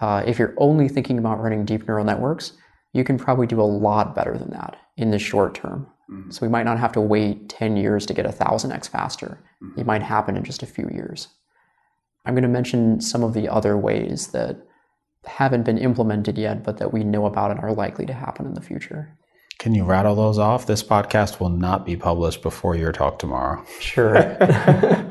uh, 0.00 0.22
if 0.24 0.38
you're 0.38 0.54
only 0.58 0.88
thinking 0.88 1.18
about 1.18 1.40
running 1.40 1.64
deep 1.64 1.88
neural 1.88 2.04
networks, 2.04 2.52
you 2.92 3.02
can 3.02 3.18
probably 3.18 3.48
do 3.48 3.60
a 3.60 3.62
lot 3.62 4.14
better 4.14 4.38
than 4.38 4.50
that 4.50 4.76
in 4.96 5.10
the 5.10 5.18
short 5.18 5.56
term. 5.56 5.88
Mm-hmm. 6.08 6.30
So 6.30 6.46
we 6.46 6.48
might 6.48 6.64
not 6.64 6.78
have 6.78 6.92
to 6.92 7.00
wait 7.00 7.48
10 7.48 7.76
years 7.76 8.06
to 8.06 8.14
get 8.14 8.24
a 8.24 8.28
1000x 8.28 8.88
faster. 8.88 9.40
It 9.76 9.86
might 9.86 10.02
happen 10.02 10.36
in 10.36 10.44
just 10.44 10.62
a 10.62 10.66
few 10.66 10.88
years. 10.92 11.28
I'm 12.24 12.34
going 12.34 12.42
to 12.42 12.48
mention 12.48 13.00
some 13.00 13.22
of 13.22 13.34
the 13.34 13.48
other 13.48 13.76
ways 13.76 14.28
that 14.28 14.56
haven't 15.26 15.64
been 15.64 15.78
implemented 15.78 16.38
yet, 16.38 16.64
but 16.64 16.78
that 16.78 16.92
we 16.92 17.04
know 17.04 17.26
about 17.26 17.50
and 17.50 17.60
are 17.60 17.72
likely 17.74 18.06
to 18.06 18.12
happen 18.12 18.46
in 18.46 18.54
the 18.54 18.60
future. 18.60 19.16
Can 19.58 19.74
you 19.74 19.84
rattle 19.84 20.14
those 20.14 20.38
off? 20.38 20.66
This 20.66 20.82
podcast 20.82 21.40
will 21.40 21.50
not 21.50 21.84
be 21.84 21.94
published 21.96 22.40
before 22.42 22.74
your 22.76 22.92
talk 22.92 23.18
tomorrow. 23.18 23.62
Sure. 23.80 24.14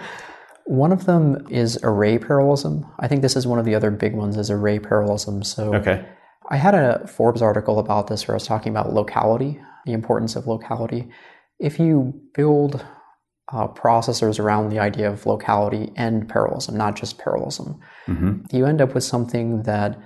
One 0.65 0.91
of 0.91 1.05
them 1.05 1.47
is 1.49 1.79
array 1.83 2.17
parallelism. 2.19 2.85
I 2.99 3.07
think 3.07 3.21
this 3.21 3.35
is 3.35 3.47
one 3.47 3.57
of 3.57 3.65
the 3.65 3.73
other 3.73 3.89
big 3.89 4.13
ones 4.13 4.37
is 4.37 4.51
array 4.51 4.77
parallelism. 4.79 5.41
So 5.43 5.73
Okay. 5.73 6.05
I 6.51 6.57
had 6.57 6.75
a 6.75 7.07
Forbes 7.07 7.41
article 7.41 7.79
about 7.79 8.07
this 8.07 8.27
where 8.27 8.35
I 8.35 8.37
was 8.37 8.45
talking 8.45 8.71
about 8.71 8.93
locality, 8.93 9.59
the 9.85 9.93
importance 9.93 10.35
of 10.35 10.45
locality. 10.47 11.09
If 11.59 11.79
you 11.79 12.19
build 12.35 12.85
uh, 13.51 13.67
processors 13.67 14.39
around 14.39 14.69
the 14.69 14.79
idea 14.79 15.09
of 15.09 15.25
locality 15.25 15.91
and 15.95 16.27
parallelism, 16.29 16.77
not 16.77 16.95
just 16.95 17.17
parallelism, 17.17 17.79
you 18.51 18.65
end 18.65 18.81
up 18.81 18.93
with 18.95 19.03
something 19.03 19.63
that 19.63 19.99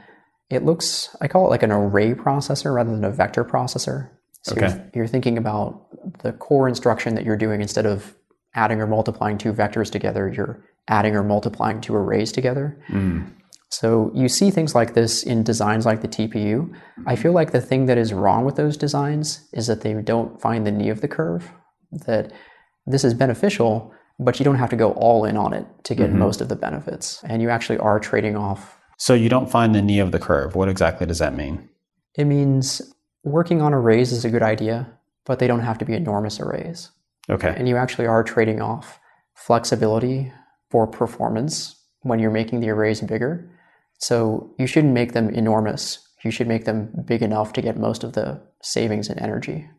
it 0.49 0.63
looks, 0.63 1.15
I 1.21 1.27
call 1.27 1.45
it 1.47 1.49
like 1.49 1.63
an 1.63 1.71
array 1.71 2.13
processor 2.13 2.73
rather 2.75 2.91
than 2.91 3.03
a 3.03 3.11
vector 3.11 3.43
processor. 3.45 4.09
So 4.43 4.55
Okay. 4.55 4.67
you're, 4.67 4.89
you're 4.95 5.07
thinking 5.07 5.37
about 5.37 5.87
the 6.21 6.33
core 6.33 6.67
instruction 6.67 7.15
that 7.15 7.23
you're 7.25 7.37
doing 7.37 7.61
instead 7.61 7.85
of 7.85 8.13
adding 8.55 8.79
or 8.81 8.87
multiplying 8.87 9.37
two 9.37 9.53
vectors 9.53 9.89
together, 9.89 10.31
you're 10.35 10.63
adding 10.87 11.15
or 11.15 11.23
multiplying 11.23 11.81
two 11.81 11.95
arrays 11.95 12.31
together. 12.31 12.77
So 13.69 14.11
you 14.13 14.29
see 14.29 14.51
things 14.51 14.75
like 14.75 14.93
this 14.93 15.23
in 15.23 15.43
designs 15.43 15.85
like 15.85 16.01
the 16.01 16.07
TPU. 16.07 16.71
I 17.07 17.15
feel 17.15 17.31
like 17.31 17.51
the 17.51 17.61
thing 17.61 17.87
that 17.87 17.97
is 17.97 18.13
wrong 18.13 18.45
with 18.45 18.55
those 18.55 18.77
designs 18.77 19.49
is 19.53 19.65
that 19.67 19.81
they 19.81 19.93
don't 19.95 20.39
find 20.39 20.67
the 20.67 20.71
knee 20.71 20.89
of 20.89 21.01
the 21.01 21.07
curve. 21.07 21.51
That 22.05 22.31
this 22.85 23.03
is 23.03 23.13
beneficial, 23.13 23.93
but 24.19 24.39
you 24.39 24.43
don't 24.43 24.55
have 24.55 24.69
to 24.69 24.75
go 24.75 24.91
all 24.93 25.25
in 25.25 25.37
on 25.37 25.53
it 25.53 25.65
to 25.85 25.95
get 25.95 26.09
mm-hmm. 26.09 26.19
most 26.19 26.41
of 26.41 26.49
the 26.49 26.55
benefits. 26.55 27.23
And 27.23 27.41
you 27.41 27.49
actually 27.49 27.77
are 27.77 27.99
trading 27.99 28.35
off. 28.35 28.79
So 28.97 29.13
you 29.13 29.29
don't 29.29 29.49
find 29.49 29.73
the 29.73 29.81
knee 29.81 29.99
of 29.99 30.11
the 30.11 30.19
curve. 30.19 30.55
What 30.55 30.69
exactly 30.69 31.07
does 31.07 31.19
that 31.19 31.35
mean? 31.35 31.69
It 32.15 32.25
means 32.25 32.81
working 33.23 33.61
on 33.61 33.73
arrays 33.73 34.11
is 34.11 34.25
a 34.25 34.29
good 34.29 34.43
idea, 34.43 34.91
but 35.25 35.39
they 35.39 35.47
don't 35.47 35.61
have 35.61 35.77
to 35.79 35.85
be 35.85 35.93
enormous 35.93 36.39
arrays. 36.39 36.91
Okay. 37.29 37.53
And 37.55 37.67
you 37.67 37.77
actually 37.77 38.05
are 38.05 38.23
trading 38.23 38.61
off 38.61 38.99
flexibility 39.33 40.31
for 40.69 40.85
performance 40.85 41.75
when 42.01 42.19
you're 42.19 42.31
making 42.31 42.59
the 42.59 42.69
arrays 42.69 43.01
bigger. 43.01 43.49
So 43.99 44.53
you 44.59 44.67
shouldn't 44.67 44.93
make 44.93 45.13
them 45.13 45.29
enormous. 45.29 46.05
You 46.23 46.31
should 46.31 46.47
make 46.47 46.65
them 46.65 46.91
big 47.05 47.21
enough 47.21 47.53
to 47.53 47.61
get 47.61 47.77
most 47.77 48.03
of 48.03 48.13
the 48.13 48.41
savings 48.61 49.09
in 49.09 49.19
energy. 49.19 49.69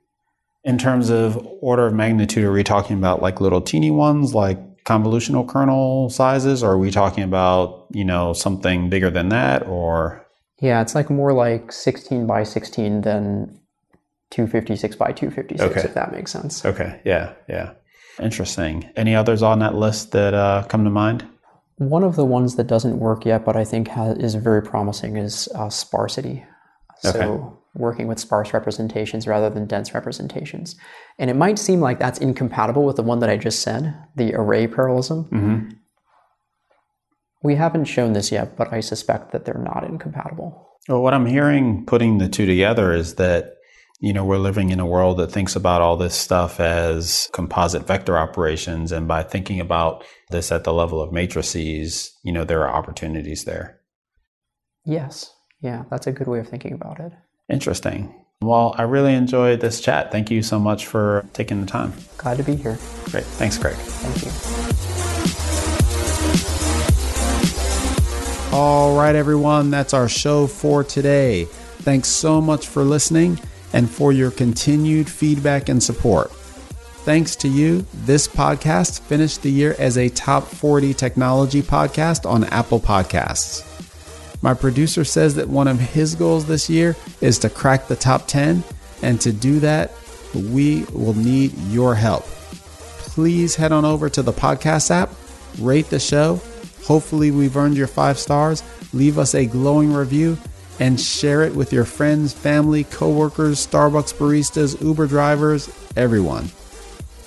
In 0.64 0.78
terms 0.78 1.10
of 1.10 1.36
order 1.60 1.86
of 1.86 1.92
magnitude, 1.94 2.44
are 2.44 2.52
we 2.52 2.64
talking 2.64 2.96
about 2.96 3.20
like 3.20 3.40
little 3.40 3.60
teeny 3.60 3.90
ones, 3.90 4.34
like 4.34 4.58
convolutional 4.84 5.46
kernel 5.46 6.08
sizes, 6.10 6.62
or 6.62 6.72
are 6.72 6.78
we 6.78 6.90
talking 6.90 7.22
about 7.24 7.86
you 7.92 8.04
know 8.04 8.32
something 8.32 8.88
bigger 8.88 9.10
than 9.10 9.28
that, 9.28 9.66
or 9.66 10.26
Yeah, 10.60 10.80
it's 10.80 10.94
like 10.94 11.10
more 11.10 11.32
like 11.32 11.70
16 11.72 12.26
by 12.26 12.44
16 12.44 13.02
than 13.02 13.60
256 14.30 14.96
by 14.96 15.12
256, 15.12 15.62
Okay. 15.62 15.86
if 15.88 15.94
that 15.94 16.12
makes 16.12 16.32
sense. 16.32 16.64
okay, 16.64 17.00
yeah, 17.04 17.34
yeah, 17.48 17.72
interesting. 18.20 18.88
Any 18.96 19.14
others 19.14 19.42
on 19.42 19.58
that 19.58 19.74
list 19.74 20.12
that 20.12 20.32
uh, 20.34 20.64
come 20.68 20.84
to 20.84 20.90
mind? 20.90 21.26
One 21.76 22.04
of 22.04 22.16
the 22.16 22.24
ones 22.24 22.56
that 22.56 22.66
doesn't 22.68 22.98
work 22.98 23.26
yet, 23.26 23.44
but 23.44 23.56
I 23.56 23.64
think 23.64 23.88
is 23.96 24.34
very 24.34 24.62
promising, 24.62 25.16
is 25.16 25.48
uh, 25.54 25.68
sparsity. 25.68 26.44
So 27.00 27.10
Okay. 27.10 27.56
Working 27.74 28.06
with 28.06 28.20
sparse 28.20 28.54
representations 28.54 29.26
rather 29.26 29.50
than 29.50 29.66
dense 29.66 29.94
representations. 29.94 30.76
And 31.18 31.28
it 31.28 31.34
might 31.34 31.58
seem 31.58 31.80
like 31.80 31.98
that's 31.98 32.18
incompatible 32.18 32.84
with 32.84 32.96
the 32.96 33.02
one 33.02 33.18
that 33.18 33.30
I 33.30 33.36
just 33.36 33.62
said, 33.62 33.94
the 34.16 34.34
array 34.34 34.66
parallelism. 34.66 35.24
Mm-hmm. 35.24 35.68
We 37.42 37.56
haven't 37.56 37.84
shown 37.84 38.12
this 38.12 38.32
yet, 38.32 38.56
but 38.56 38.72
I 38.72 38.80
suspect 38.80 39.32
that 39.32 39.44
they're 39.44 39.54
not 39.58 39.84
incompatible. 39.84 40.70
Well, 40.88 41.02
what 41.02 41.14
I'm 41.14 41.26
hearing 41.26 41.84
putting 41.84 42.18
the 42.18 42.28
two 42.28 42.46
together 42.46 42.92
is 42.92 43.16
that, 43.16 43.56
you 44.00 44.12
know, 44.12 44.24
we're 44.24 44.38
living 44.38 44.70
in 44.70 44.80
a 44.80 44.86
world 44.86 45.18
that 45.18 45.32
thinks 45.32 45.56
about 45.56 45.82
all 45.82 45.96
this 45.96 46.14
stuff 46.14 46.60
as 46.60 47.28
composite 47.32 47.86
vector 47.86 48.16
operations. 48.16 48.92
And 48.92 49.08
by 49.08 49.22
thinking 49.22 49.60
about 49.60 50.04
this 50.30 50.52
at 50.52 50.64
the 50.64 50.72
level 50.72 51.02
of 51.02 51.12
matrices, 51.12 52.12
you 52.22 52.32
know, 52.32 52.44
there 52.44 52.62
are 52.62 52.74
opportunities 52.74 53.44
there. 53.44 53.80
Yes. 54.84 55.34
Yeah, 55.60 55.84
that's 55.90 56.06
a 56.06 56.12
good 56.12 56.28
way 56.28 56.38
of 56.38 56.48
thinking 56.48 56.72
about 56.72 57.00
it. 57.00 57.12
Interesting. 57.48 58.14
Well, 58.42 58.74
I 58.76 58.82
really 58.82 59.14
enjoyed 59.14 59.60
this 59.60 59.80
chat. 59.80 60.12
Thank 60.12 60.30
you 60.30 60.42
so 60.42 60.58
much 60.58 60.86
for 60.86 61.26
taking 61.32 61.60
the 61.60 61.66
time. 61.66 61.92
Glad 62.18 62.36
to 62.38 62.42
be 62.42 62.56
here. 62.56 62.78
Great. 63.04 63.24
Thanks, 63.24 63.56
Greg. 63.58 63.74
Thank 63.74 64.24
you. 64.24 64.30
All 68.56 68.96
right, 68.96 69.16
everyone, 69.16 69.70
that's 69.70 69.92
our 69.92 70.08
show 70.08 70.46
for 70.46 70.84
today. 70.84 71.46
Thanks 71.46 72.08
so 72.08 72.40
much 72.40 72.68
for 72.68 72.84
listening 72.84 73.40
and 73.72 73.90
for 73.90 74.12
your 74.12 74.30
continued 74.30 75.10
feedback 75.10 75.68
and 75.68 75.82
support. 75.82 76.30
Thanks 76.30 77.34
to 77.36 77.48
you, 77.48 77.84
this 77.92 78.28
podcast 78.28 79.00
finished 79.00 79.42
the 79.42 79.50
year 79.50 79.74
as 79.78 79.98
a 79.98 80.08
top 80.08 80.44
40 80.44 80.94
technology 80.94 81.62
podcast 81.62 82.30
on 82.30 82.44
Apple 82.44 82.80
Podcasts. 82.80 83.73
My 84.44 84.52
producer 84.52 85.04
says 85.04 85.36
that 85.36 85.48
one 85.48 85.68
of 85.68 85.80
his 85.80 86.14
goals 86.14 86.44
this 86.44 86.68
year 86.68 86.96
is 87.22 87.38
to 87.38 87.48
crack 87.48 87.88
the 87.88 87.96
top 87.96 88.26
10, 88.26 88.62
and 89.00 89.18
to 89.22 89.32
do 89.32 89.58
that, 89.60 89.90
we 90.34 90.84
will 90.92 91.14
need 91.14 91.56
your 91.70 91.94
help. 91.94 92.24
Please 92.98 93.56
head 93.56 93.72
on 93.72 93.86
over 93.86 94.10
to 94.10 94.20
the 94.20 94.34
podcast 94.34 94.90
app, 94.90 95.08
rate 95.58 95.88
the 95.88 95.98
show. 95.98 96.42
Hopefully, 96.84 97.30
we've 97.30 97.56
earned 97.56 97.78
your 97.78 97.86
five 97.86 98.18
stars. 98.18 98.62
Leave 98.92 99.18
us 99.18 99.34
a 99.34 99.46
glowing 99.46 99.94
review 99.94 100.36
and 100.78 101.00
share 101.00 101.42
it 101.42 101.54
with 101.54 101.72
your 101.72 101.86
friends, 101.86 102.34
family, 102.34 102.84
coworkers, 102.84 103.66
Starbucks 103.66 104.12
baristas, 104.12 104.78
Uber 104.82 105.06
drivers, 105.06 105.70
everyone. 105.96 106.50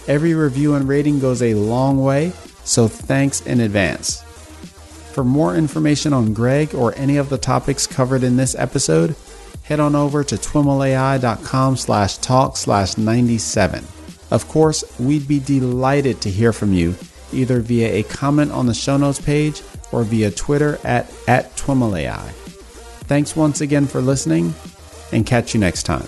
Every 0.07 0.35
review 0.35 0.75
and 0.75 0.87
rating 0.87 1.17
goes 1.19 1.41
a 1.41 1.55
long 1.55 2.03
way, 2.03 2.31
so 2.63 2.87
thanks 2.87 3.41
in 3.41 3.59
advance. 3.59 4.23
For 5.17 5.23
more 5.23 5.55
information 5.55 6.13
on 6.13 6.31
Greg 6.31 6.75
or 6.75 6.93
any 6.93 7.17
of 7.17 7.29
the 7.29 7.39
topics 7.39 7.87
covered 7.87 8.21
in 8.21 8.37
this 8.37 8.53
episode, 8.53 9.15
head 9.63 9.79
on 9.79 9.95
over 9.95 10.23
to 10.23 10.35
twimlai.com 10.35 11.75
slash 11.75 12.17
talk 12.19 12.55
slash 12.55 12.99
97. 12.99 13.83
Of 14.29 14.47
course, 14.47 14.83
we'd 14.99 15.27
be 15.27 15.39
delighted 15.39 16.21
to 16.21 16.29
hear 16.29 16.53
from 16.53 16.71
you, 16.71 16.93
either 17.33 17.61
via 17.61 17.95
a 17.95 18.03
comment 18.03 18.51
on 18.51 18.67
the 18.67 18.75
show 18.75 18.97
notes 18.97 19.19
page 19.19 19.63
or 19.91 20.03
via 20.03 20.29
Twitter 20.29 20.77
at, 20.83 21.11
at. 21.27 21.49
Thanks 23.07 23.35
once 23.35 23.61
again 23.61 23.87
for 23.87 24.01
listening, 24.01 24.53
and 25.11 25.25
catch 25.25 25.55
you 25.55 25.59
next 25.59 25.81
time. 25.81 26.05